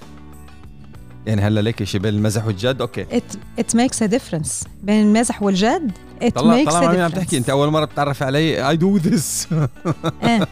يعني 1.27 1.43
هلا 1.43 1.61
ليك 1.61 1.85
شيء 1.85 2.01
بين 2.01 2.15
المزح 2.15 2.47
والجد؟ 2.47 2.81
أوكي. 2.81 3.03
ات 3.13 3.23
ات 3.59 3.77
ميكس 3.77 4.03
ا 4.03 4.07
ديفرنس 4.07 4.65
بين 4.83 5.03
المزح 5.03 5.43
والجد 5.43 5.93
ات 6.23 6.45
ميكس 6.45 6.75
ا 6.75 6.81
ديفرنس 6.81 6.99
عم 6.99 7.11
تحكي. 7.11 7.39
أنت 7.39 7.51
أول 7.51 7.71
مرة 7.71 7.85
بتعرف 7.85 8.23
علي. 8.23 8.69
اي 8.69 8.77
دو 8.77 8.97
ذس 8.97 9.49
إيه. 10.23 10.49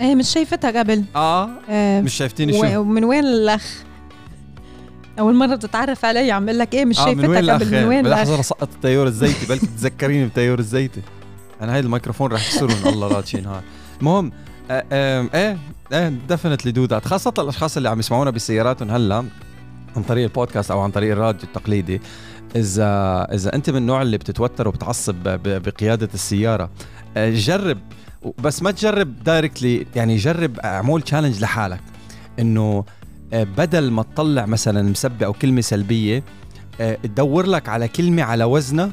إيه 0.00 0.14
مش 0.14 0.28
شايفتها 0.28 0.78
قبل. 0.80 1.04
آه, 1.16 1.48
آه 1.68 2.00
مش 2.00 2.14
شايفتيني 2.14 2.52
شو؟ 2.52 2.80
ومن 2.80 3.04
وين 3.04 3.24
الأخ؟ 3.24 3.82
أول 5.18 5.34
مرة 5.34 5.54
بتتعرف 5.54 6.04
علي 6.04 6.30
عم 6.32 6.44
بقول 6.44 6.58
لك 6.58 6.74
إيه 6.74 6.84
مش 6.84 6.98
آه 6.98 7.04
شايفتها 7.04 7.54
قبل 7.54 7.72
من 7.72 7.84
وين 7.84 8.06
الأخ؟ 8.06 8.18
بلحظه 8.18 8.42
سقط 8.42 8.68
التيور 8.74 9.06
الزيتي. 9.06 9.46
بلكي 9.46 9.66
تذكريني 9.66 10.24
بالتيور 10.24 10.58
الزيتي. 10.58 11.02
أنا 11.62 11.74
هيدا 11.74 11.86
الميكروفون 11.86 12.32
رح 12.32 12.46
يكسرون 12.46 12.72
الله 12.86 13.08
لا 13.08 13.20
تشي 13.20 13.40
نهار. 13.40 13.62
المهم 14.00 14.32
إيه 14.70 15.58
إيه 15.92 16.08
definitely 16.28 16.72
do 16.72 16.84
that 16.84 17.04
خاصة 17.04 17.34
الأشخاص 17.38 17.76
اللي 17.76 17.88
عم 17.88 17.98
يسمعونا 17.98 18.30
بسياراتهم 18.30 18.90
هلأ 18.90 19.24
عن 19.96 20.02
طريق 20.02 20.24
البودكاست 20.24 20.70
أو 20.70 20.80
عن 20.80 20.90
طريق 20.90 21.12
الراديو 21.12 21.42
التقليدي 21.42 22.00
إذا 22.56 23.22
إذا 23.34 23.54
أنت 23.54 23.70
من 23.70 23.76
النوع 23.76 24.02
اللي 24.02 24.18
بتتوتر 24.18 24.68
وبتعصب 24.68 25.14
بقيادة 25.44 26.08
السيارة 26.14 26.70
جرب 27.16 27.78
بس 28.38 28.62
ما 28.62 28.70
تجرب 28.70 29.24
directly 29.24 29.86
يعني 29.96 30.16
جرب 30.16 30.58
أعمل 30.58 31.02
challenge 31.02 31.40
لحالك. 31.40 31.80
إنه 32.38 32.84
بدل 33.32 33.90
ما 33.90 34.02
تطلع 34.02 34.46
مثلا 34.46 34.82
مسبه 34.82 35.26
أو 35.26 35.32
كلمة 35.32 35.60
سلبية 35.60 36.22
تدور 37.02 37.46
لك 37.46 37.68
على 37.68 37.88
كلمة 37.88 38.22
على 38.22 38.44
وزنها 38.44 38.90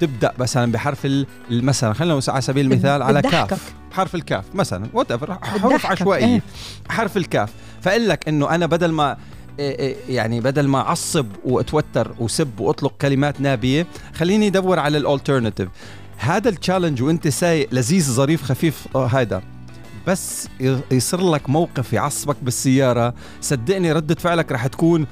تبدأ 0.00 0.32
مثلا 0.38 0.72
بحرف 0.72 1.08
مثلا 1.50 1.92
خلينا 1.92 2.20
على 2.28 2.40
سبيل 2.40 2.72
المثال 2.72 3.02
على 3.02 3.22
كاف. 3.22 3.74
حرف 3.92 4.14
الكاف 4.14 4.44
مثلا. 4.54 4.86
هات 4.92 5.12
حروف 5.44 5.86
عشوائية. 5.86 6.24
إيه. 6.26 6.42
حرف 6.88 7.16
الكاف. 7.16 7.50
فأقول 7.82 8.08
لك 8.08 8.28
إنه 8.28 8.50
أنا 8.54 8.66
بدل 8.66 8.92
ما 8.92 9.16
إيه، 9.58 9.78
إيه، 9.78 9.96
يعني 10.08 10.40
بدل 10.40 10.68
ما 10.68 10.78
أعصب 10.78 11.26
وأتوتر 11.44 12.14
وسب 12.18 12.60
وأطلق 12.60 12.92
كلمات 13.00 13.40
نابية 13.40 13.86
خليني 14.14 14.46
أدور 14.46 14.78
على 14.78 14.98
ال 14.98 15.04
alternative 15.04 15.68
هذا 16.16 16.48
ال 16.48 16.53
challenge 16.53 17.02
وأنت 17.02 17.28
سايق 17.28 17.68
لذيذ 17.72 18.12
ظريف 18.12 18.42
خفيف 18.42 18.86
آه، 18.94 19.06
هذا. 19.06 19.42
بس 20.06 20.48
يصير 20.90 21.30
لك 21.30 21.50
موقف 21.50 21.92
يعصبك 21.92 22.36
بالسيارة. 22.42 23.14
صدقني 23.40 23.92
ردة 23.92 24.14
فعلك 24.14 24.52
رح 24.52 24.66
تكون 24.66 25.06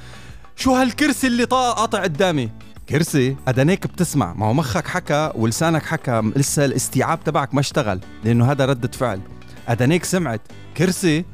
شو 0.57 0.75
هالكرسي 0.75 1.27
اللي 1.27 1.45
قاطع 1.45 2.03
قدامي؟ 2.03 2.51
كرسي 2.89 3.37
ادانيك 3.49 3.87
بتسمع. 3.87 4.33
ما 4.33 4.47
هو 4.47 4.53
مخك 4.53 4.87
حكى 4.87 5.33
ولسانك 5.35 5.83
حكى 5.83 6.23
لسه 6.37 6.65
الاستيعاب 6.65 7.25
تبعك 7.25 7.55
ما 7.55 7.61
اشتغل 7.61 8.01
لأنه 8.25 8.53
هذا 8.53 8.67
ردة 8.67 8.91
فعل. 8.93 9.21
ادانيك 9.69 10.05
سمعت. 10.05 10.41
كرسي 10.77 11.25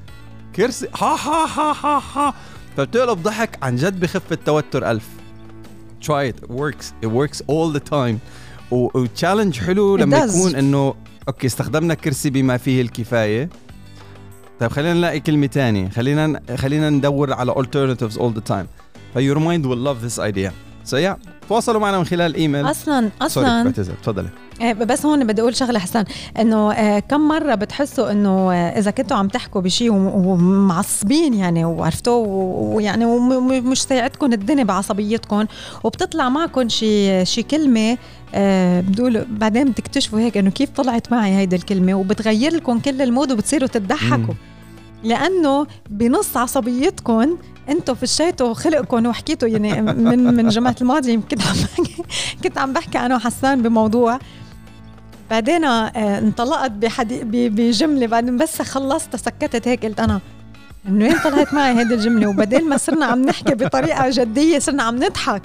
كرسي 0.57 0.87
ها 0.97 1.17
ها 1.17 1.47
ها 1.47 1.77
ها 1.85 2.03
ها. 2.15 2.35
فبتقلب 2.77 3.23
ضحك 3.23 3.59
عن 3.63 3.77
جد 3.77 4.01
بخف 4.01 4.33
التوتر 4.33 4.91
ألف. 4.91 5.09
Try 6.05 6.33
it. 6.33 6.37
It 6.45 6.51
works. 6.51 6.87
It 7.05 7.09
works 7.09 7.43
all 7.51 7.79
the 7.79 7.91
time. 7.91 8.17
و 8.71 8.80
challenge 8.80 9.59
حلو 9.59 9.97
لما 9.97 10.19
يكون 10.19 10.55
إنه 10.55 10.95
okay 11.29 11.47
استخدمنا 11.47 11.95
كرسي 11.95 12.31
بما 12.31 12.57
فيه 12.57 12.83
الكفاية. 12.83 13.49
طيب 14.61 14.71
خلينا 14.71 14.95
نلاقي 14.95 15.21
كلمة 15.21 15.47
تانية. 15.47 15.89
خلينا 15.89 16.41
خلينا 16.57 16.91
ندور 16.91 17.33
على 17.33 17.53
alternatives 17.53 18.15
all 18.15 18.39
the 18.39 18.53
time. 18.53 18.67
ف 19.15 19.20
your 19.20 19.39
mind 19.39 19.67
will 19.67 19.85
love 19.85 20.03
this 20.03 20.21
idea 20.21 20.53
so 20.89 21.15
تواصلوا 21.49 21.81
معنا 21.81 21.99
من 21.99 22.05
خلال 22.05 22.31
الايميل 22.31 22.71
أصلا 22.71 23.11
أصلا. 23.23 23.73
تفضلي. 24.03 24.29
إيه، 24.61 24.73
بس 24.73 25.07
هون 25.07 25.27
بدي 25.27 25.43
أقول 25.43 25.57
شغلة 25.57 25.79
حسن 25.79 26.05
إنه 26.39 26.73
آه، 26.73 26.99
كم 26.99 27.21
مرة 27.21 27.55
بتحسوا 27.55 28.11
إنه 28.11 28.53
آه، 28.53 28.79
إذا 28.79 28.91
كنتوا 28.91 29.17
عم 29.17 29.29
تحكوا 29.29 29.61
بشيء 29.61 29.93
ومعصبين 29.93 31.35
يعني 31.35 31.65
وعرفتوا 31.65 32.27
ويعني 32.75 33.05
ومش 33.05 33.83
سايعتكم 33.83 34.33
الدنيا 34.33 34.65
بعصبيتكم 34.65 35.45
وبتطلع 35.85 36.29
معكم 36.29 36.69
شي 36.69 37.25
شي 37.25 37.43
كلمة 37.43 37.99
أه 38.35 38.81
بدول 38.81 39.25
بعدين 39.31 39.71
بتكتشفوا 39.71 40.19
هيك 40.19 40.37
إنه 40.37 40.51
كيف 40.51 40.71
طلعت 40.71 41.13
معي 41.13 41.37
هيدي 41.37 41.57
الكلمة 41.57 41.95
وبتغير 41.95 42.55
لكم 42.55 42.79
كل 42.79 43.03
ال 43.03 43.09
mood 43.09 43.33
وبتصيروا 43.33 43.69
تضحكوا. 43.69 44.35
لأنه 45.05 45.67
بنص 45.91 46.37
عصبيتكم 46.37 47.39
أنتم 47.69 47.95
فشيتوا 47.95 48.55
خلقكم 48.55 49.07
وحكيتوا 49.07 49.49
يعني 49.49 49.83
من 49.83 50.35
من 50.35 50.49
جمعه 50.49 50.77
الماضي 50.81 51.17
كنت 51.17 51.43
عم 51.43 51.55
بحكي 51.55 52.03
كنت 52.45 52.59
عم 52.59 52.73
بحكي 52.73 52.99
أنا 52.99 53.17
وحسان 53.17 53.63
بموضوع. 53.63 54.19
بعدين 55.31 55.65
آه، 55.65 56.19
انطلقت 56.19 56.73
بجملة 57.33 58.07
بعدين 58.07 58.37
بس 58.37 58.63
خلصت 58.63 59.17
سكتت 59.17 59.69
هيك 59.69 59.87
قلت 59.87 60.01
أنا 60.01 60.21
من 60.85 61.03
وين 61.03 61.19
طلعت 61.25 61.55
معي 61.55 61.79
هيدي 61.79 61.95
الجملة؟ 61.95 62.29
وبدل 62.29 62.69
ما 62.69 62.77
صرنا 62.77 63.07
عم 63.07 63.23
نحكي 63.23 63.55
بطريقة 63.55 64.11
جدية 64.11 64.59
صرنا 64.59 64.83
عم 64.83 64.97
نضحك. 64.97 65.43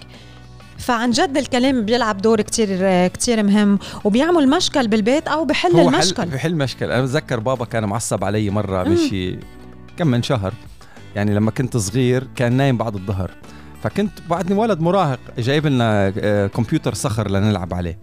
فعن 0.84 1.12
جد 1.12 1.38
الكلام 1.38 1.86
بيلعب 1.86 2.18
دور 2.18 2.42
كتير 2.42 3.08
كتير 3.08 3.44
مهم 3.44 3.80
وبيعمل 4.04 4.50
مشكل 4.50 4.88
بالبيت 4.88 5.28
أو 5.28 5.46
بحل 5.46 5.72
هو 5.72 5.90
المشكل. 5.90 6.26
بحل 6.26 6.56
مشكل. 6.56 6.92
أنا 6.92 7.02
بتذكر 7.02 7.40
بابا 7.40 7.66
كان 7.66 7.86
معصب 7.86 8.24
علي 8.24 8.50
مرة 8.50 8.84
بشي 8.84 9.40
كم 9.98 10.08
من 10.08 10.24
شهر. 10.24 10.54
يعني 11.16 11.34
لما 11.36 11.52
كنت 11.52 11.78
صغير 11.78 12.28
كان 12.36 12.54
نايم 12.54 12.78
بعد 12.78 12.96
الظهر. 12.96 13.32
فكنت 13.84 14.12
بعدني 14.30 14.56
ولد 14.56 14.80
مراهق 14.80 15.20
جايب 15.38 15.68
لنا 15.68 16.14
آه، 16.18 16.48
كمبيوتر 16.48 16.94
صخر 16.94 17.32
لنلعب 17.32 17.74
عليه. 17.74 17.98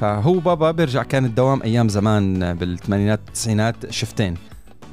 فهو 0.00 0.32
بابا 0.32 0.70
بيرجع 0.70 1.02
كان 1.02 1.24
الدوام 1.24 1.62
أيام 1.62 1.88
زمان 1.88 2.54
بالثمانينات 2.54 3.20
التسعينات 3.28 3.90
شفتين. 3.90 4.34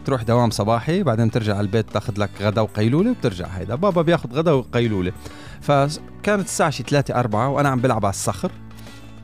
تروح 0.06 0.24
دوام 0.24 0.50
صباحي 0.50 1.04
بعدين 1.04 1.32
ترجع 1.32 1.54
على 1.54 1.62
البيت 1.62 1.90
تاخذ 1.92 2.14
لك 2.18 2.30
غدا 2.42 2.62
وقيلولة 2.62 3.12
وبترجع 3.12 3.48
هيدا. 3.48 3.76
بابا 3.76 4.02
بياخذ 4.02 4.34
غدا 4.34 4.52
وقيلولة. 4.52 5.12
فكانت 5.62 6.46
الساعة 6.46 6.70
شي 6.70 6.84
3 6.84 7.16
4 7.16 7.50
وأنا 7.50 7.70
عم 7.70 7.80
بلعب 7.80 8.06
على 8.06 8.14
الصخر 8.14 8.52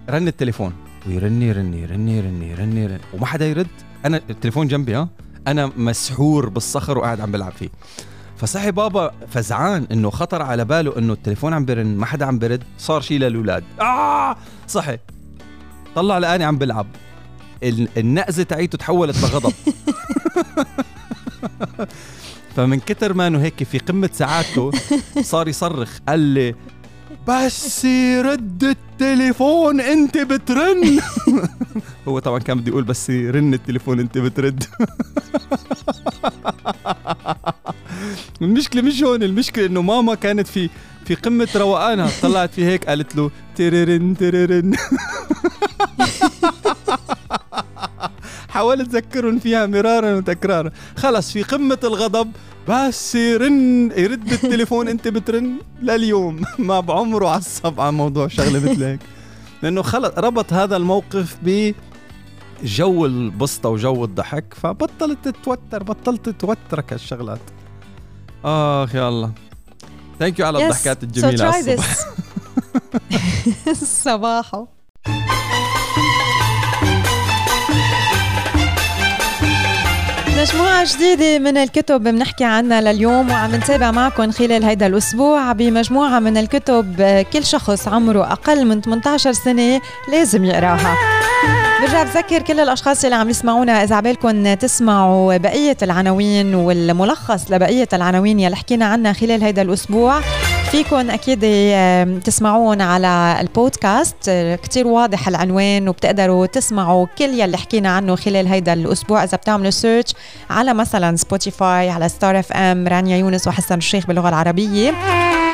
رن 0.10 0.28
التليفون. 0.28 0.74
ويرن 1.08 1.42
يرن 1.42 1.74
يرن 1.74 2.10
يرن 2.10 2.44
يرن 2.44 2.78
يرن 2.78 3.00
وما 3.14 3.26
حدا 3.26 3.46
يرد. 3.46 3.68
أنا 4.06 4.22
التليفون 4.30 4.68
جنبي 4.68 4.96
ها. 4.96 5.10
أنا 5.48 5.72
مسحور 5.78 6.50
بالصخر 6.50 6.98
وقاعد 6.98 7.22
عم 7.22 7.32
بلعب 7.32 7.52
فيه. 7.52 7.70
فصحي 8.38 8.72
بابا 8.72 9.12
فزعان 9.30 9.88
إنه 9.92 10.10
خطر 10.10 10.42
على 10.42 10.66
باله 10.66 10.98
إنه 10.98 11.14
التليفون 11.14 11.54
عم 11.54 11.66
برن 11.66 11.98
ما 11.98 12.06
حدا 12.06 12.26
عم 12.26 12.40
برد 12.40 12.64
صار 12.78 13.02
شيء 13.02 13.20
للأولاد. 13.20 13.64
آه! 13.82 14.36
صحي. 14.68 14.98
طلع 15.96 16.18
لقاني 16.18 16.44
عم 16.44 16.58
بلعب. 16.58 16.88
النقزة 17.98 18.44
تاعيته 18.44 18.78
تحولت 18.78 19.24
لغضب. 19.24 19.54
فمن 22.56 22.80
كتر 22.80 23.14
ما 23.14 23.28
إنه 23.28 23.42
هيك 23.42 23.64
في 23.64 23.78
قمة 23.78 24.10
سعادته 24.14 24.72
صار 25.22 25.48
يصرخ 25.48 25.98
قال 26.08 26.20
لي 26.20 26.56
بس 27.28 27.86
يرد 27.86 28.64
التليفون 28.64 29.82
أنت 29.82 30.18
بترن. 30.18 31.00
هو 32.08 32.20
طبعا 32.20 32.40
كان 32.40 32.58
بده 32.60 32.68
يقول 32.68 32.84
بس 32.84 33.10
يرن 33.10 33.54
التليفون 33.54 34.00
أنت 34.00 34.18
بترد. 34.18 34.64
المشكلة 38.42 38.82
مش 38.82 39.04
هون 39.04 39.24
المشكلة 39.24 39.66
إنه 39.66 39.82
ماما 39.82 40.16
كانت 40.16 40.48
في 40.48 40.70
في 41.06 41.16
قمة 41.16 41.48
روقانها 41.56 42.10
طلعت 42.22 42.54
في 42.54 42.66
هيك 42.66 42.86
قالت 42.86 43.16
له 43.16 43.32
تررن 43.56 44.18
تررن. 44.18 44.76
حاولت 48.56 48.96
اذكرهم 48.96 49.40
فيها 49.40 49.66
مرارا 49.66 50.14
وتكرارا. 50.16 50.72
خلص 50.98 51.32
في 51.32 51.44
قمة 51.44 51.80
الغضب 51.84 52.32
بس 52.70 53.16
يرن 53.16 53.92
يرد 53.98 54.32
التليفون 54.32 54.88
أنت 54.88 55.08
بترن 55.08 55.54
لليوم. 55.82 56.42
ما 56.70 56.80
بعمره 56.80 57.30
عصب 57.30 57.80
على 57.82 57.92
موضوع 57.92 58.28
شغلة 58.28 58.60
مثل 58.72 58.84
هيك 58.84 59.00
لأنه 59.64 59.82
خلص 59.82 60.12
ربط 60.18 60.54
هذا 60.54 60.76
الموقف 60.78 61.38
ب 61.44 61.74
جو 62.64 63.06
البسطة 63.06 63.70
وجو 63.70 64.06
الضحك 64.06 64.54
فبطلت 64.54 65.18
تتوتر 65.28 65.84
بطلت 65.84 66.30
توترك 66.30 66.94
هالشغلات. 66.94 67.40
آخ 68.46 68.96
يا 68.96 69.10
الله. 69.10 69.32
thank 70.20 70.40
you 70.40 70.46
على 70.46 70.60
yes. 70.60 70.62
الضحكات 70.62 71.04
so 71.04 71.24
الصبح 71.26 71.96
صباحو. 74.04 74.66
مجموعة 80.38 80.96
جديدة 80.96 81.40
من 81.40 81.58
الكتب 81.58 82.04
بنحكي 82.04 82.44
عنها 82.44 82.82
لليوم 82.82 83.30
وعم 83.30 83.56
نتابع 83.56 83.92
معكم 83.92 84.32
خلال 84.32 84.64
هيدا 84.64 84.88
الأسبوع 84.88 85.52
بمجموعة 85.52 86.20
من 86.20 86.38
الكتب 86.38 87.02
كل 87.34 87.46
شخص 87.46 87.88
عمره 87.88 88.32
أقل 88.32 88.66
من 88.66 88.82
18 88.82 89.34
سنة 89.34 89.82
لازم 90.12 90.46
يقراها. 90.46 90.96
برجع 91.82 92.04
بذكر 92.04 92.42
كل 92.42 92.60
الأشخاص 92.60 93.04
اللي 93.04 93.16
عم 93.16 93.30
يسمعونا. 93.30 93.84
إذا 93.84 93.96
عبالكم 93.96 94.54
تسمعوا 94.54 95.38
بقية 95.38 95.78
العناوين 95.82 96.56
والملخص 96.56 97.52
لبقية 97.52 97.88
العناوين 97.94 98.40
يلي 98.40 98.56
حكينا 98.56 98.86
عنها 98.86 99.14
خلال 99.14 99.44
هيدا 99.44 99.62
الأسبوع 99.62 100.20
فيكم 100.76 101.10
أكيد 101.10 101.40
تسمعون 102.22 102.82
على 102.82 103.38
البودكاست. 103.42 104.30
كتير 104.64 104.88
واضح 104.88 105.28
العنوان 105.28 105.90
وبتقدروا 105.90 106.46
تسمعوا 106.46 107.08
كل 107.18 107.40
يلي 107.40 107.58
حكينا 107.58 107.90
عنه 107.90 108.16
خلال 108.16 108.48
هيدا 108.48 108.74
الأسبوع. 108.74 109.24
إذا 109.24 109.38
بتعملوا 109.38 109.70
سيرش 109.70 110.14
على 110.50 110.74
مثلا 110.74 111.16
Spotify 111.16 111.90
على 111.90 112.10
Star 112.10 112.40
FM 112.40 112.88
رانيا 112.88 113.18
يونس 113.18 113.48
وحسن 113.48 113.78
الشيخ 113.78 114.08
باللغة 114.08 114.30
العربية. 114.30 114.94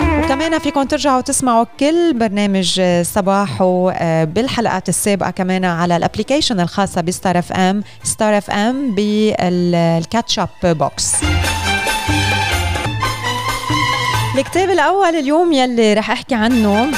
وكمان 0.02 0.60
فيكم 0.60 0.84
ترجعوا 0.84 1.22
تسمعوا 1.22 1.66
كل 1.80 2.14
برنامج 2.14 2.80
آه، 2.80 4.24
بالحلقات 4.24 4.90
السابقة 4.90 5.32
كمان 5.32 5.66
على 5.66 5.98
ال 5.98 6.03
application 6.03 6.60
الخاصة 6.60 7.02
ب 7.02 7.09
Star 7.09 7.40
FM 7.40 7.84
Star 8.04 8.38
FM 8.38 8.96
بال 8.96 9.30
catch 9.30 10.14
up 10.14 10.48
books 10.64 11.16
الكتاب 14.38 14.70
الأول 14.70 15.16
اليوم 15.16 15.54
يلي 15.54 15.94
رح 15.94 16.12
أحكي 16.12 16.36
عنه 16.36 16.92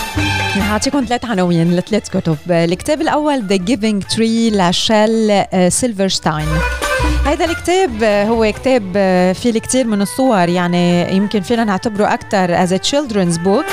رح 0.57 0.71
أعطيكم 0.71 1.05
ثلاث 1.05 1.25
عناوين 1.25 1.75
لثلاث 1.75 2.09
كتب. 2.09 2.37
الكتاب 2.49 3.01
الأول 3.01 3.47
The 3.47 3.55
Giving 3.55 4.03
Tree 4.03 4.49
لشيل 4.51 5.43
سيلفرستاين 5.71 6.47
هيدا 7.25 7.45
الكتاب 7.45 8.03
هو 8.03 8.51
كتاب 8.51 8.81
فيه 9.35 9.49
الكثير 9.49 9.87
من 9.87 10.01
الصور. 10.01 10.49
يعني 10.49 11.15
يمكن 11.15 11.41
فينا 11.41 11.63
نعتبره 11.63 12.13
أكثر 12.13 12.63
as 12.63 12.69
children's 12.73 13.37
book 13.37 13.65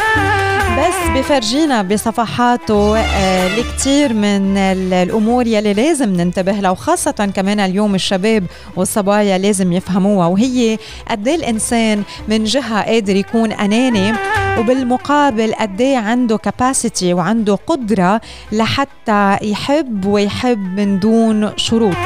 بس 0.78 1.18
بفرجينا 1.18 1.82
بصفحاته 1.82 2.98
آه، 2.98 3.46
الكثير 3.46 4.12
من 4.12 4.56
الأمور 4.92 5.46
يلي 5.46 5.72
لازم 5.72 6.08
ننتبه 6.12 6.52
لها 6.52 6.70
وخاصة 6.70 7.30
كمان 7.36 7.60
اليوم 7.60 7.94
الشباب 7.94 8.44
والصبايا 8.76 9.38
لازم 9.38 9.72
يفهموها. 9.72 10.26
وهي 10.26 10.78
قد 11.10 11.28
إيه 11.28 11.34
الإنسان 11.34 12.02
من 12.28 12.44
جهة 12.44 12.82
قادر 12.82 13.16
يكون 13.16 13.52
أناني 13.52 14.12
وبالمقابل 14.58 15.54
قد 15.54 15.80
إيه 15.80 15.96
عنده 15.96 16.36
capacity 16.36 17.14
وعنده 17.14 17.58
قدرة 17.66 18.20
لحتى 18.52 19.36
يحب 19.42 20.04
ويحب 20.04 20.58
من 20.80 20.98
دون 20.98 21.50
شروط. 21.56 21.96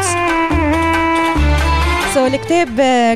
so 2.15 2.27
الكتاب 2.27 2.69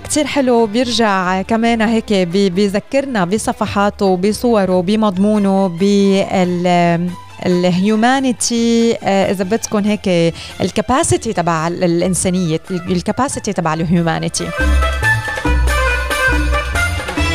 كتير 0.02 0.26
حلو 0.26 0.66
بيرجع 0.66 1.42
كمان 1.42 1.82
هيك 1.82 2.12
بيذكرنا 2.12 3.24
بصفحاته 3.24 4.16
بصوره 4.16 4.80
بمضمونه 4.80 5.68
بال 5.68 7.10
ال 7.46 7.62
humanity 7.62 8.94
إذا 9.02 9.44
بدكم 9.44 9.84
هيك 9.84 10.34
ال 10.60 10.68
capacity 10.68 11.32
تبع 11.32 11.68
الإنسانية 11.68 12.60
ال 12.70 12.79
capacity 12.79 13.52
تبع 13.52 13.74
ال 13.74 13.82
humanity 13.82 14.48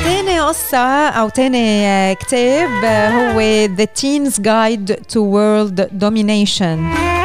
تاني 0.03 0.39
قصة 0.39 1.07
أو 1.07 1.30
تاني 1.30 2.16
كتاب 2.16 2.86
هو 2.86 3.68
The 3.78 3.88
Teen's 4.01 4.39
Guide 4.39 4.95
to 5.14 5.20
World 5.20 5.88
Domination. 6.03 7.23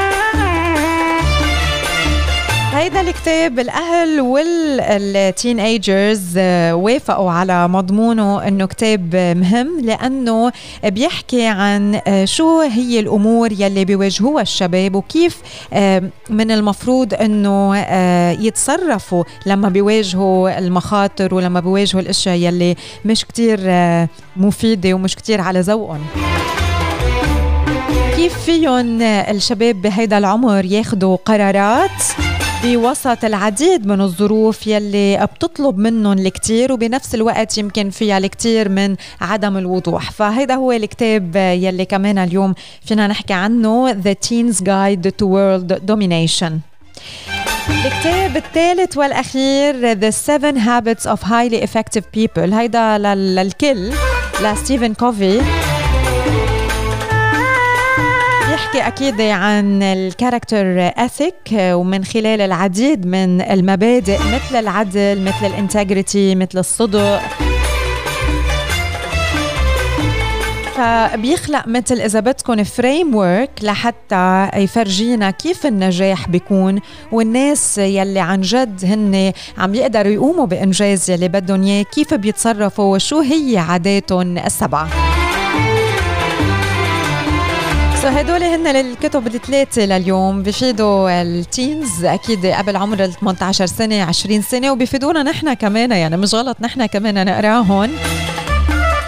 هيدا 2.79 3.01
الكتاب 3.01 3.59
الأهل 3.59 4.21
والتين 4.21 5.61
ايجرز 5.61 6.35
آه، 6.39 6.75
وافقوا 6.75 7.31
على 7.31 7.69
مضمونه 7.69 8.49
إنه 8.49 8.67
كتاب 8.67 9.17
مهم 9.17 9.81
لأنه 9.81 10.53
بيحكي 10.85 11.47
عن 11.47 12.01
آه، 12.07 12.25
شو 12.25 12.61
هي 12.61 13.01
الأمور 13.01 13.53
يلي 13.53 13.85
بيواجهوها 13.85 14.43
الشباب 14.43 14.95
وكيف 14.95 15.39
آه، 15.73 16.03
من 16.31 16.51
المفروض 16.51 17.15
إنه 17.15 17.77
يتصرفوا 18.47 19.25
لما 19.47 19.69
بيواجهوا 19.69 20.59
المخاطر 20.59 21.35
ولما 21.35 21.61
بيواجهوا 21.61 22.03
الأشياء 22.03 22.37
يلي 22.37 22.77
مش 23.05 23.25
كتير 23.25 23.61
مفيدة 24.37 24.95
ومش 24.95 25.17
كتير 25.17 25.41
على 25.41 25.61
ذوقهم. 25.61 26.07
كيف 28.17 28.39
فيهم 28.39 29.03
الشباب 29.03 29.83
بهيدا 29.83 30.19
العمر 30.19 30.65
ياخدوا 30.65 31.17
قرارات؟ 31.17 32.03
بوسط 32.63 33.25
العديد 33.25 33.87
من 33.87 34.01
الظروف 34.01 34.67
يلي 34.67 35.27
بتطلب 35.35 35.79
منهم 35.79 36.19
الكثير 36.19 36.73
وبنفس 36.73 37.15
الوقت 37.15 37.59
يمكن 37.59 37.91
فيها 37.91 38.19
الكثير 38.19 38.69
من 38.69 38.97
عدم 39.21 39.57
الوضوح. 39.57 40.11
فهيدا 40.11 40.55
هو 40.55 40.73
الكتاب 40.73 41.37
يلي 41.37 41.85
كمان 41.85 42.19
اليوم 42.19 42.55
فينا 42.85 43.07
نحكي 43.07 43.33
عنه 43.33 43.93
The 43.93 44.15
Teen's 44.29 44.57
Guide 44.57 45.11
to 45.23 45.27
World 45.27 45.79
Domination. 45.91 46.53
الكتاب 47.69 48.37
الثالث 48.37 48.97
والأخير 48.97 49.95
The 49.95 50.15
Seven 50.15 50.57
Habits 50.57 51.11
of 51.11 51.19
Highly 51.29 51.67
Effective 51.67 52.05
People. 52.17 52.53
هيدا 52.55 52.99
للكل 52.99 53.91
لستيفن 54.43 54.95
كوفي. 54.95 55.41
بيحكي 58.49 58.87
أكيد 58.87 59.21
عن 59.21 59.83
ال 59.83 59.94
character 59.94 60.93
ethic 60.97 61.53
ومن 61.53 62.05
خلال 62.05 62.41
العديد 62.41 63.07
من 63.07 63.41
المبادئ 63.41 64.19
مثل 64.19 64.57
العدل 64.57 65.23
مثل 65.25 65.47
ال 65.47 65.56
integrity 65.56 66.35
مثل 66.35 66.59
الصدق. 66.59 67.21
فبيخلق 70.77 71.67
مثل 71.67 71.95
إذا 71.95 72.21
بدكم 72.21 72.65
framework 72.65 73.51
لحتى 73.63 74.49
يفرجينا 74.57 75.31
كيف 75.31 75.67
النجاح 75.67 76.29
بيكون 76.29 76.81
والناس 77.13 77.79
يلي 77.79 78.21
عن 78.21 78.41
جد 78.41 78.85
هن 78.85 79.33
عم 79.59 79.75
يقدروا 79.75 80.13
يقوموا 80.13 80.47
بإنجاز 80.47 81.11
يلي 81.11 81.29
بدهم 81.29 81.63
إياه 81.63 81.83
كيف 81.83 82.15
بيتصرفوا 82.15 82.95
وشو 82.95 83.21
هي 83.21 83.59
عاداتهم 83.59 84.39
السبعة. 84.39 84.89
هدول 88.09 88.43
هن 88.43 88.67
الكتب 88.67 89.27
الثلاثة 89.27 89.83
لليوم؟ 89.85 90.43
بفيدوا 90.43 91.23
التينز 91.23 92.05
أكيد 92.05 92.47
قبل 92.47 92.77
عمر 92.77 93.05
ال 93.05 93.13
18 93.13 93.67
سنة 93.67 94.03
20 94.03 94.43
سنة 94.43 94.73
وبيفيدونا 94.73 95.23
نحن 95.23 95.53
كمان 95.55 95.91
يعني 95.91 96.17
مش 96.17 96.35
غلط 96.35 96.57
نحن 96.61 96.87
كمان 96.87 97.27
نقراهم. 97.27 97.91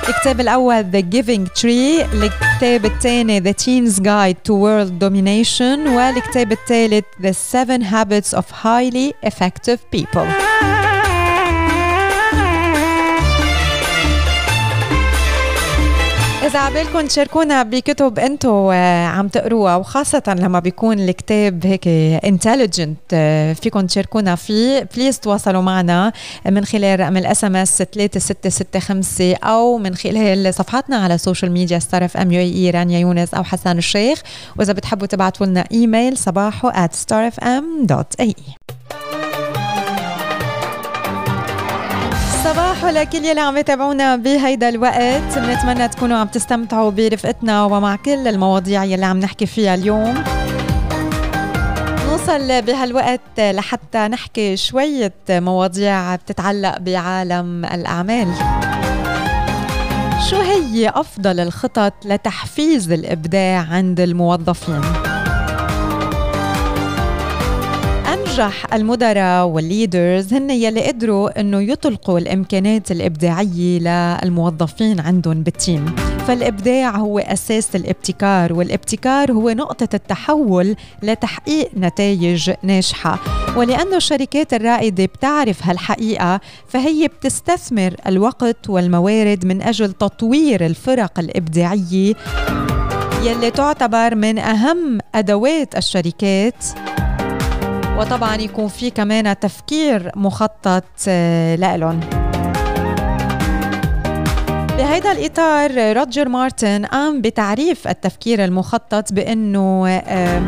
الكتاب 0.09 0.40
الأول 0.40 0.84
The 0.92 1.14
Giving 1.14 1.61
Tree 1.62 2.07
الكتاب 2.14 2.84
الثاني 2.84 3.40
The 3.40 3.55
Teen's 3.57 4.01
Guide 4.01 4.36
to 4.48 4.53
World 4.55 5.05
Domination 5.05 5.88
والكتاب 5.88 6.53
الثالث 6.53 7.05
The 7.22 7.32
Seven 7.53 7.82
Habits 7.82 8.38
of 8.38 8.44
Highly 8.64 9.28
Effective 9.30 9.78
People. 9.96 10.26
إذا 16.51 16.59
عبالكم 16.59 17.07
تشاركونا 17.07 17.62
بكتب 17.62 18.18
أنتم 18.18 18.48
آه، 18.72 19.07
عم 19.07 19.28
تقروها 19.28 19.76
وخاصة 19.76 20.22
لما 20.28 20.59
بيكون 20.59 21.01
الكتاب 21.01 21.66
هيك 21.66 21.88
intelligent 22.24 22.98
آه، 23.12 23.53
فيكم 23.53 23.86
تشاركونا. 23.86 24.34
فيه 24.34 24.88
please 24.96 25.20
تواصلوا 25.20 25.62
معنا 25.62 26.12
من 26.46 26.64
خلال 26.64 27.01
رقم 27.01 27.16
ال 27.16 27.44
SMS 27.44 27.76
3665 27.78 29.34
أو 29.34 29.78
من 29.78 29.94
خلال 29.94 30.55
صفحاتنا 30.55 30.96
على 30.96 31.14
ال 31.14 31.20
social 31.20 31.52
media 31.52 31.78
Star 31.78 32.04
FM 32.04 32.32
UAE 32.32 32.70
رانيا 32.70 32.98
يونس 32.98 33.34
أو 33.34 33.44
حسان 33.44 33.78
الشيخ. 33.78 34.22
وإذا 34.59 34.72
بتحبوا 34.72 35.07
تبعتوا 35.07 35.46
لنا 35.46 35.64
ايميل 35.72 36.18
صباحو 36.18 36.70
at 36.70 36.90
starfm.ae 37.07 38.34
صباح 42.51 42.84
لكل 42.84 43.24
يلي 43.24 43.40
عم 43.40 43.57
يتابعونا 43.57 44.16
بهيدا 44.16 44.68
الوقت 44.68 45.38
بنتمنى 45.38 45.88
تكونوا 45.88 46.16
عم 46.18 46.26
تستمتعوا 46.26 46.90
برفقتنا 46.90 47.64
ومع 47.64 47.96
كل 47.96 48.28
المواضيع 48.28 48.84
يلي 48.84 49.07
عم 49.07 49.18
نحكي 49.18 49.46
فيها 49.46 49.74
اليوم 49.74 50.24
نوصل 52.07 52.62
بهالوقت 52.62 53.40
لحتى 53.40 53.98
نحكي 53.98 54.57
شوية 54.57 55.12
مواضيع 55.30 56.14
بتتعلق 56.16 56.78
بعالم 56.78 57.64
الأعمال 57.64 58.28
شو 60.30 60.36
هي 60.36 60.88
أفضل 60.88 61.40
الخطط 61.40 61.92
لتحفيز 62.05 62.92
الإبداع 62.92 63.66
عند 63.70 64.01
الموظفين؟ 64.01 65.09
أنجح 68.30 68.74
المدراء 68.74 69.46
وال 69.46 69.66
leaders 69.66 70.34
هن 70.34 70.50
يلي 70.50 70.86
قدروا 70.86 71.40
أنه 71.40 71.60
يطلقوا 71.60 72.18
الإمكانات 72.18 72.90
الإبداعية 72.90 73.78
للموظفين 73.78 75.00
عندهم 75.00 75.42
بال 75.42 75.58
team. 75.58 75.96
فالإبداع 76.26 76.96
هو 76.96 77.18
أساس 77.18 77.76
الابتكار 77.76 78.52
والابتكار 78.52 79.32
هو 79.32 79.50
نقطة 79.50 79.88
التحول 79.94 80.76
لتحقيق 81.02 81.70
نتائج 81.76 82.50
ناجحة. 82.62 83.18
ولأنه 83.56 83.96
الشركات 83.96 84.54
الرائدة 84.54 85.04
بتعرف 85.04 85.66
هالحقيقة 85.66 86.40
فهي 86.68 87.08
بتستثمر 87.08 87.94
الوقت 88.06 88.68
والموارد 88.68 89.46
من 89.46 89.62
أجل 89.62 89.92
تطوير 89.92 90.66
الفرق 90.66 91.18
الإبداعية 91.18 92.14
يلي 93.22 93.50
تعتبر 93.50 94.14
من 94.14 94.38
أهم 94.38 94.98
أدوات 95.14 95.76
الشركات. 95.76 96.64
وطبعا 97.99 98.36
يكون 98.36 98.68
في 98.68 98.91
كمان 98.91 99.38
تفكير 99.38 100.12
مخطط 100.16 100.84
آه، 101.09 101.57
لإلهم. 101.57 102.01
بهيدا 104.78 105.12
الإطار 105.12 105.97
روجر 105.97 106.28
مارتن 106.28 106.86
قام 106.86 107.20
بتعريف 107.20 107.88
التفكير 107.88 108.45
المخطط 108.45 109.12
بأنه 109.12 109.88
آه، 109.88 110.43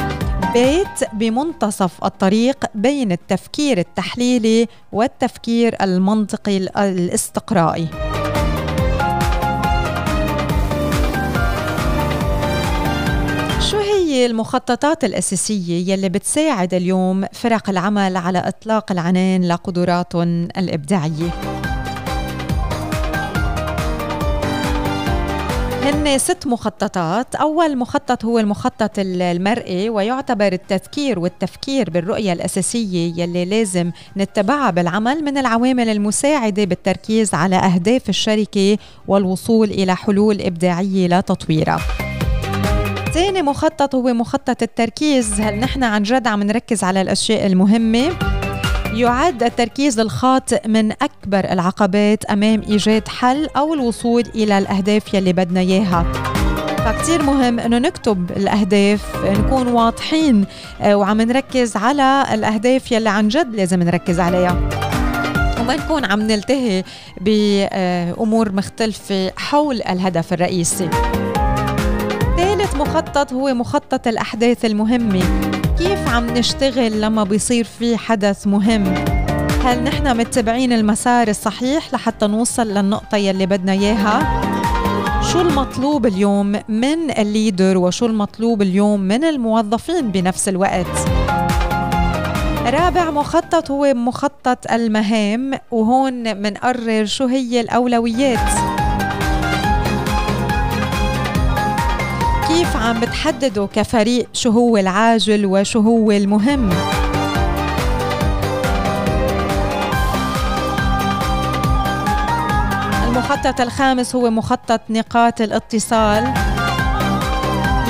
بيت 0.54 1.12
بمنتصف 1.12 2.04
الطريق 2.04 2.64
بين 2.74 3.12
التفكير 3.12 3.78
التحليلي 3.78 4.68
والتفكير 4.92 5.76
المنطقي 5.82 6.56
الاستقرائي. 6.56 7.88
المخططات 14.26 15.04
الأساسية 15.04 15.92
يلي 15.92 16.08
بتساعد 16.08 16.74
اليوم 16.74 17.24
فرق 17.32 17.70
العمل 17.70 18.16
على 18.16 18.38
إطلاق 18.38 18.92
العنان 18.92 19.48
لقدراتهم 19.48 20.44
الإبداعية. 20.44 21.30
هن 25.82 26.18
ست 26.18 26.46
مخططات. 26.46 27.34
أول 27.34 27.78
مخطط 27.78 28.24
هو 28.24 28.38
المخطط 28.38 28.90
المرئي 28.98 29.88
ويعتبر 29.88 30.52
التذكير 30.52 31.18
والتفكير 31.18 31.90
بالرؤية 31.90 32.32
الأساسية 32.32 33.22
يلي 33.22 33.44
لازم 33.44 33.90
نتبعها 34.16 34.70
بالعمل 34.70 35.24
من 35.24 35.38
العوامل 35.38 35.88
المساعدة 35.88 36.64
بالتركيز 36.64 37.34
على 37.34 37.56
أهداف 37.56 38.08
الشركة 38.08 38.78
والوصول 39.08 39.70
إلى 39.70 39.96
حلول 39.96 40.40
إبداعية 40.40 41.06
لتطويرها 41.06 42.11
ثاني 43.14 43.42
مخطط 43.42 43.94
هو 43.94 44.14
مخطط 44.14 44.62
التركيز. 44.62 45.40
هل 45.40 45.58
نحن 45.58 45.84
عن 45.84 46.02
جد 46.02 46.26
عم 46.26 46.42
نركز 46.42 46.84
على 46.84 47.00
الأشياء 47.00 47.46
المهمة؟ 47.46 48.12
يعد 48.94 49.42
التركيز 49.42 50.00
الخاطئ 50.00 50.68
من 50.68 50.92
أكبر 50.92 51.52
العقبات 51.52 52.24
أمام 52.24 52.62
إيجاد 52.68 53.08
حل 53.08 53.48
أو 53.56 53.74
الوصول 53.74 54.24
إلى 54.34 54.58
الأهداف 54.58 55.14
يلي 55.14 55.32
بدنا 55.32 55.60
إياها. 55.60 56.12
فكتير 56.84 57.22
مهم 57.22 57.60
إنه 57.60 57.78
نكتب 57.78 58.30
الأهداف 58.30 59.16
نكون 59.24 59.66
واضحين 59.66 60.44
آه، 60.80 60.94
وعم 60.94 61.20
نركز 61.20 61.76
على 61.76 62.24
الأهداف 62.34 62.92
يلي 62.92 63.08
عن 63.08 63.28
جد 63.28 63.54
لازم 63.54 63.82
نركز 63.82 64.20
عليها. 64.20 64.56
وما 65.60 65.76
نكون 65.76 66.04
عم 66.04 66.20
نلتهي 66.20 66.84
بأمور 67.20 68.52
مختلفة 68.52 69.32
حول 69.36 69.82
الهدف 69.82 70.32
الرئيسي. 70.32 70.88
ثالث 72.72 72.80
مخطط 72.80 73.32
هو 73.32 73.54
مخطط 73.54 74.06
الأحداث 74.06 74.64
المهمة 74.64 75.22
كيف 75.78 76.08
عم 76.08 76.26
نشتغل 76.26 77.00
لما 77.00 77.24
بيصير 77.24 77.64
في 77.64 77.96
حدث 77.96 78.46
مهم 78.46 78.94
هل 79.64 79.84
نحن 79.84 80.16
متبعين 80.16 80.72
المسار 80.72 81.28
الصحيح 81.28 81.94
لحتى 81.94 82.26
نوصل 82.26 82.66
للنقطة 82.66 83.16
يلي 83.16 83.46
بدنا 83.46 83.72
إياها؟ 83.72 84.42
شو 85.22 85.40
المطلوب 85.40 86.06
اليوم 86.06 86.46
من 86.68 87.10
الليدر 87.18 87.78
وشو 87.78 88.06
المطلوب 88.06 88.62
اليوم 88.62 89.00
من 89.00 89.24
الموظفين 89.24 90.10
بنفس 90.10 90.48
الوقت؟ 90.48 91.08
رابع 92.66 93.10
مخطط 93.10 93.70
هو 93.70 93.94
مخطط 93.94 94.72
المهام 94.72 95.54
وهون 95.70 96.42
منقرر 96.42 97.04
شو 97.04 97.26
هي 97.26 97.60
الأولويات 97.60 98.81
كيف 102.72 102.82
عم 102.82 103.00
بتحددوا 103.00 103.66
كفريق 103.66 104.28
شو 104.32 104.50
هو 104.50 104.76
العاجل 104.76 105.46
وشو 105.46 105.80
هو 105.80 106.10
المهم؟ 106.10 106.70
المخطط 113.08 113.60
الخامس 113.60 114.16
هو 114.16 114.30
مخطط 114.30 114.80
نقاط 114.90 115.40
الاتصال. 115.40 116.34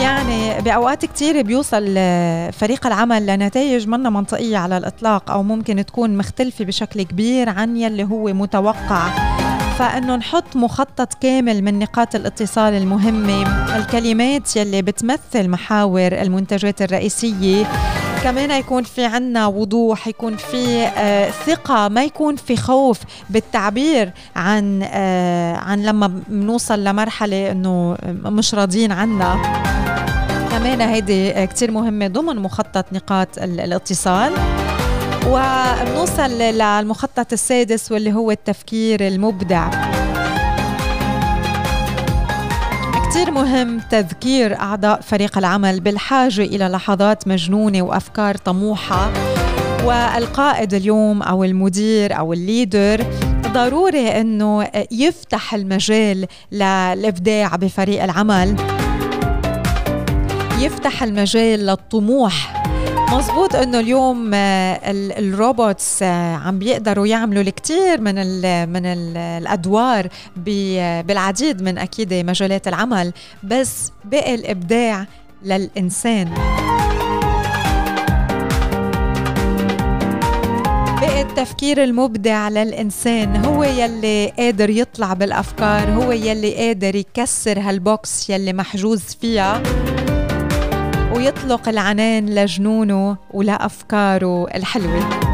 يعني 0.00 0.60
بأوقات 0.60 1.04
كتير 1.04 1.42
بيوصل 1.42 1.84
فريق 2.52 2.86
العمل 2.86 3.26
لنتائج 3.26 3.88
منا 3.88 4.10
منطقية 4.10 4.56
على 4.56 4.78
الإطلاق 4.78 5.30
أو 5.30 5.42
ممكن 5.42 5.86
تكون 5.86 6.16
مختلفة 6.16 6.64
بشكل 6.64 7.02
كبير 7.02 7.48
عن 7.48 7.76
يلي 7.76 8.04
هو 8.04 8.24
متوقع. 8.24 9.08
فإنه 9.78 10.16
نحط 10.16 10.56
مخطط 10.56 11.14
كامل 11.14 11.64
من 11.64 11.78
نقاط 11.78 12.14
الاتصال 12.14 12.74
المهمة 12.74 13.42
الكلمات 13.76 14.56
يلي 14.56 14.82
بتمثل 14.82 15.48
محاور 15.48 16.06
المنتجات 16.12 16.82
الرئيسية. 16.82 17.64
كمان 18.22 18.50
يكون 18.50 18.82
في 18.82 19.04
عنا 19.04 19.46
وضوح 19.46 20.08
يكون 20.08 20.36
في 20.36 20.82
آه 20.86 21.30
ثقة 21.30 21.88
ما 21.88 22.04
يكون 22.04 22.36
في 22.36 22.56
خوف 22.56 22.98
بالتعبير 23.30 24.10
عن 24.36 24.82
آه 24.92 25.56
عن 25.56 25.82
لما 25.82 26.06
بنوصل 26.28 26.84
لمرحلة 26.84 27.50
إنه 27.50 27.96
مش 28.24 28.54
راضيين 28.54 28.92
عنا. 28.92 29.42
كمان 30.50 30.80
هيدي 30.80 31.46
كتير 31.46 31.70
مهمة 31.70 32.08
ضمن 32.08 32.36
مخطط 32.36 32.84
نقاط 32.92 33.28
الاتصال. 33.38 34.32
وبنوصل 35.26 36.30
للمخطط 36.38 37.32
السادس 37.32 37.92
واللي 37.92 38.12
هو 38.12 38.30
التفكير 38.30 39.06
المبدع. 39.06 39.70
كتير 43.10 43.30
مهم 43.30 43.80
تذكير 43.90 44.56
أعضاء 44.60 45.00
فريق 45.00 45.38
العمل 45.38 45.80
بالحاجة 45.80 46.42
إلى 46.42 46.64
لحظات 46.68 47.28
مجنونة 47.28 47.82
وأفكار 47.82 48.36
طموحة. 48.36 49.10
والقائد 49.84 50.74
اليوم 50.74 51.22
أو 51.22 51.44
المدير 51.44 52.18
أو 52.18 52.32
ال 52.32 52.43
leader 52.43 53.06
ضروري 53.46 54.08
أنه 54.20 54.68
يفتح 54.90 55.54
المجال 55.54 56.26
للإبداع 56.52 57.56
بفريق 57.56 58.02
العمل. 58.02 58.56
يفتح 60.58 61.02
المجال 61.02 61.66
للطموح. 61.66 62.62
مزبوط 63.12 63.54
إنه 63.56 63.80
اليوم 63.80 64.30
آه، 64.34 64.80
ال 65.18 65.30
robots 65.30 66.02
آه، 66.02 66.34
عم 66.36 66.58
بيقدروا 66.58 67.06
يعملوا 67.06 67.42
الكثير 67.42 68.00
من 68.00 68.14
ال 68.18 68.68
من 68.68 68.86
ال 68.86 69.16
الأدوار 69.16 70.08
بالعديد 70.36 71.62
من 71.62 71.78
أكيد 71.78 72.14
مجالات 72.14 72.68
العمل 72.68 73.12
بس 73.42 73.92
بقي 74.04 74.34
الإبداع 74.34 75.06
للإنسان. 75.42 76.34
بقي 81.00 81.22
التفكير 81.22 81.84
المبدع 81.84 82.48
للإنسان 82.48 83.44
هو 83.44 83.64
يلي 83.64 84.32
قادر 84.38 84.70
يطلع 84.70 85.12
بالأفكار 85.12 85.90
هو 85.90 86.12
يلي 86.12 86.54
قادر 86.54 86.94
يكسر 86.94 87.60
هالبوكس 87.60 88.30
يلي 88.30 88.52
محجوز 88.52 89.02
فيها. 89.20 89.62
ويطلق 91.16 91.68
العنان 91.68 92.26
لجنونه 92.26 93.16
ولأفكاره 93.30 94.46
الحلوة. 94.54 95.31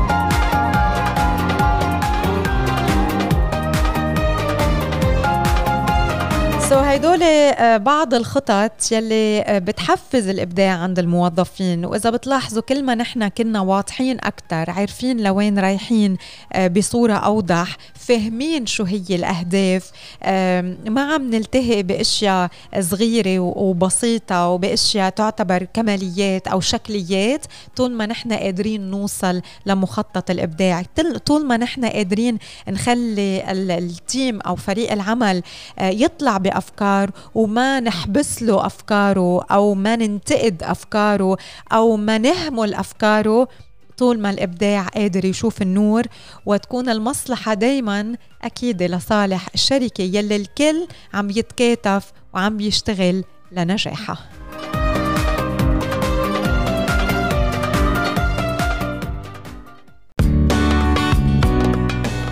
هيدول 6.98 7.22
آه، 7.22 7.76
بعض 7.76 8.14
الخطط 8.14 8.92
يلي 8.92 9.40
آه، 9.40 9.58
بتحفز 9.58 10.28
الإبداع 10.28 10.78
عند 10.78 10.98
الموظفين. 10.98 11.84
وإذا 11.84 12.10
بتلاحظوا 12.10 12.62
كل 12.62 12.82
ما 12.84 12.94
نحن 12.94 13.28
كنا 13.28 13.60
واضحين 13.60 14.16
أكثر 14.16 14.70
عارفين 14.70 15.20
لوين 15.20 15.58
رايحين 15.58 16.16
آه، 16.52 16.66
بصورة 16.66 17.12
أوضح 17.12 17.76
فاهمين 17.94 18.66
شو 18.66 18.84
هي 18.84 19.04
الأهداف 19.10 19.90
ما 20.86 21.14
عم 21.14 21.30
نلتهي 21.30 21.82
بأشياء 21.82 22.50
صغيرة 22.80 23.38
وبسيطة 23.38 24.48
وبأشياء 24.48 25.10
تعتبر 25.10 25.66
كماليات 25.74 26.48
أو 26.48 26.60
شكليات 26.60 27.46
طول 27.76 27.90
ما 27.90 28.06
نحن 28.06 28.32
قادرين 28.32 28.90
نوصل 28.90 29.42
لمخطط 29.66 30.30
الإبداع. 30.30 30.82
طول 31.26 31.46
ما 31.46 31.56
نحن 31.56 31.84
قادرين 31.84 32.38
نخلي 32.68 33.52
التيم 33.78 34.40
أو 34.40 34.56
فريق 34.56 34.92
العمل 34.92 35.42
يطلع 35.80 36.36
بأفكار 36.36 36.87
وما 37.34 37.80
نحبس 37.80 38.42
له 38.42 38.66
أفكاره 38.66 39.42
أو 39.42 39.74
ما 39.74 39.96
ننتقد 39.96 40.62
أفكاره 40.62 41.36
أو 41.72 41.96
ما 41.96 42.18
نهمل 42.18 42.74
أفكاره 42.74 43.48
طول 43.98 44.20
ما 44.20 44.30
الإبداع 44.30 44.82
قادر 44.82 45.24
يشوف 45.24 45.62
النور 45.62 46.02
وتكون 46.46 46.88
المصلحة 46.88 47.54
دائما 47.54 48.16
أكيد 48.42 48.82
لصالح 48.82 49.48
الشركة 49.54 50.02
يلي 50.02 50.36
الكل 50.36 50.86
عم 51.14 51.30
يتكاتف 51.30 52.12
وعم 52.34 52.60
يشتغل 52.60 53.24
لنجاحها. 53.52 54.18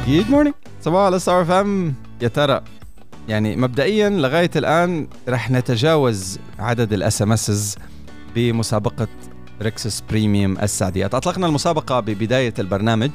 good 0.09 0.31
morning 0.31 0.55
صباحو 0.83 1.01
على 1.01 1.19
Star 1.19 1.45
FM 1.45 1.95
يا 2.23 2.29
ترى 2.29 2.61
يعني 3.29 3.57
مبدئيا 3.57 4.11
لغاية 4.11 4.51
الآن 4.57 5.07
رح 5.29 5.51
نتجاوز 5.51 6.39
عدد 6.59 6.93
ال 6.93 7.23
SMS 7.23 7.77
بمسابقة 8.35 9.09
Rixos 9.63 10.03
Premium 10.11 10.59
السعديات 10.59 11.15
اطلقنا 11.15 11.47
المسابقة 11.47 12.01
ببداية 12.01 12.55
البرنامج 12.59 13.11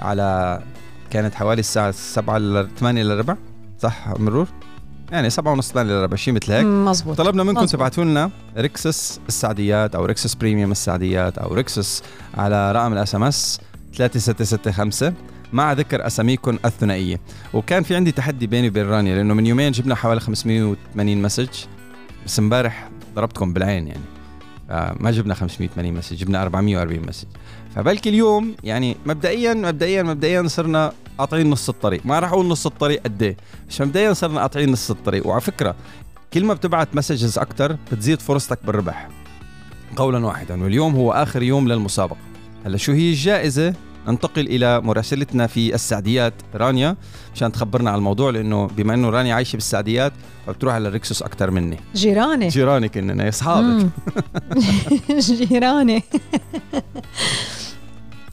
على 0.00 0.60
كانت 1.10 1.34
حوالي 1.34 1.60
الساعة 1.60 1.90
7 1.90 2.38
ل 2.38 2.68
8 2.78 3.02
الا 3.02 3.14
ربع 3.14 3.36
صح 3.80 4.08
مرور؟ 4.18 4.48
يعني 5.12 5.30
7 5.30 5.52
ونص 5.52 5.72
8 5.72 5.92
الا 5.92 6.02
ربع 6.02 6.16
شيء 6.16 6.34
مثل 6.34 6.52
هيك 6.52 6.64
مزبوط 6.66 7.16
طلبنا 7.16 7.42
منكم 7.42 7.64
تبعتوا 7.64 8.04
لنا 8.04 8.30
Rixos 8.56 9.20
السعديات 9.28 9.94
أو 9.94 10.04
Rixos 10.04 10.34
Premium 10.34 10.72
السعديات 10.72 11.38
أو 11.38 11.54
Rixos 11.54 12.02
على 12.34 12.72
رقم 12.72 12.92
ال 12.92 13.14
SMS 13.14 13.60
3665 13.94 15.14
مع 15.54 15.72
ذكر 15.72 16.06
اساميكم 16.06 16.58
الثنائية. 16.64 17.20
وكان 17.52 17.82
في 17.82 17.96
عندي 17.96 18.12
تحدي 18.12 18.46
بيني 18.46 18.68
وبين 18.68 18.86
رانيا 18.86 19.16
لأنه 19.16 19.34
من 19.34 19.46
يومين 19.46 19.72
جبنا 19.72 19.94
حوالي 19.94 20.20
580 20.20 21.22
message. 21.22 21.48
بس 22.26 22.38
امبارح 22.38 22.90
ضربتكم 23.14 23.52
بالعين 23.52 23.88
يعني. 23.88 24.04
آه 24.70 24.96
ما 25.00 25.10
جبنا 25.10 25.34
580 25.34 25.94
message 25.94 26.16
جبنا 26.16 26.42
440 26.42 27.06
message. 27.08 27.28
فبلكي 27.74 28.08
اليوم 28.08 28.54
يعني 28.64 28.96
مبدئيا 29.06 29.54
مبدئيا 29.54 30.02
مبدئيا 30.02 30.48
صرنا 30.48 30.92
قاطعين 31.18 31.50
نص 31.50 31.68
الطريق. 31.68 32.06
ما 32.06 32.18
راح 32.18 32.32
أقول 32.32 32.46
نص 32.46 32.66
الطريق 32.66 33.02
قد 33.02 33.22
إيه 33.22 33.36
بس 33.68 33.80
مبدئيا 33.80 34.12
صرنا 34.12 34.40
قاطعين 34.40 34.72
نص 34.72 34.90
الطريق. 34.90 35.26
وعلى 35.26 35.40
فكرة 35.40 35.74
كل 36.32 36.44
ما 36.44 36.54
بتبعت 36.54 36.88
messages 36.96 37.38
أكثر 37.38 37.76
بتزيد 37.92 38.20
فرصتك 38.20 38.58
بالربح. 38.66 39.08
قولا 39.96 40.26
واحدا 40.26 40.62
واليوم 40.62 40.94
هو 40.94 41.12
آخر 41.12 41.42
يوم 41.42 41.68
للمسابقة. 41.68 42.16
هلأ 42.66 42.76
شو 42.76 42.92
هي 42.92 43.10
الجائزة؟ 43.10 43.74
ننتقل 44.08 44.46
إلى 44.46 44.80
مراسلتنا 44.80 45.46
في 45.46 45.74
السعديات. 45.74 46.34
رانيا 46.54 46.96
مشان 47.34 47.52
تخبرنا 47.52 47.90
على 47.90 47.98
الموضوع 47.98 48.30
لأنه 48.30 48.66
بما 48.66 48.94
إنه 48.94 49.10
رانيا 49.10 49.34
عايشة 49.34 49.56
بالسعديات 49.56 50.12
فبتروح 50.46 50.74
على 50.74 50.88
ال 50.88 50.94
Rixos 50.94 51.22
أكثر 51.22 51.50
مني. 51.50 51.78
جيراني. 51.94 52.48
جيراني 52.48 52.88
كنا 52.88 53.28
أصحابك. 53.28 53.86
جيراني. 55.18 56.02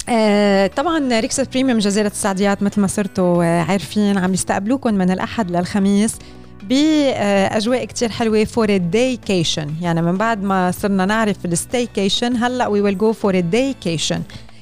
آه 0.10 0.68
طبعا 0.68 1.20
Rixos 1.20 1.48
Premium 1.48 1.80
جزيرة 1.80 2.08
السعديات 2.08 2.64
مثل 2.64 2.82
ما 2.82 2.88
صرتوا 2.88 3.44
آه، 3.44 3.62
عارفين 3.62 4.18
عم 4.18 4.34
يستقبلوكم 4.34 4.94
من 4.94 5.12
الأحد 5.12 5.52
للخميس 5.52 6.16
باجواء 6.64 7.86
كتير 7.86 8.10
حلوة 8.10 8.44
for 8.44 8.78
daycation 8.78 9.74
يعني 9.82 10.02
من 10.02 10.18
بعد 10.18 10.44
ما 10.44 10.72
صرنا 10.72 11.06
نعرف 11.06 11.46
ال 11.46 11.54
staycation 11.54 12.36
هلأ 12.36 12.68
we 12.68 12.82
will 12.82 12.98
go 12.98 13.14
for 13.14 13.39
daycation 13.39 14.22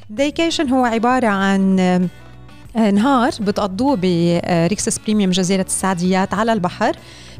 daycation 0.09 0.69
هو 0.70 0.86
عبارة 0.86 1.28
عن 1.28 1.80
آه، 2.76 2.91
نهار 2.91 3.32
بتقضوه 3.41 3.95
ب 3.95 4.12
Rixos 4.12 4.97
Premium 4.99 5.32
جزيرة 5.32 5.62
السعديات 5.62 6.34
على 6.34 6.53
البحر. 6.53 6.95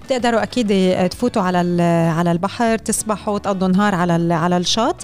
بتقدروا 0.06 0.44
أكيد 0.44 0.72
آه، 0.72 1.08
تفوتوا 1.08 1.42
على 1.42 1.82
على 2.18 2.32
البحر 2.32 2.78
تسبحوا 2.78 3.34
وتقضوا 3.34 3.68
نهار 3.68 3.96
على 3.96 4.34
على 4.34 4.58
الشاط 4.58 4.96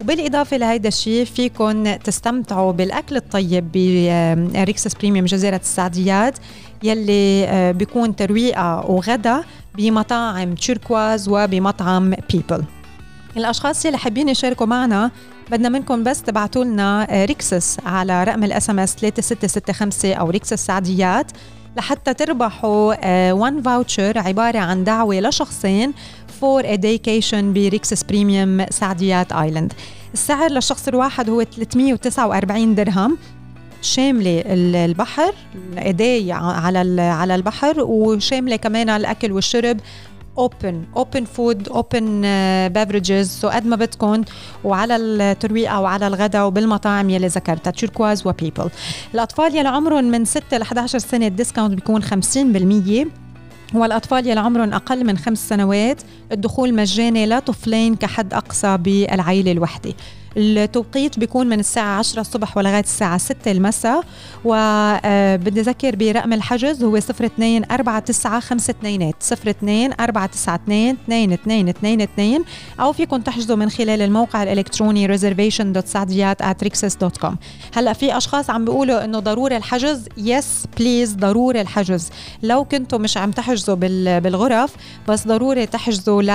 وبالإضافة 0.00 0.56
لهيدا 0.56 0.88
الشيء 0.88 1.24
فيكم 1.24 1.96
تستمتعوا 1.96 2.72
بالأكل 2.72 3.16
الطيب 3.16 3.72
ب 3.72 3.92
Rixos 3.92 4.94
Premium 4.94 5.26
جزيرة 5.26 5.56
السعديات 5.56 6.38
يلي 6.82 7.44
آه، 7.48 7.72
بيكون 7.72 8.16
ترويقة 8.16 8.90
وغدا 8.90 9.44
بمطاعم 9.74 10.54
Turquoise 10.54 11.28
وبمطعم 11.28 12.14
People 12.32 12.64
الأشخاص 13.36 13.86
اللي 13.86 13.98
حابين 13.98 14.28
يشاركوا 14.28 14.66
معنا 14.66 15.10
بدنا 15.50 15.68
منكم 15.68 16.02
بس 16.04 16.22
تبعتوا 16.22 16.64
لنا 16.64 17.06
Rixos 17.10 17.76
على 17.86 18.24
رقم 18.24 18.44
ال 18.44 18.70
SMS 18.70 18.94
3665 18.96 20.12
أو 20.12 20.30
Rixos 20.30 20.66
سعديات 20.66 21.30
لحتى 21.76 22.14
تربحوا 22.14 23.30
1 23.32 23.60
voucher 23.64 24.18
عبارة 24.18 24.58
عن 24.58 24.84
دعوة 24.84 25.20
لشخصين 25.20 25.92
for 26.40 26.62
a 26.72 26.74
daycation 26.74 27.52
ب 27.52 27.60
Rixos 27.60 28.02
Premium 28.02 28.66
سعديات 28.70 29.32
island 29.32 29.72
السعر 30.14 30.50
للشخص 30.50 30.88
الواحد 30.88 31.30
هو 31.30 31.42
349 31.44 32.74
درهم. 32.74 33.18
شاملة 33.82 34.42
البحر 34.46 35.34
ال 35.72 35.87
day 35.87 36.32
على 36.32 37.02
على 37.02 37.34
البحر 37.34 37.74
وشاملة 37.80 38.56
كمان 38.56 38.88
الأكل 38.88 39.32
والشرب 39.32 39.80
open 40.38 40.84
open 40.96 41.24
food 41.24 41.68
open 41.68 42.22
beverages 42.74 43.22
so 43.22 43.48
قد 43.48 43.66
ما 43.66 43.76
بدكم 43.76 44.22
وعلى 44.64 44.96
الترويقه 44.96 45.80
وعلى 45.80 46.06
الغداء 46.06 46.46
وبالمطاعم 46.46 47.10
يلي 47.10 47.26
ذكرتها. 47.26 47.70
Turquoise 47.70 48.26
و 48.26 48.32
People 48.32 48.70
الأطفال 49.14 49.56
يلي 49.56 49.68
عمرهم 49.68 50.04
من 50.04 50.24
6 50.24 50.58
ل 50.58 50.62
11 50.62 50.98
سنة 50.98 51.26
ال 51.26 51.31
discount 51.31 51.74
بيكون 51.74 52.02
50% 52.02 53.08
والأطفال 53.74 54.26
يلي 54.26 54.40
عمرهم 54.40 54.72
أقل 54.72 55.04
من 55.06 55.18
خمس 55.18 55.48
سنوات 55.48 56.02
الدخول 56.32 56.74
مجاني 56.74 57.26
لطفلين 57.26 57.96
كحد 57.96 58.34
أقصى 58.34 58.76
بالعائلة 58.76 59.52
الوحدة. 59.52 59.94
التوقيت 60.36 61.18
بيكون 61.18 61.46
من 61.46 61.60
الساعة 61.60 61.98
10 61.98 62.20
الصبح 62.20 62.56
ولغاية 62.56 62.80
الساعة 62.80 63.18
6 63.18 63.50
المساء. 63.50 64.04
وبدي 64.44 65.60
أذكر 65.60 65.96
برقم 65.96 66.32
الحجز 66.32 66.84
هو 66.84 66.96
02 66.96 67.68
49 67.68 68.38
52 68.38 69.12
02 69.62 69.92
492 70.00 70.96
2222 71.02 72.44
أو 72.80 72.92
فيكم 72.92 73.16
تحجزوا 73.16 73.56
من 73.56 73.70
خلال 73.70 74.02
الموقع 74.02 74.42
الإلكتروني 74.42 75.18
reservation.saadiyat@rixos.com 75.18 77.34
هلأ 77.76 77.92
في 77.92 78.16
أشخاص 78.16 78.50
عم 78.50 78.64
بيقولوا 78.64 79.04
إنه 79.04 79.18
ضروري 79.18 79.56
الحجز. 79.56 80.08
yes 80.16 80.64
please 80.78 81.14
ضروري 81.14 81.60
الحجز. 81.60 82.10
لو 82.42 82.64
كنتوا 82.64 82.98
مش 82.98 83.16
عم 83.16 83.30
تحجزوا 83.30 83.74
بالغرف 84.18 84.74
بس 85.08 85.26
ضروري 85.26 85.66
تحجزوا 85.66 86.22
ل 86.22 86.30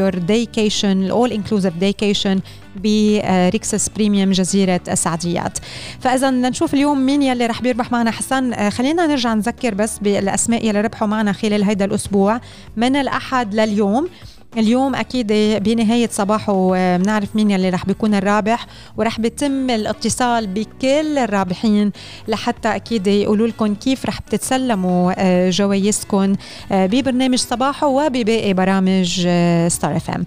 your 0.00 0.14
daycation 0.14 0.84
ال 0.84 0.96
all 0.96 1.32
inclusive 1.32 1.76
daycation 1.76 2.40
ب 2.76 2.95
Rixos 2.95 3.88
Premium 3.88 4.30
جزيرة 4.30 4.80
السعديات. 4.88 5.58
فإذا 6.00 6.30
نشوف 6.30 6.74
اليوم 6.74 7.06
مين 7.06 7.22
يلي 7.22 7.46
رح 7.46 7.62
بيربح 7.62 7.92
معنا. 7.92 8.10
حسن 8.10 8.52
آه، 8.52 8.68
خلينا 8.68 9.06
نرجع 9.06 9.34
نذكر 9.34 9.74
بس 9.74 9.98
بالأسماء 9.98 10.66
يلي 10.66 10.80
ربحوا 10.80 11.08
معنا 11.08 11.32
خلال 11.32 11.64
هيدا 11.64 11.84
الأسبوع. 11.84 12.40
من 12.76 12.96
الأحد 12.96 13.54
لليوم 13.54 14.08
اليوم 14.56 14.94
أكيد 14.94 15.32
بنهاية 15.62 16.08
صباحو 16.12 16.72
آه، 16.76 16.96
بنعرف 16.96 17.36
مين 17.36 17.50
يلي 17.50 17.70
رح 17.70 17.86
بيكون 17.86 18.14
الرابح 18.14 18.66
ورح 18.96 19.20
بيتم 19.20 19.70
الاتصال 19.70 20.46
بكل 20.46 21.18
الرابحين 21.18 21.92
لحتى 22.28 22.68
أكيد 22.68 23.06
يقولوا 23.06 23.46
لكم 23.46 23.74
كيف 23.74 24.06
رح 24.06 24.20
بتتسلموا 24.20 25.12
آه، 25.16 25.50
جوائزكم 25.50 26.32
ببرنامج 26.70 27.38
صباحو 27.38 27.86
وبباقي 27.86 28.52
برامج 28.52 29.28
Star 29.68 29.96
FM 29.96 30.24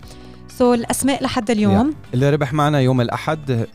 so 0.57 0.73
الأسماء 0.73 1.23
لحد 1.23 1.51
اليوم. 1.51 1.91
Yeah. 1.91 2.13
اللي 2.13 2.29
ربح 2.29 2.53
معنا 2.53 2.79
يوم 2.79 3.01
الأحد 3.01 3.67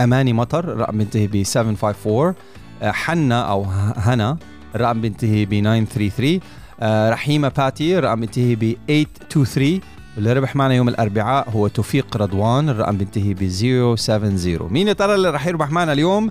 أماني 0.00 0.32
مطر 0.32 0.76
رقم 0.76 0.98
بينتهي 0.98 1.26
ب 1.26 1.42
754 1.42 2.34
آه، 2.82 2.90
حنا 2.90 3.42
أو 3.42 3.62
هنا 3.96 4.36
الرقم 4.74 5.00
بينتهي 5.00 5.44
ب 5.44 5.50
933 5.50 6.40
آه، 6.80 7.10
رحيمة 7.10 7.48
باتي 7.48 7.98
الرقم 7.98 8.20
بينتهي 8.20 8.54
ب 8.54 8.76
823 8.88 9.80
اللي 10.18 10.32
ربح 10.32 10.56
معنا 10.56 10.74
يوم 10.74 10.88
الأربعاء 10.88 11.50
هو 11.50 11.68
توفيق 11.68 12.16
رضوان 12.16 12.68
الرقم 12.68 12.96
بينتهي 12.96 13.34
ب 13.34 13.48
070 13.96 14.72
مين 14.72 14.88
يا 14.88 14.92
ترى 14.92 15.14
اللي 15.14 15.30
رح 15.30 15.46
يربح 15.46 15.70
معنا 15.70 15.92
اليوم؟ 15.92 16.30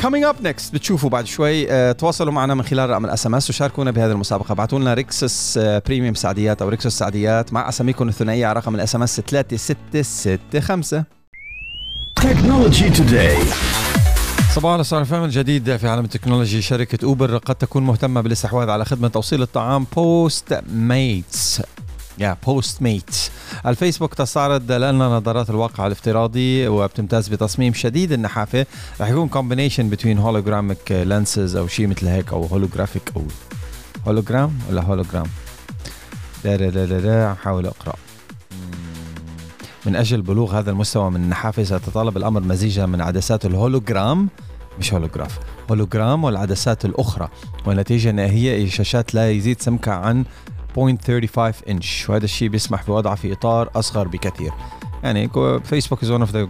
Coming 0.00 0.24
up 0.24 0.36
next 0.44 0.72
بتشوفوا 0.74 1.10
بعد 1.10 1.26
شوي. 1.26 1.66
uh, 1.66 1.96
تواصلوا 1.96 2.32
معنا 2.32 2.54
من 2.54 2.62
خلال 2.62 2.90
رقم 2.90 3.04
ال 3.04 3.26
SMS 3.26 3.50
وشاركونا 3.50 3.90
بهذه 3.90 4.12
المسابقة. 4.12 4.52
ابعتوا 4.52 4.78
لنا 4.78 4.94
Rixos 4.94 5.58
Premium 5.58 6.14
سعديات 6.14 6.62
أو 6.62 6.68
Rixos 6.68 6.98
سعديات 6.98 7.52
مع 7.52 7.68
أساميكم 7.68 8.08
الثنائية 8.08 8.46
على 8.46 8.58
رقم 8.58 8.74
ال 8.74 8.94
SMS 8.96 9.20
3665 9.20 11.04
technology 12.16 12.90
today 12.90 13.36
صباح 14.54 14.74
الخير 14.74 15.04
أهم 15.04 15.24
الجديد 15.24 15.76
في 15.76 15.88
عالم 15.88 16.04
التكنولوجي 16.04 16.62
شركة 16.62 17.04
أوبر 17.04 17.36
قد 17.36 17.54
تكون 17.54 17.82
مهتمة 17.82 18.20
بالاستحواذ 18.20 18.70
على 18.70 18.84
خدمة 18.84 19.08
توصيل 19.08 19.42
الطعام 19.42 19.86
Postmates 19.96 21.62
يا 22.18 22.36
Postmate 22.46 23.16
الفيسبوك 23.66 24.14
تستعرض 24.14 24.72
لنا 24.72 25.18
نظارات 25.18 25.50
الواقع 25.50 25.86
الافتراضي 25.86 26.68
وبتمتاز 26.68 27.28
بتصميم 27.28 27.74
شديد 27.74 28.12
النحافة. 28.12 28.66
رح 29.00 29.08
يكون 29.08 29.28
combination 29.28 29.88
بين 29.88 30.18
hologramic 30.18 30.92
lenses 30.92 31.56
أو 31.56 31.66
شيء 31.66 31.86
مثل 31.86 32.06
هيك 32.06 32.32
أو 32.32 32.44
holographic 32.44 33.02
أو 33.16 33.22
هولوجرام 34.06 34.58
ولا 34.70 34.82
هولوجرام 34.82 35.26
لا 36.44 36.56
لا 36.56 36.70
لا 36.70 36.86
لا, 36.86 37.00
لا 37.00 37.34
حاول 37.34 37.66
أقرأ. 37.66 37.94
من 39.86 39.96
أجل 39.96 40.22
بلوغ 40.22 40.58
هذا 40.58 40.70
المستوى 40.70 41.10
من 41.10 41.16
النحافة 41.16 41.64
سيتطلب 41.64 42.16
الأمر 42.16 42.40
مزيجا 42.40 42.86
من 42.86 43.00
عدسات 43.00 43.46
الهولوجرام 43.46 44.28
مش 44.78 44.94
holograph 44.94 45.38
hologram 45.70 46.24
والعدسات 46.24 46.84
الأخرى. 46.84 47.28
والنتيجة 47.66 48.10
النهائية 48.10 48.68
شاشات 48.68 49.14
لا 49.14 49.30
يزيد 49.30 49.62
سمكها 49.62 49.94
عن 49.94 50.24
0.35 50.76 51.68
انش 51.68 52.08
وهذا 52.10 52.24
الشيء 52.24 52.48
بيسمح 52.48 52.86
بوضعها 52.86 53.14
في 53.14 53.32
إطار 53.32 53.70
أصغر 53.74 54.08
بكثير. 54.08 54.52
يعني 55.02 55.30
فيسبوك 55.64 56.02
is 56.02 56.10
one 56.10 56.20
of 56.20 56.30
the 56.30 56.48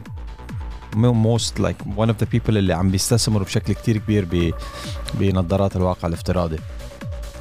most 0.96 1.60
like 1.60 1.76
one 1.96 2.08
of 2.08 2.18
the 2.18 2.26
people 2.32 2.58
اللي 2.58 2.72
عم 2.72 2.90
بيستثمروا 2.90 3.44
بشكل 3.44 3.72
كتير 3.72 3.98
كبير 3.98 4.54
بنظارات 5.14 5.76
الواقع 5.76 6.08
الافتراضي. 6.08 6.58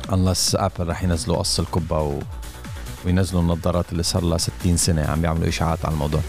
Unless 0.08 0.56
ابل 0.56 0.88
رح 0.88 1.04
ينزلوا 1.04 1.38
قص 1.38 1.60
الكبه 1.60 2.00
و 2.00 2.20
وينزلوا 3.06 3.42
النظارات 3.42 3.92
اللي 3.92 4.04
صار 4.04 4.24
لها 4.24 4.38
60 4.38 4.78
سنة 4.78 5.06
عم 5.06 5.22
بيعملوا 5.22 5.48
إشاعات 5.48 5.86
على 5.86 5.94
الموضوع. 5.94 6.22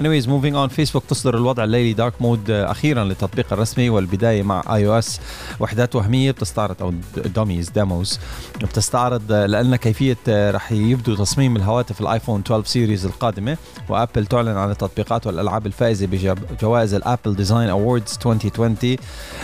Anyways 0.00 0.26
moving 0.26 0.54
on. 0.54 0.68
فيسبوك 0.68 1.04
تصدر 1.08 1.36
الوضع 1.36 1.64
الليلي 1.64 1.92
dark 1.92 2.22
mode 2.22 2.50
أخيرا 2.50 3.04
للتطبيق 3.04 3.52
الرسمي 3.52 3.90
والبداية 3.90 4.42
مع 4.42 4.64
iOS 4.74 5.20
وحدات 5.60 5.96
وهمية 5.96 6.30
بتستعرض 6.30 6.82
أو 6.82 6.94
dummies 7.16 7.70
demos 7.70 8.18
بتستعرض 8.62 9.32
لنا 9.32 9.76
كيفية 9.76 10.16
رح 10.28 10.72
يبدو 10.72 11.14
تصميم 11.14 11.56
الهواتف 11.56 12.00
الآيفون 12.00 12.40
12 12.40 12.64
series 12.64 13.06
القادمة. 13.06 13.56
وآبل 13.88 14.26
تعلن 14.26 14.56
عن 14.56 14.70
التطبيقات 14.70 15.26
والألعاب 15.26 15.66
الفائزة 15.66 16.06
بجوائز 16.06 16.94
ال 16.94 17.01
Apple 17.01 17.34
Design 17.36 17.68
Awards 17.68 18.18
2020 18.26 18.96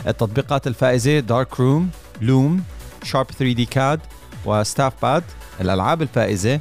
التطبيقات 0.07 0.67
الفائزة 0.67 1.19
Darkroom 1.21 1.91
Looom 2.21 2.63
Shapr 3.03 3.27
3D 3.31 3.65
CAD 3.65 3.92
و 3.92 4.01
StaffPad 4.45 5.23
الألعاب 5.61 6.03
الفائزة 6.03 6.61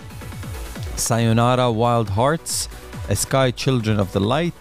Sayonara 0.98 1.66
Wild 1.66 2.10
Hearts 2.18 2.70
Sky 3.14 3.52
Children 3.52 4.00
of 4.00 4.12
the 4.14 4.20
Light 4.20 4.60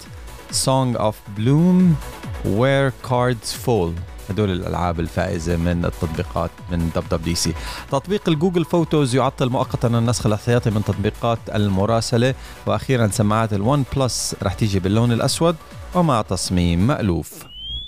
Song 0.50 0.96
of 0.96 1.14
Bloom 1.36 1.96
Where 2.44 2.92
Cards 3.02 3.52
Fall. 3.64 3.92
هدول 4.30 4.50
الألعاب 4.50 5.00
الفائزة 5.00 5.56
من 5.56 5.84
التطبيقات 5.84 6.50
من 6.70 6.90
WWDC 6.94 7.54
تطبيق 7.90 8.28
ال 8.28 8.33
Google 8.33 8.64
Photos 8.64 9.14
يعطل 9.14 9.50
مؤقتا 9.50 9.88
النسخ 9.88 10.26
الاحتياطي 10.26 10.70
من 10.70 10.84
تطبيقات 10.84 11.38
المراسلة. 11.54 12.34
وأخيرا 12.66 13.08
سماعات 13.08 13.52
ال 13.52 13.84
OnePlus 13.96 14.36
رح 14.42 14.54
تيجي 14.54 14.80
باللون 14.80 15.12
الأسود 15.12 15.56
ومع 15.94 16.22
تصميم 16.22 16.86
مألوف. 16.86 17.32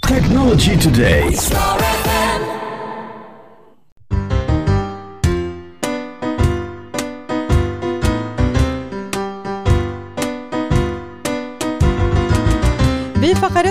Technology 0.07 0.77
Today. 0.77 2.16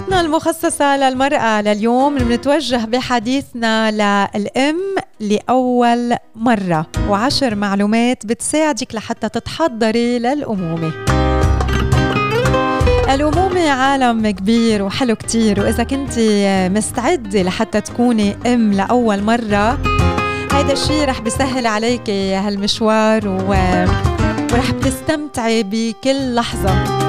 بفقرتنا 0.06 0.22
المخصصة 0.22 0.98
للمرأة 0.98 1.62
لليوم 1.62 2.16
بنتوجه 2.16 2.86
بحديثنا 2.86 3.92
للأم 3.92 4.80
لأول 5.20 6.16
مرة. 6.36 6.86
وعشر 7.10 7.56
معلومات 7.56 8.26
بتساعدك 8.26 8.96
لحتى 8.96 9.30
تتحضري 9.30 10.20
للأمومة. 10.20 10.92
الأمومة 13.14 13.70
عالم 13.70 14.30
كبير 14.30 14.84
وحلو 14.84 15.16
كتير. 15.16 15.60
وإذا 15.60 15.84
كنت 15.84 16.20
مستعدة 16.78 17.42
لحتى 17.42 17.82
تكوني 17.82 18.36
أم 18.46 18.74
لأول 18.74 19.24
مرة 19.24 19.78
هيدا 20.52 20.74
الشيء 20.74 21.06
رح 21.06 21.22
بيسهل 21.22 21.68
عليك 21.68 22.10
هالمشوار 22.10 23.28
و... 23.28 23.50
ورح 24.54 24.72
بتستمتعي 24.72 25.64
بكل 25.64 26.36
لحظة. 26.36 27.05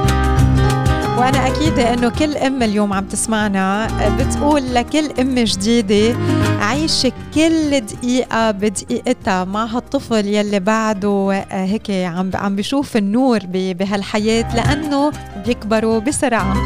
وأنا 1.17 1.47
أكيدة 1.47 1.95
إنه 1.95 2.09
كل 2.09 2.37
أم 2.37 2.63
اليوم 2.63 2.93
عم 2.93 3.05
تسمعنا 3.05 3.89
بتقول 4.19 4.75
لكل 4.75 5.11
أم 5.21 5.35
جديدة 5.35 6.17
عيشي 6.61 7.13
كل 7.35 7.81
دقيقة 7.81 8.51
بدقيقتها 8.51 9.45
مع 9.45 9.65
هالطفل 9.65 10.27
يلي 10.27 10.61
بعده 10.61 11.45
هيك 11.51 11.91
عم 11.91 12.31
عم 12.35 12.57
بيشوف 12.57 12.97
النور 12.97 13.39
بهالحياة 13.49 14.57
لأنه 14.57 15.13
بيكبروا 15.47 15.99
بسرعة. 15.99 16.57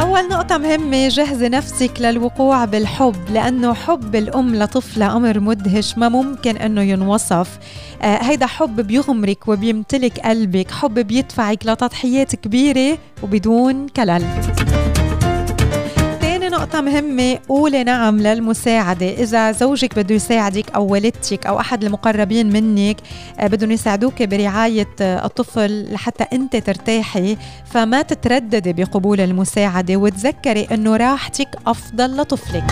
أول 0.00 0.28
نقطة 0.28 0.58
مهمة 0.58 1.08
جهزي 1.08 1.48
نفسك 1.48 1.90
للوقوع 2.00 2.64
بالحب 2.64 3.30
لأنه 3.30 3.74
حب 3.74 4.16
الأم 4.16 4.54
لطفلة 4.54 5.16
أمر 5.16 5.40
مدهش 5.40 5.98
ما 5.98 6.08
ممكن 6.08 6.56
أنه 6.56 6.82
ينوصف. 6.82 7.58
آه 8.02 8.22
هيدا 8.22 8.46
حب 8.46 8.80
بيغمرك 8.80 9.48
وبيمتلك 9.48 10.20
قلبك 10.20 10.70
حب 10.70 10.94
بيدفعك 10.94 11.66
لتضحيات 11.66 12.36
كبيرة 12.36 12.98
وبدون 13.22 13.88
كلل. 13.88 14.24
نقطة 16.74 16.86
مهمة 16.86 17.38
قولي 17.48 17.84
نعم 17.84 18.20
للمساعدة. 18.20 19.06
إذا 19.06 19.52
زوجك 19.52 19.96
بده 19.98 20.14
يساعدك 20.14 20.70
أو 20.70 20.92
والدتك 20.92 21.46
أو 21.46 21.60
أحد 21.60 21.84
المقربين 21.84 22.52
منك 22.52 22.96
آه، 23.38 23.46
بدهم 23.46 23.70
يساعدوك 23.70 24.22
برعاية 24.22 24.88
آه، 25.00 25.26
الطفل 25.26 25.92
لحتى 25.92 26.24
أنت 26.32 26.56
ترتاحي 26.56 27.36
فما 27.64 28.02
تترددي 28.02 28.72
بقبول 28.72 29.20
المساعدة 29.20 29.96
وتذكري 29.96 30.68
أنه 30.72 30.96
راحتك 30.96 31.48
أفضل 31.66 32.16
لطفلك. 32.16 32.64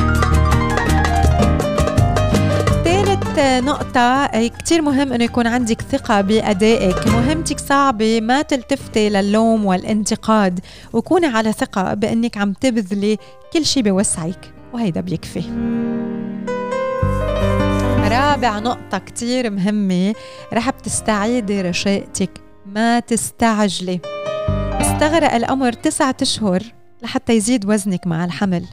نقطة 3.39 4.27
كتير 4.49 4.83
مهم 4.83 5.13
إنه 5.13 5.25
يكون 5.25 5.47
عندك 5.47 5.83
ثقة 5.83 6.21
بأدائك. 6.21 7.07
مهمتك 7.07 7.61
صعبة 7.61 8.21
ما 8.21 8.43
تلتفتي 8.43 9.09
للوم 9.09 9.67
والانتقاد 9.67 10.61
وكوني 10.93 11.27
على 11.27 11.53
ثقة 11.53 11.95
بأنك 11.95 12.37
عم 12.37 12.53
تبذلي 12.53 13.19
كل 13.53 13.65
شي 13.65 13.83
بوسعك 13.83 14.53
وهيدا 14.73 15.01
بيكفي. 15.01 15.43
رابع 18.11 18.59
نقطة 18.59 18.99
كتير 18.99 19.51
مهمة 19.51 20.15
رح 20.53 20.71
بتستعيدي 20.71 21.63
رشاقتك 21.63 22.31
ما 22.67 23.01
تستعجلي. 23.01 24.01
استغرق 24.81 25.35
الأمر 25.35 25.73
تسعة 25.73 26.17
أشهر 26.23 26.63
لحتى 27.03 27.33
يزيد 27.33 27.71
وزنك 27.71 28.07
مع 28.07 28.25
الحمل. 28.25 28.65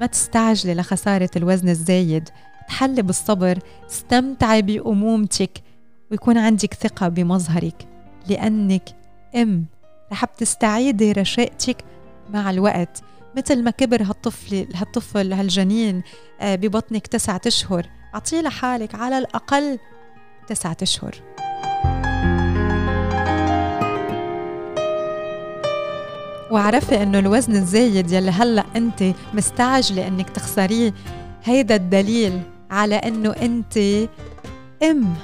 ما 0.00 0.06
تستعجلي 0.06 0.74
لخسارة 0.74 1.30
الوزن 1.36 1.68
الزايد. 1.68 2.28
تحلي 2.68 3.02
بالصبر 3.02 3.58
استمتعي 3.90 4.62
بأمومتك 4.62 5.62
ويكون 6.10 6.38
عندك 6.38 6.74
ثقة 6.74 7.08
بمظهرك 7.08 7.88
لأنك 8.28 8.82
أم. 9.36 9.64
رح 10.12 10.24
بتستعيدي 10.24 11.12
رشاقتك 11.12 11.76
مع 12.30 12.50
الوقت. 12.50 13.02
مثل 13.36 13.64
ما 13.64 13.70
كبر 13.70 14.02
هالطفل 14.02 14.66
هالطفل 14.74 15.32
هالجنين 15.32 16.02
آه، 16.40 16.54
ببطنك 16.54 17.06
تسعة 17.06 17.40
أشهر. 17.46 17.86
أعطيه 18.14 18.40
لحالك 18.40 18.94
على 18.94 19.18
الأقل 19.18 19.78
تسعة 20.48 20.76
أشهر. 20.82 21.14
وعرفي 26.50 27.02
إنه 27.02 27.18
الوزن 27.18 27.56
الزايد 27.56 28.10
يلي 28.10 28.30
هلأ 28.30 28.64
أنت 28.76 29.04
مستعجله 29.34 30.08
انك 30.08 30.30
تخسريه 30.30 30.94
هيدا 31.44 31.74
الدليل. 31.74 32.42
على 32.70 32.94
إنه 32.94 33.30
أنت 33.42 33.76
أم. 34.82 35.14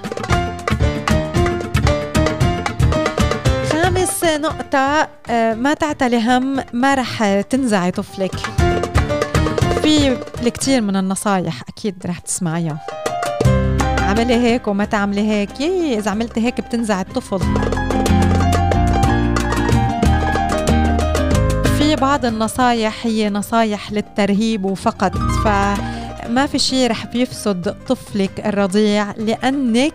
خامس 3.73 4.25
نقطة 4.25 5.09
آه، 5.31 5.55
ما 5.55 5.75
تعتلي 5.75 6.21
هم 6.21 6.61
ما 6.73 6.95
رح 6.95 7.41
تنزعي 7.41 7.91
طفلك. 7.91 8.35
في 9.83 10.17
الكثير 10.43 10.81
من 10.81 10.97
النصايح 10.97 11.63
أكيد 11.69 11.95
رح 12.07 12.19
تسمعيها. 12.19 12.81
عملي 13.99 14.35
هيك 14.35 14.69
وما 14.69 14.85
تعملي 14.85 15.31
هيك. 15.31 15.61
يي 15.61 15.99
إذا 15.99 16.11
عملتي 16.11 16.41
هيك 16.47 16.61
بتنزعي 16.61 17.01
الطفل. 17.01 17.39
في 21.79 21.97
بعض 21.97 22.25
النصايح 22.25 23.07
هي 23.07 23.31
نصايح 23.31 23.93
للترهيب 23.93 24.65
وفقط 24.65 25.17
ف 25.17 25.49
ما 26.29 26.47
في 26.47 26.59
شيء 26.59 26.91
رح 26.91 27.07
بيفسد 27.07 27.77
طفلك 27.89 28.47
الرضيع 28.47 29.11
لأنك 29.11 29.95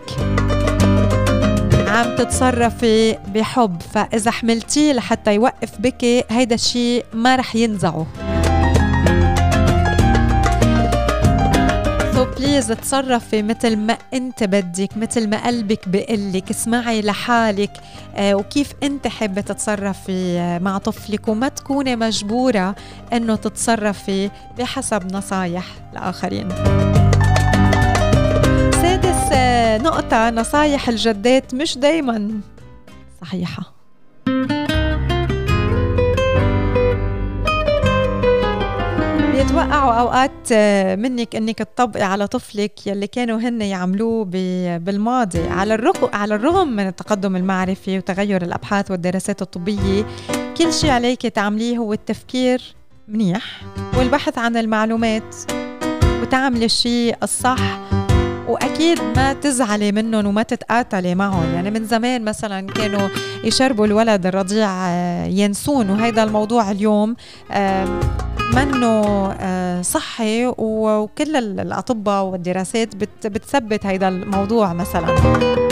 عم 1.88 2.16
تتصرفي 2.16 3.18
بحب. 3.34 3.82
فإذا 3.94 4.32
حملتيه 4.32 4.94
لحتى 4.94 5.36
يوقف 5.36 5.70
بكي 5.80 6.24
هيدا 6.30 6.56
الشيء 6.56 7.06
ما 7.14 7.36
رح 7.36 7.56
ينزعه. 7.56 8.08
بليز 12.40 12.68
تصرفي 12.68 13.44
مثل 13.44 13.78
ما 13.78 13.98
انت 14.14 14.44
بدك 14.44 14.98
مثل 14.98 15.30
ما 15.30 15.48
قلبك 15.48 15.90
بقلك 15.90 16.50
اسمعي 16.50 17.02
لحالك 17.02 17.72
آه 18.16 18.34
وكيف 18.34 18.74
انت 18.84 19.08
حابة 19.08 19.42
تتصرفي 19.42 20.40
آه 20.40 20.60
مع 20.60 20.78
طفلك 20.78 21.28
وما 21.28 21.48
تكوني 21.48 21.96
مجبورة 21.96 22.76
إنه 23.14 23.36
تتصرفي 23.36 24.30
بحسب 24.58 25.16
نصايح 25.16 25.66
الآخرين. 25.94 26.50
سادس 28.82 29.32
آه 29.34 29.78
نقطة 29.78 30.30
نصايح 30.30 30.90
الجدات 30.90 31.56
مش 31.56 31.78
دايما 31.78 32.32
صحيحة. 33.22 33.74
بيتوقعوا 39.40 39.94
أوقات 39.94 40.52
آه، 40.52 40.96
منك 40.96 41.36
إنك 41.36 41.58
تطبقي 41.58 42.04
على 42.04 42.28
طفلك 42.28 42.88
يلي 42.88 43.08
كانوا 43.08 43.40
هن 43.40 43.62
يعملوه 43.62 44.26
بالماضي. 44.78 45.48
على 45.48 45.74
الرغم 45.74 46.10
على 46.14 46.36
الرغم 46.36 46.68
من 46.68 46.88
التقدم 46.88 47.36
المعرفي 47.36 47.98
وتغير 47.98 48.42
الأبحاث 48.42 48.92
والدراسات 48.92 49.42
الطبية 49.42 50.06
كل 50.58 50.74
شيء 50.74 50.90
عليك 50.90 51.22
تعمليه 51.22 51.78
هو 51.78 51.94
التفكير 51.94 52.62
منيح 53.08 53.62
والبحث 53.98 54.38
عن 54.38 54.58
المعلومات 54.58 55.36
وتعملي 56.22 56.66
الشيء 56.66 57.16
الصح 57.24 57.80
وأكيد 58.50 59.02
ما 59.16 59.34
تزعلي 59.34 59.92
منهم 59.92 60.28
وما 60.28 60.44
تتقاتلي 60.44 61.16
معهم. 61.16 61.54
يعني 61.54 61.72
من 61.72 61.86
زمان 61.86 62.24
مثلا 62.26 62.68
كانوا 62.68 63.10
يشربوا 63.44 63.86
الولد 63.86 64.26
الرضيع 64.26 64.70
آه، 64.72 65.26
ينسون 65.26 65.90
وهيدا 65.90 66.24
الموضوع 66.24 66.72
اليوم 66.72 67.16
منه 68.54 69.04
آه، 69.40 69.82
صحي 69.82 70.46
وكل 70.58 71.36
الأطباء 71.36 72.24
والدراسات 72.24 72.96
بتثبت 73.26 73.86
هيدا 73.86 74.08
الموضوع 74.08 74.74
مثلا. 74.74 75.69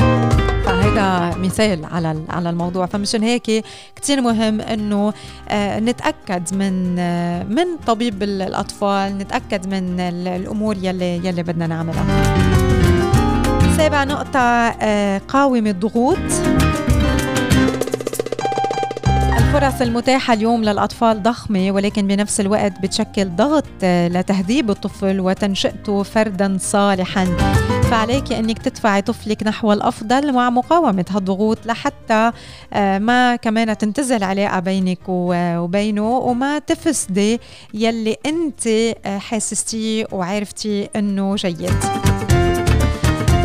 فهيدا 0.98 1.38
مثال 1.38 1.86
على 1.86 2.22
على 2.30 2.50
الموضوع. 2.50 2.86
فمشان 2.86 3.24
هيك 3.24 3.66
كثير 3.96 4.22
مهم 4.22 4.62
إنه 4.62 5.14
آه، 5.50 5.80
نتأكد 5.80 6.54
من 6.54 6.96
آه، 7.00 7.44
من 7.44 7.66
طبيب 7.88 8.24
الأطفال 8.24 9.18
نتأكد 9.18 9.68
من 9.68 10.00
الأمور 10.00 10.78
يلي 10.82 11.28
يلي 11.28 11.44
بدنا 11.44 11.68
نعملها. 11.68 12.06
سابع 13.78 14.04
نقطة 14.04 14.70
قاوم 15.18 15.68
الضغوط. 15.68 16.18
الفرص 19.38 19.82
المتاحة 19.82 20.34
اليوم 20.34 20.64
للأطفال 20.64 21.24
ضخمة 21.24 21.72
ولكن 21.72 22.08
بنفس 22.08 22.40
الوقت 22.40 22.74
بتشكل 22.84 23.30
ضغط 23.36 23.64
آه، 23.84 24.08
لتهذيب 24.08 24.70
الطفل 24.70 25.20
وتنشئته 25.20 26.04
فردا 26.04 26.58
صالحا. 26.60 27.28
فعليك 27.92 28.34
أنك 28.34 28.60
تدفعي 28.60 29.02
طفلك 29.02 29.44
نحو 29.44 29.74
الأفضل 29.74 30.34
مع 30.34 30.50
مقاومة 30.50 31.06
هالضغوط 31.10 31.66
لحتى 31.66 32.32
آه، 32.74 32.98
ما 33.00 33.36
كمان 33.36 33.78
تنتزع 33.78 34.16
العلاقة 34.16 34.60
بينك 34.60 35.00
وبينه 35.08 36.18
وما 36.18 36.60
تفسدي 36.60 37.40
يلي 37.74 38.18
أنت 38.26 38.68
آه، 38.68 39.18
حاسستيه 39.18 40.08
وعرفتي 40.12 40.90
أنه 40.96 41.36
جيد. 41.36 41.74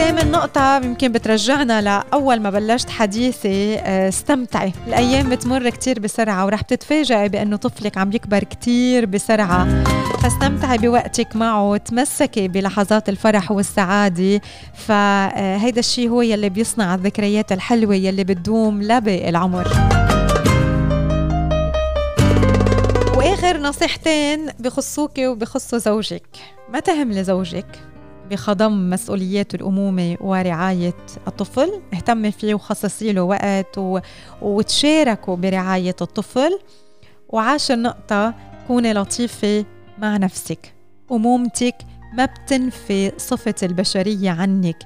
ثامن 0.03 0.31
نقطة 0.31 0.77
يمكن 0.77 1.13
بترجعنا 1.13 1.83
لأول 1.83 2.41
ما 2.41 2.51
بلشت 2.51 2.91
حديثي 2.91 3.79
آه، 3.79 4.09
استمتعي. 4.09 4.73
الأيام 4.87 5.31
بتمر 5.31 5.71
كتير 5.71 6.01
بسرعة 6.01 6.47
ورح 6.47 6.61
تتفاجئي 6.61 7.29
بأنه 7.29 7.57
طفلك 7.57 7.99
عم 7.99 8.13
يكبر 8.13 8.45
كتير 8.45 9.07
بسرعة. 9.07 9.85
فاستمتعي 10.23 10.79
بوقتك 10.79 11.37
معه 11.37 11.77
تمسكي 11.77 12.49
بلحظات 12.49 13.09
الفرح 13.09 13.51
والسعادة. 13.51 14.41
فهيدا 14.75 15.81
الشيء 15.81 16.09
هو 16.09 16.23
يلي 16.23 16.49
بيصنع 16.49 16.95
الذكريات 16.95 17.53
الحلوة 17.53 17.95
يلي 17.95 18.25
بتدوم 18.25 18.83
لباقي 18.83 19.29
العمر. 19.29 19.69
وآخر 23.17 23.59
نصيحتين 23.59 24.49
بخصوكي 24.59 25.27
وبخصوا 25.27 25.79
زوجك. 25.79 26.27
ما 26.73 26.81
تهملي 26.81 27.25
زوجك 27.25 27.92
بخضم 28.31 28.91
مسؤوليات 28.91 29.55
الأمومة 29.55 30.17
ورعاية 30.21 30.97
الطفل 31.29 31.81
اهتمي 31.95 32.31
فيه 32.31 32.55
وخصصي 32.55 33.13
له 33.13 33.23
وقت 33.23 33.79
و... 33.79 33.99
وتشاركوا 34.43 35.37
برعاية 35.37 35.97
الطفل. 36.01 36.59
وعاشر 37.29 37.77
نقطة 37.77 38.35
كوني 38.69 38.93
لطيفة 38.93 39.65
مع 39.99 40.17
نفسك 40.17 40.75
أمومتك 41.13 41.75
ما 42.15 42.25
بتنفي 42.25 43.13
صفة 43.17 43.55
البشرية 43.63 44.31
عنك. 44.31 44.77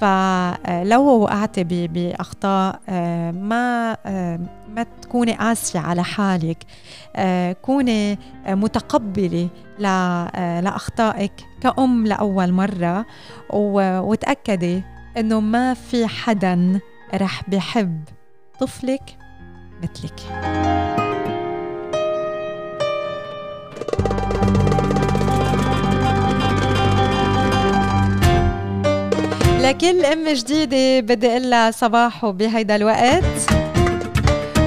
فلو 0.00 1.02
وقعتي 1.02 1.64
بأخطاء 1.64 2.80
آه، 2.88 3.30
ما 3.30 3.96
آه، 4.06 4.40
ما 4.68 4.86
تكوني 5.02 5.32
قاسية 5.32 5.80
على 5.80 6.04
حالك 6.04 6.58
آه، 7.16 7.52
كوني 7.52 8.18
متقبلة 8.48 9.48
لأخطائك 10.60 11.32
كأم 11.60 12.06
لأول 12.06 12.52
مرة 12.52 13.06
وتأكدي 13.50 14.82
إنه 15.16 15.40
ما 15.40 15.74
في 15.74 16.06
حدا 16.06 16.80
رح 17.14 17.50
بحب 17.50 18.04
طفلك 18.60 19.18
مثلك. 19.82 20.20
لكل 29.66 30.04
ام 30.04 30.28
جديدة 30.28 31.00
بدي 31.14 31.30
أقول 31.30 31.50
لها 31.50 31.70
صباحو 31.70 32.32
بهيدا 32.32 32.76
الوقت. 32.76 33.24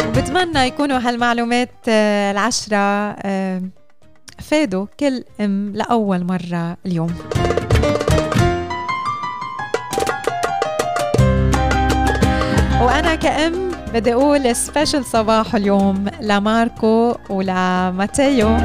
وبتمنى 0.08 0.60
يكونوا 0.60 0.98
هالمعلومات 0.98 1.70
آه، 1.90 2.32
العشرة 2.32 2.78
آه، 2.78 3.62
فادوا 4.40 4.86
كل 5.00 5.24
أم 5.42 5.72
لأول 5.76 6.24
مرة 6.24 6.78
اليوم. 6.86 7.14
وأنا 12.82 13.16
كأم 13.16 13.72
بدي 13.94 14.14
أقول 14.14 14.56
سبيشل 14.56 15.06
صباح 15.06 15.56
اليوم 15.56 16.06
لماركو 16.22 17.16
ولماتيو. 17.30 18.58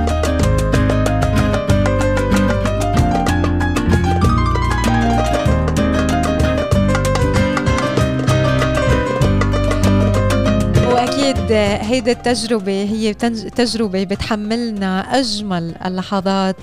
أكيد 11.44 11.56
هيدي 11.86 12.12
التجربة 12.12 12.72
هي 12.72 13.14
تجربة 13.14 14.04
بتحملنا 14.04 15.00
أجمل 15.00 15.74
اللحظات 15.84 16.56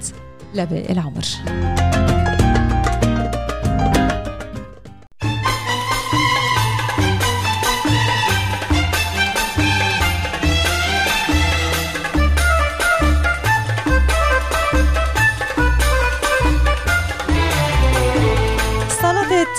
لباقي 0.56 0.94
العمر. 0.94 1.26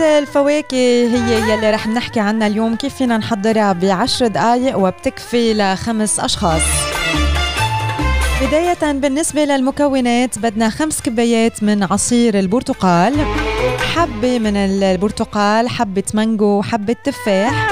الفواكه 0.02 0.76
هي 0.76 1.52
يلي 1.52 1.70
رح 1.70 1.86
نحكي 1.86 2.20
عنها 2.20 2.46
اليوم. 2.46 2.76
كيف 2.76 2.94
فينا 2.94 3.18
نحضرها 3.18 3.72
بعشر 3.72 4.26
دقايق 4.26 4.78
وبتكفي 4.78 5.54
لخمس 5.54 6.20
أشخاص. 6.20 6.62
بداية 8.42 8.92
بالنسبة 8.92 9.44
للمكونات 9.44 10.38
بدنا 10.38 10.70
خمس 10.70 11.00
كبايات 11.00 11.62
من 11.62 11.82
عصير 11.82 12.38
البرتقال. 12.38 13.14
حبة 13.94 14.38
من 14.38 14.56
البرتقال 14.56 15.68
حبة 15.68 16.04
مانجو 16.14 16.62
حبة 16.62 16.96
تفاح. 17.04 17.68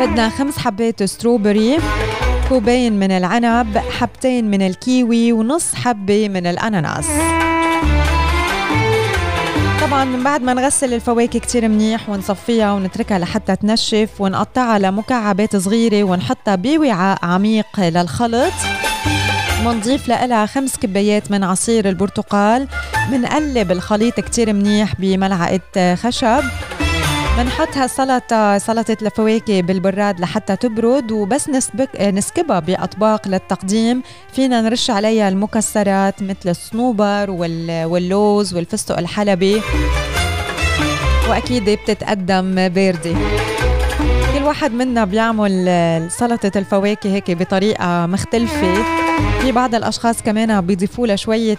بدنا 0.00 0.28
خمس 0.28 0.58
حبات 0.58 1.02
strawberry. 1.02 1.78
كوبين 2.48 2.98
من 2.98 3.10
العنب 3.10 3.78
حبتين 3.78 4.50
من 4.50 4.62
الكيوي 4.62 5.32
ونص 5.32 5.74
حبة 5.74 6.28
من 6.28 6.46
الأناناس. 6.46 7.06
طبعا 9.88 10.04
من 10.04 10.22
بعد 10.22 10.42
ما 10.42 10.54
نغسل 10.54 10.94
الفواكه 10.94 11.38
كتير 11.38 11.68
منيح 11.68 12.08
ونصفيها 12.08 12.72
ونتركها 12.72 13.18
لحتى 13.18 13.56
تنشف 13.56 14.08
ونقطعها 14.20 14.78
لمكعبات 14.78 15.56
صغيرة 15.56 16.04
ونحطها 16.04 16.54
بوعاء 16.54 17.18
عميق 17.22 17.80
للخلط. 17.80 18.52
منضيف 19.64 20.08
لها 20.08 20.46
خمس 20.46 20.76
كبايات 20.76 21.30
من 21.30 21.44
عصير 21.44 21.88
البرتقال. 21.88 22.68
منقلب 23.10 23.72
الخليط 23.72 24.20
كتير 24.20 24.52
منيح 24.52 24.94
بملعقة 25.00 25.94
خشب. 25.94 26.42
بنحط 27.38 27.76
هالسلطة 27.76 28.58
سلطة 28.58 28.96
الفواكه 29.02 29.60
بالبراد 29.60 30.20
لحتى 30.20 30.56
تبرد 30.56 31.12
وبس 31.12 31.48
نسبك 31.48 32.00
نسكبها 32.00 32.60
بأطباق 32.60 33.28
للتقديم. 33.28 34.02
فينا 34.32 34.60
نرش 34.60 34.90
عليها 34.90 35.28
المكسرات 35.28 36.22
مثل 36.22 36.48
الصنوبر 36.48 37.30
واللوز 37.30 38.54
والفستق 38.54 38.98
الحلبي. 38.98 39.62
وأكيد 41.30 41.70
بتتقدم 41.70 42.68
باردة 42.68 43.14
كل 44.34 44.42
واحد 44.44 44.72
منا 44.72 45.04
بيعمل 45.04 46.08
سلطة 46.10 46.58
الفواكه 46.58 47.10
هيك 47.10 47.30
بطريقة 47.30 48.06
مختلفة. 48.06 48.84
في 49.40 49.52
بعض 49.52 49.74
الأشخاص 49.74 50.22
كمان 50.22 50.60
بيضيفوا 50.60 51.06
لها 51.06 51.16
شوية 51.16 51.58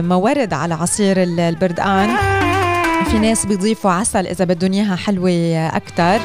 موارد 0.00 0.52
على 0.52 0.74
عصير 0.74 1.22
البردقان. 1.22 2.10
في 3.04 3.18
ناس 3.18 3.46
بيضيفوا 3.46 3.90
عسل 3.90 4.26
إذا 4.26 4.44
بدهم 4.44 4.72
إياها 4.72 4.96
حلوة 4.96 5.30
أكثر 5.76 6.20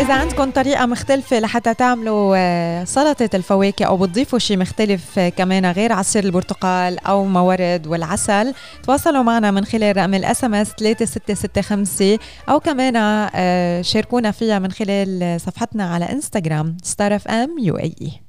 إذا 0.00 0.14
عندكم 0.14 0.50
طريقة 0.50 0.86
مختلفة 0.86 1.38
لحتى 1.38 1.74
تعملوا 1.74 2.34
آه، 2.38 2.84
سلطة 2.84 3.28
الفواكه 3.34 3.84
أو 3.84 3.96
بتضيفوا 3.96 4.38
شيء 4.38 4.58
مختلف 4.58 5.18
آه، 5.18 5.28
كمان 5.28 5.66
غير 5.66 5.92
عصير 5.92 6.24
البرتقال 6.24 7.06
أو 7.06 7.24
موارد 7.24 7.86
والعسل 7.86 8.54
تواصلوا 8.82 9.22
معنا 9.22 9.50
من 9.50 9.64
خلال 9.64 9.96
رقم 9.96 10.14
ال 10.14 10.44
SMS 10.44 10.72
3665 10.78 12.18
أو 12.48 12.60
كمان 12.60 12.96
آه، 13.34 13.82
شاركونا 13.82 14.30
فيها 14.30 14.58
من 14.58 14.70
خلال 14.70 15.40
صفحتنا 15.40 15.84
على 15.84 16.12
إنستغرام 16.12 16.76
Star 16.82 17.16
FM 17.16 17.58
UAE. 17.58 18.20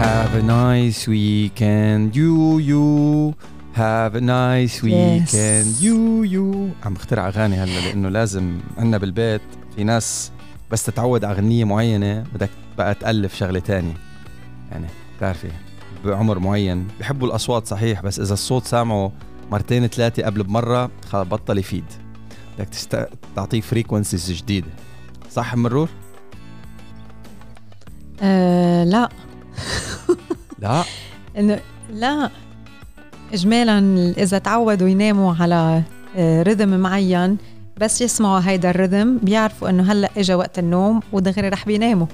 Have 0.00 0.34
a 0.34 0.42
nice 0.42 1.06
weekend. 1.14 2.16
You 2.16 2.58
you. 2.70 2.86
Have 3.74 4.14
a 4.14 4.20
nice 4.20 4.76
weekend. 4.82 5.66
Yes. 5.66 5.82
you 5.82 6.24
you. 6.34 6.68
عم 6.84 6.94
بخترع 6.94 7.28
أغاني 7.28 7.56
هلا 7.56 7.80
لأنه 7.80 8.08
لازم 8.08 8.58
عندنا 8.78 8.98
بالبيت. 8.98 9.40
في 9.76 9.84
ناس 9.84 10.32
بس 10.70 10.84
تتعود 10.84 11.24
على 11.24 11.34
أغنية 11.34 11.64
معينة 11.64 12.24
بدك 12.34 12.50
بقى 12.78 12.94
تألف 12.94 13.34
شغلة 13.34 13.60
تانية. 13.60 13.94
يعني 14.70 14.86
بتعرفي 15.16 15.48
بعمر 16.04 16.38
معين. 16.38 16.88
بحبوا 17.00 17.28
الأصوات 17.28 17.66
صحيح 17.66 18.02
بس 18.02 18.20
إذا 18.20 18.34
الصوت 18.34 18.64
سامعه 18.64 19.12
مرتين 19.52 19.86
ثلاثة 19.86 20.22
قبل 20.22 20.42
بمرة 20.42 20.90
خلص 21.08 21.28
بطل 21.28 21.58
يفيد. 21.58 21.84
بدك 22.58 22.68
تست... 22.68 23.08
تعطيه 23.36 23.60
فريكونسيز 23.60 24.32
جديدة. 24.32 24.70
صح 25.30 25.54
مرور؟ 25.54 25.88
أه 28.22 28.84
لا. 28.84 29.08
لا. 30.60 30.82
إنه 31.38 31.60
لا. 31.92 32.30
اجمالا 33.32 33.78
إذا 34.18 34.38
تعودوا 34.38 34.88
يناموا 34.88 35.34
على 35.40 35.82
رذم 36.18 36.72
آه، 36.72 36.76
معين 36.76 37.36
بس 37.76 38.00
يسمعوا 38.00 38.40
هيدا 38.44 38.70
الرذم 38.70 39.18
بيعرفوا 39.22 39.70
إنه 39.70 39.92
هلأ 39.92 40.10
اجى 40.16 40.34
وقت 40.34 40.58
النوم 40.58 41.00
ودغري 41.12 41.48
رح 41.48 41.66
بيناموا. 41.66 42.06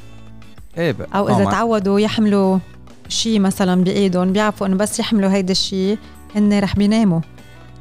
إيه 0.79 0.93
بقى. 0.93 1.09
أو 1.15 1.29
إذا 1.29 1.45
تعودوا 1.45 2.01
يحملوا 2.01 2.59
شيء 3.09 3.41
مثلا 3.41 3.85
بإيدهم 3.85 4.33
بيعرفوا 4.33 4.67
إنه 4.67 4.77
بس 4.77 5.01
يحملوا 5.01 5.31
هيدا 5.31 5.53
الشيء 5.53 5.99
هن 6.35 6.59
رح 6.59 6.77
بيناموا. 6.77 7.21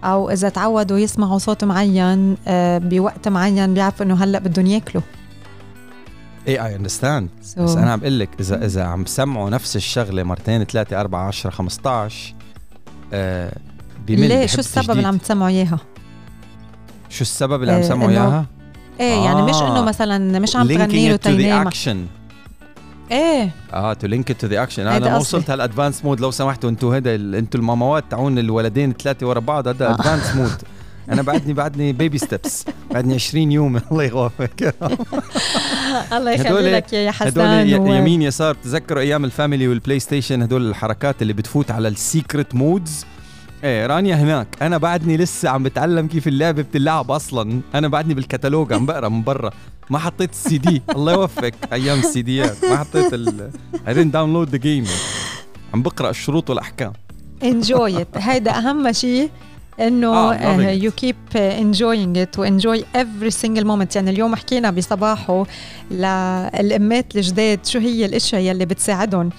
أو 0.03 0.29
إذا 0.29 0.49
تعودوا 0.49 0.97
يسمعوا 0.97 1.37
صوت 1.37 1.63
معين 1.63 2.37
آه، 2.47 2.77
بوقت 2.77 3.27
معين 3.27 3.73
بيعرفوا 3.73 4.05
إنه 4.05 4.23
هلأ 4.23 4.39
بدهم 4.39 4.65
ياكلوا. 4.65 5.03
اي 6.47 6.75
اندرستاند 6.75 7.29
so. 7.55 7.59
بس 7.59 7.75
أنا 7.75 7.91
عم 7.91 7.99
بقول 7.99 8.19
لك 8.19 8.29
اذا 8.39 8.65
إذا 8.65 8.83
عم 8.83 9.03
بسمعوا 9.03 9.49
نفس 9.49 9.75
الشغلة 9.75 10.23
مرتين 10.23 10.63
ثلاثة 10.63 11.01
أربعة 11.01 11.27
10 11.27 11.49
15 11.49 12.33
آه 13.13 13.57
بمل 14.07 14.27
ليه 14.27 14.45
شو 14.45 14.59
السبب 14.59 14.91
اللي 14.91 15.07
عم 15.07 15.17
تسمعوا 15.17 15.49
إياها؟ 15.49 15.79
شو 17.09 17.21
السبب 17.21 17.61
اللي 17.61 17.73
عم 17.73 17.81
تسمعوا 17.81 18.09
إياها؟ 18.09 18.45
إيه 18.99 19.13
آه. 19.13 19.25
يعني 19.25 19.41
مش 19.41 19.55
إنه 19.55 19.79
آه. 19.79 19.81
مثلا 19.81 20.39
مش 20.39 20.55
عم 20.55 20.67
تغني 20.67 21.09
له 21.09 21.19
إيه 23.11 23.49
آه 23.73 23.93
to 23.93 24.07
link 24.07 24.31
to 24.31 24.47
the 24.47 24.63
action 24.63 24.87
أنا 24.87 25.09
ما 25.09 25.17
وصلت 25.17 25.49
هال 25.49 25.60
advanced 25.60 26.05
mode 26.05 26.19
لو 26.19 26.31
سمحتوا 26.31 26.69
أنتم 26.69 26.93
هذا 26.93 27.15
أنتم 27.15 27.59
الماماوات 27.59 28.03
تعون 28.09 28.39
الولدين 28.39 28.91
الثلاثه 28.91 29.27
ورا 29.27 29.39
بعض 29.39 29.67
هذا 29.67 29.91
advanced 29.91 30.35
mode 30.35 30.61
أنا 31.09 31.21
بعدني 31.21 31.53
بعدني 31.53 31.93
baby 31.93 32.17
steps 32.17 32.65
بعدني 32.91 33.13
20 33.13 33.51
يوم. 33.51 33.77
الله 33.91 34.03
يوفقك 34.03 34.75
الله 36.17 36.31
يخلي 36.31 36.71
لك 36.71 36.93
يا 36.93 37.11
حسان 37.11 37.67
هدول 37.69 37.89
و... 37.89 37.93
يمين 37.93 38.21
يسار 38.21 38.55
تذكروا 38.55 39.01
أيام 39.01 39.25
ال 39.25 39.30
Family 39.30 39.58
وال 39.58 39.67
PlayStation 39.67 40.41
هدول 40.41 40.69
الحركات 40.69 41.21
اللي 41.21 41.33
بتفوت 41.33 41.71
على 41.71 41.87
ال 41.87 41.97
secret 41.97 42.55
modes 42.55 43.05
إيه 43.63 43.85
رانيا 43.85 44.15
هناك. 44.15 44.47
أنا 44.61 44.77
بعدني 44.77 45.17
لسه 45.17 45.49
عم 45.49 45.63
بتعلم 45.63 46.07
كيف 46.07 46.27
اللعبة 46.27 46.61
بتلعب 46.61 47.11
أصلا. 47.11 47.61
أنا 47.75 47.87
بعدني 47.87 48.13
بالكتالوج 48.13 48.73
عم 48.73 48.85
بقرأ 48.85 49.09
من 49.09 49.23
برا. 49.23 49.51
ما 49.89 49.99
حطيت 49.99 50.31
السي 50.31 50.57
دي 50.57 50.81
الله 50.95 51.13
يوفقك 51.13 51.53
أيام 51.73 51.99
السي 51.99 52.21
ديات 52.21 52.65
ما 52.65 52.77
حطيت 52.77 53.13
ال 53.13 53.49
I 53.73 53.89
didn't 53.89 54.13
download 54.15 54.55
the 54.55 54.61
game. 54.63 54.89
عم 55.73 55.81
بقرأ 55.81 56.09
الشروط 56.09 56.49
والأحكام. 56.49 56.93
Enjoy 57.43 57.99
it. 57.99 58.17
هيدا 58.17 58.57
أهم 58.57 58.91
شيء 58.91 59.29
إنه 59.79 60.33
you 60.69 60.91
keep 60.91 61.15
enjoying 61.35 62.17
it 62.17 62.39
and 62.39 62.56
enjoy 62.56 62.85
every 62.95 63.29
single 63.31 63.65
moment 63.67 63.95
يعني 63.95 64.09
اليوم 64.09 64.35
حكينا 64.35 64.71
بصباحه 64.71 65.45
للامات 65.91 67.15
الجداد 67.15 67.65
شو 67.65 67.79
هي 67.79 68.05
الأشياء 68.05 68.41
يلي 68.41 68.65
بتساعدهم. 68.65 69.29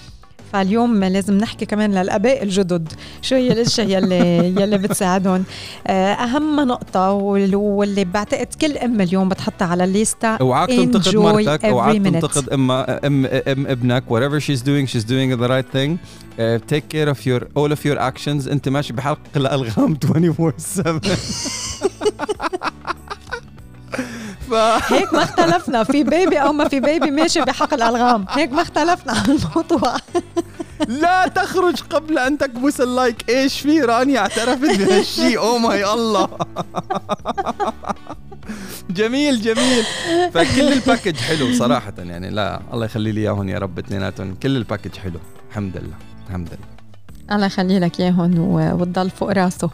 فاليوم 0.56 1.04
لازم 1.04 1.38
نحكي 1.38 1.66
كمان 1.66 1.94
للآباء 1.94 2.42
الجدد. 2.42 2.92
شو 3.22 3.34
هي 3.34 3.52
الاشياء 3.52 3.88
يلي 3.88 4.46
يلي 4.62 4.78
بتساعدهم؟ 4.78 5.44
آه، 5.86 6.12
أهم 6.12 6.60
نقطة 6.60 7.10
واللي 7.12 8.04
بعتقد 8.04 8.46
كل 8.60 8.78
ام 8.78 9.00
اليوم 9.00 9.28
بتحطها 9.28 9.66
على 9.68 9.84
الليستا 9.84 10.28
اوعاك 10.40 10.68
تنتقد 10.68 11.16
مرتك 11.16 11.64
اوعاك 11.64 11.96
تنتقد 11.96 12.48
ام 12.48 12.70
ام 12.70 13.26
أم 13.26 13.66
ابنك. 13.66 14.04
Whatever 14.08 14.40
she's 14.40 14.62
doing 14.62 14.86
she's 14.86 15.04
doing 15.04 15.38
the 15.40 15.48
right 15.48 15.68
thing. 15.76 15.98
Uh, 16.38 16.58
take 16.72 16.86
care 16.94 17.08
of 17.14 17.18
your 17.26 17.40
all 17.58 17.70
of 17.72 17.84
your 17.84 17.98
actions. 17.98 18.48
أنت 18.48 18.68
ماشي 18.68 18.92
بحقل 18.92 19.18
الألغام 19.36 19.96
24 20.04 20.52
7 20.58 21.00
ف... 24.50 24.54
هيك 24.92 25.14
ما 25.14 25.22
اختلفنا. 25.22 25.84
في 25.84 26.04
baby 26.04 26.38
أو 26.38 26.52
ما 26.52 26.68
في 26.68 26.80
baby 26.80 27.10
ماشي 27.10 27.40
بحقل 27.40 27.82
الألغام. 27.82 28.26
هيك 28.30 28.52
ما 28.52 28.62
اختلفنا 28.62 29.12
عن 29.12 29.24
الموضوع. 29.30 29.96
لا 30.88 31.28
تخرج 31.28 31.80
قبل 31.80 32.18
أن 32.18 32.38
تكبس 32.38 32.80
ال 32.80 32.89
like. 32.89 33.30
إيش 33.30 33.60
في 33.60 33.80
رانيا 33.80 34.18
اعترفت 34.18 34.78
بهالشيء 34.78 35.38
oh 35.38 35.58
my 35.58 35.92
الله 35.92 36.28
جميل 38.90 39.42
جميل. 39.42 39.84
فكل 40.34 40.72
ال 40.72 40.78
package 40.78 41.16
حلو 41.16 41.52
صراحة. 41.52 41.94
يعني 41.98 42.30
لا 42.30 42.60
الله 42.72 42.84
يخلي 42.84 43.12
لي 43.12 43.20
اياهم 43.20 43.48
يا 43.48 43.58
رب 43.58 43.78
اثنيناتهم. 43.78 44.34
كل 44.42 44.56
ال 44.56 44.61
package 44.61 44.96
حلو. 44.96 45.20
الحمد 45.50 45.76
لله 45.76 45.96
الحمد 46.28 46.48
لله. 46.48 47.36
الله 47.36 47.46
يخلي 47.46 47.78
لك 47.78 48.00
اياهم 48.00 48.38
وتضل 48.38 49.10
فوق 49.10 49.32
راسه. 49.32 49.70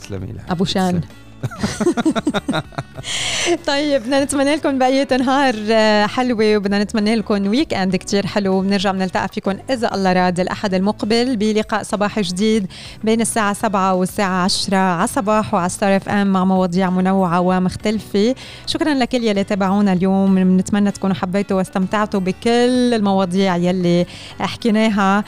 تسلمي 0.00 0.32
لها. 0.32 0.44
أبو 0.50 0.64
شان. 0.64 1.00
طيب 3.66 4.02
بدنا 4.02 4.24
نتمنى 4.24 4.54
لكم 4.54 4.78
بقية 4.78 5.08
نهار 5.18 5.54
آه، 5.70 6.06
حلوة 6.06 6.56
وبدنا 6.56 6.82
نتمنى 6.82 7.14
لكم 7.14 7.48
weekend 7.48 7.96
كتير 7.96 8.26
حلو 8.26 8.60
بنرجع 8.60 8.92
بنلتقى 8.92 9.28
فيكم 9.28 9.56
إذا 9.70 9.94
الله 9.94 10.12
راد 10.12 10.40
الأحد 10.40 10.74
المقبل 10.74 11.36
بلقاء 11.36 11.82
صباحي 11.82 12.22
جديد 12.22 12.66
بين 13.04 13.20
الساعة 13.20 13.52
7 13.52 13.94
والساعة 13.94 14.44
10 14.44 14.76
على 14.76 15.06
صباحو 15.06 15.54
على 15.54 15.68
Star 15.68 15.96
FM 15.96 16.26
مع 16.26 16.44
مواضيع 16.44 16.90
منوعة 16.90 17.40
ومختلفة. 17.40 18.34
شكرا 18.66 18.94
لكل 18.94 19.24
يلي 19.24 19.44
تابعونا 19.44 19.92
اليوم 19.92 20.34
بنتمنى 20.34 20.90
تكونوا 20.90 21.16
حبيتوا 21.16 21.56
واستمتعتوا 21.56 22.20
بكل 22.20 22.94
المواضيع 22.94 23.56
يلي 23.56 24.06
حكيناها 24.40 25.24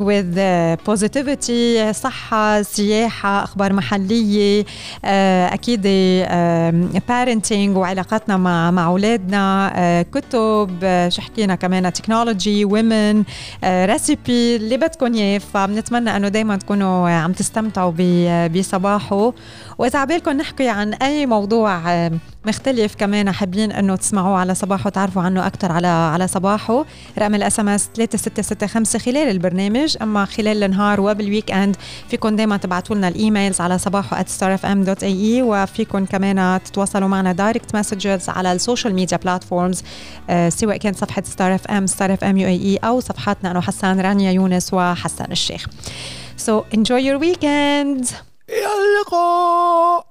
with 0.00 0.36
uh, 0.36 0.76
positivity 0.90 1.90
صحة 1.90 2.62
سياحة 2.62 3.44
أخبار 3.44 3.72
محلية 3.72 4.64
أكيد 5.04 5.82
parenting 7.08 7.76
وعلاقاتنا 7.76 8.36
مع 8.36 8.70
مع 8.70 8.86
أولادنا 8.86 9.72
آه، 9.74 10.02
كتب 10.02 10.78
آه، 10.82 11.08
شو 11.08 11.22
حكينا 11.22 11.54
كمان 11.54 11.92
technology 11.92 12.64
وومن 12.64 13.24
recipe 13.64 14.56
اللي 14.56 14.76
بدكم 14.76 15.14
اياه 15.14 15.38
فبنتمنى 15.38 16.16
أنه 16.16 16.28
دائما 16.28 16.56
تكونوا 16.56 17.10
عم 17.10 17.32
تستمتعوا 17.32 17.92
بصباحو. 18.48 19.32
وإذا 19.80 19.98
عبالكم 19.98 20.30
نحكي 20.30 20.68
عن 20.68 20.94
أي 20.94 21.26
موضوع 21.26 21.82
مختلف 22.46 22.94
كمان 22.94 23.32
حابين 23.32 23.72
إنه 23.72 23.96
تسمعوه 23.96 24.38
على 24.38 24.54
صباحو 24.54 24.86
وتعرفوا 24.86 25.22
عنه 25.22 25.46
أكثر 25.46 25.72
على 25.72 25.86
على 25.86 26.26
صباحو 26.28 26.84
رقم 27.18 27.34
ال 27.34 27.60
SMS 27.60 27.90
3665 27.94 29.00
خلال 29.00 29.30
البرنامج 29.30 29.96
أما 30.02 30.24
خلال 30.24 30.64
النهار 30.64 31.00
وبال 31.00 31.52
weekend 31.52 31.76
فيكم 32.08 32.36
دائما 32.36 32.56
تبعتوا 32.56 32.96
لنا 32.96 33.08
ال 33.08 33.15
emails 33.15 33.60
على 33.60 33.78
صباحو 33.78 34.24
starfm.ae 34.24 35.42
وفيكم 35.42 36.04
كمان 36.04 36.60
تتواصلوا 36.64 37.08
معنا 37.08 37.32
direct 37.32 37.76
messages 37.76 38.28
على 38.28 38.52
ال 38.52 38.58
social 38.58 38.94
media 38.94 39.16
platforms 39.16 39.82
سواء 40.48 40.76
كانت 40.76 40.96
صفحة 40.98 41.22
Star 41.26 41.54
FM 41.54 41.86
Star 41.86 42.14
FM 42.14 42.36
UAE 42.36 42.76
أو 42.76 43.00
صفحاتنا 43.00 43.50
أنا 43.50 43.60
حسان 43.60 44.00
رانيا 44.00 44.32
يونس 44.32 44.74
وحسان 44.74 45.32
الشيخ 45.32 45.66
So 46.46 46.52
enjoy 46.76 47.00
your 47.08 47.18
weekend. 47.18 48.29
إلى 48.50 48.66
اللقاء 48.66 50.09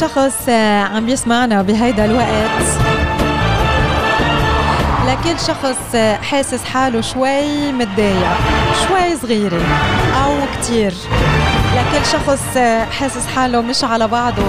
شخص 0.00 0.48
آه، 0.48 0.80
عم 0.82 1.08
يسمعنا 1.08 1.62
بهيدا 1.62 2.04
الوقت. 2.04 2.64
لكل 5.06 5.40
شخص 5.46 5.94
آه، 5.94 6.16
حاسس 6.16 6.64
حاله 6.64 7.00
شوي 7.00 7.72
متضايق 7.72 8.36
شوي 8.88 9.16
صغيرة 9.22 9.60
أو 10.24 10.32
كتير. 10.58 10.94
لكل 11.76 12.06
شخص 12.12 12.56
آه، 12.56 12.84
حاسس 12.84 13.26
حاله 13.36 13.60
مش 13.60 13.84
على 13.84 14.08
بعضه 14.08 14.42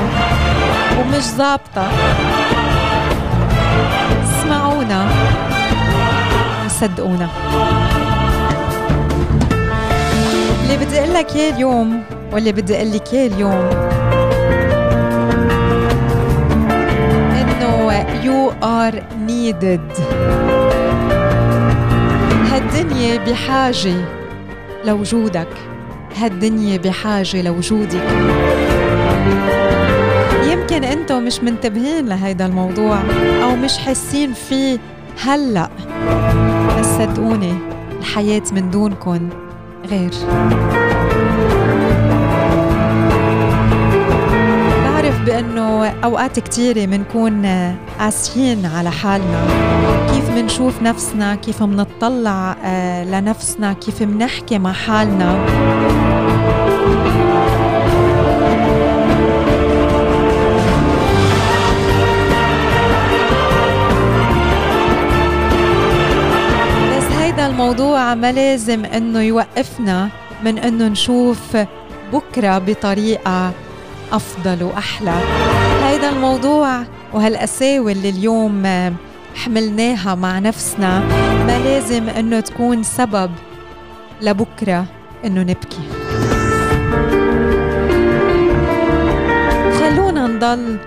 ومش 0.99 1.23
ظابطة. 1.23 1.87
اسمعونا 4.39 5.07
وصدقونا. 6.65 7.29
اللي 10.63 10.77
بدي 10.85 10.99
أقول 10.99 11.13
لك 11.13 11.35
إياه 11.35 11.53
اليوم 11.53 12.03
واللي 12.31 12.51
بدي 12.51 12.75
أقول 12.77 12.91
لك 12.93 13.13
إياه 13.13 13.27
اليوم 13.27 13.69
you 18.23 18.51
are 18.63 18.95
needed. 19.27 19.85
هالدنيا 22.51 23.17
بحاجة 23.17 23.95
لوجودك. 24.85 25.47
هالدنيا 26.17 26.77
بحاجة 26.77 27.41
لوجودك. 27.41 28.07
يمكن 30.51 30.83
أنتم 30.83 31.23
مش 31.25 31.39
منتبهين 31.39 32.05
لهيدا 32.05 32.45
الموضوع 32.45 32.99
أو 33.43 33.55
مش 33.55 33.77
حاسين 33.77 34.33
فيه 34.33 34.79
هلأ. 35.23 35.69
بس 36.79 36.85
صدقوني 36.85 37.53
الحياة 37.99 38.43
من 38.51 38.71
دونكم 38.71 39.29
غير. 39.89 40.11
بأنه 45.25 45.87
أوقات 45.87 46.39
كتيرة 46.39 46.85
بنكون 46.85 47.45
قاسيين 47.99 48.65
على 48.65 48.91
حالنا. 48.91 49.45
كيف 50.13 50.29
منشوف 50.29 50.81
نفسنا؟ 50.81 51.35
كيف 51.35 51.63
منطلع 51.63 52.55
آه، 52.65 53.03
لنفسنا؟ 53.03 53.73
كيف 53.73 54.01
منحكي 54.01 54.57
مع 54.59 54.73
حالنا؟ 54.73 55.45
بس 66.97 67.03
هيدا 67.17 67.47
الموضوع 67.47 68.15
ما 68.15 68.31
لازم 68.31 68.85
إنه 68.85 69.21
يوقفنا 69.21 70.09
من 70.43 70.57
إنه 70.57 70.87
نشوف 70.87 71.57
بكرة 72.13 72.57
بطريقة 72.57 73.51
أفضل 74.11 74.63
وأحلى. 74.63 75.19
هيدا 75.83 76.09
الموضوع 76.09 76.83
وهالقساوة 77.13 77.91
اللي 77.91 78.09
اليوم 78.09 78.63
حملناها 79.35 80.15
مع 80.15 80.39
نفسنا 80.39 80.99
ما 81.47 81.59
لازم 81.63 82.09
إنه 82.09 82.39
تكون 82.39 82.83
سبب 82.83 83.31
لبكرة 84.21 84.85
إنه 85.25 85.41
نبكي. 85.41 85.81
خلونا 89.79 90.27
نضل 90.27 90.77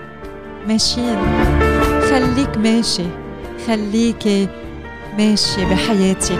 ماشيين. 0.67 1.17
خليك 2.09 2.57
ماشي. 2.57 3.05
خليكي 3.67 4.47
ماشي 5.17 5.65
بحياتك. 5.65 6.39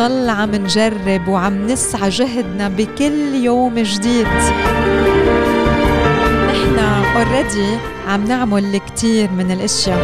نضل 0.00 0.28
عم 0.28 0.54
نجرب 0.54 1.28
وعم 1.28 1.66
نسعى 1.66 2.08
جهدنا 2.08 2.68
بكل 2.68 3.34
يوم 3.34 3.74
جديد. 3.74 4.26
نحن 6.48 6.78
اوريدي 7.16 7.76
عم 8.08 8.24
نعمل 8.24 8.64
الكثير 8.64 9.30
من 9.30 9.50
الأشياء. 9.50 9.98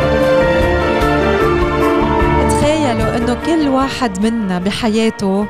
تخيلوا 2.51 3.17
إنه 3.17 3.37
كل 3.47 3.69
واحد 3.69 4.27
منا 4.27 4.59
بحياته 4.59 5.47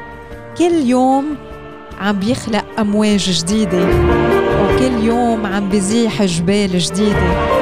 كل 0.59 0.75
يوم 0.85 1.25
عم 2.01 2.19
بيخلق 2.19 2.65
أمواج 2.79 3.31
جديدة 3.31 3.85
وكل 4.63 5.05
يوم 5.05 5.47
عم 5.47 5.69
بزيح 5.69 6.23
جبال 6.23 6.79
جديدة. 6.79 7.56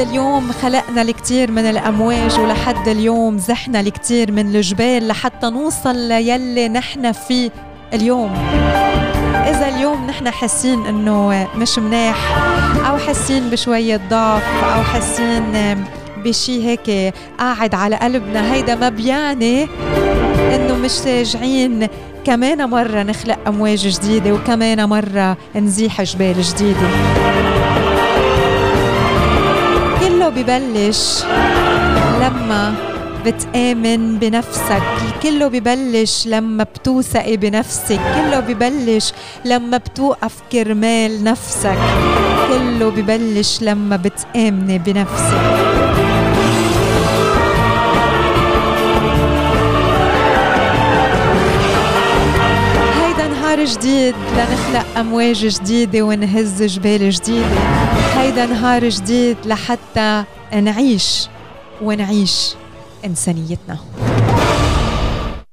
لحد 0.00 0.08
اليوم 0.08 0.52
خلقنا 0.52 1.02
الكثير 1.02 1.50
من 1.50 1.64
الأمواج 1.64 2.40
ولحد 2.40 2.88
اليوم 2.88 3.38
زحنا 3.38 3.80
الكثير 3.80 4.32
من 4.32 4.56
الجبال 4.56 5.08
لحتى 5.08 5.50
نوصل 5.50 5.96
ليلي 5.96 6.68
نحن 6.68 7.12
فيه 7.12 7.50
اليوم. 7.94 8.34
إذا 9.34 9.68
اليوم 9.68 10.06
نحن 10.06 10.30
حاسين 10.30 10.86
إنه 10.86 11.48
مش 11.56 11.78
مناح 11.78 12.16
أو 12.88 12.98
حاسين 12.98 13.50
بشوية 13.50 14.00
ضعف 14.10 14.64
أو 14.64 14.82
حاسين 14.82 15.44
بشي 16.24 16.66
هيك 16.66 17.14
قاعد 17.38 17.74
على 17.74 17.96
قلبنا 17.96 18.52
هيدا 18.52 18.74
ما 18.74 18.88
بيعني 18.88 19.68
إنه 20.54 20.76
مش 20.76 21.00
راجعين 21.06 21.88
كمان 22.24 22.70
مرة 22.70 23.02
نخلق 23.02 23.38
أمواج 23.46 23.88
جديدة 23.88 24.32
وكمان 24.32 24.88
مرة 24.88 25.36
نزيح 25.54 26.02
جبال 26.02 26.42
جديدة. 26.42 26.88
ببلش. 30.30 31.24
لما 32.20 32.74
بتآمن 33.26 34.18
بنفسك 34.18 34.82
كله 35.22 35.46
ببلش 35.48 36.26
لما 36.26 36.64
بتوثقي 36.64 37.36
بنفسك 37.36 38.00
كله 38.14 38.40
ببلش 38.40 39.12
لما 39.44 39.76
بتوقف 39.76 40.34
كرمال 40.52 41.24
نفسك 41.24 41.78
كله 42.48 42.90
ببلش 42.90 43.62
لما 43.62 43.96
بتآمني 43.96 44.78
بنفسك. 44.78 45.89
جديد 53.70 54.14
لنخلق 54.36 54.98
أمواج 54.98 55.46
جديدة 55.46 56.02
ونهز 56.02 56.62
جبال 56.62 57.10
جديدة. 57.10 57.46
هيدا 58.14 58.46
نهار 58.46 58.88
جديد 58.88 59.36
لحتى 59.44 60.24
نعيش 60.52 61.28
ونعيش 61.82 62.54
إنسانيتنا. 63.04 63.78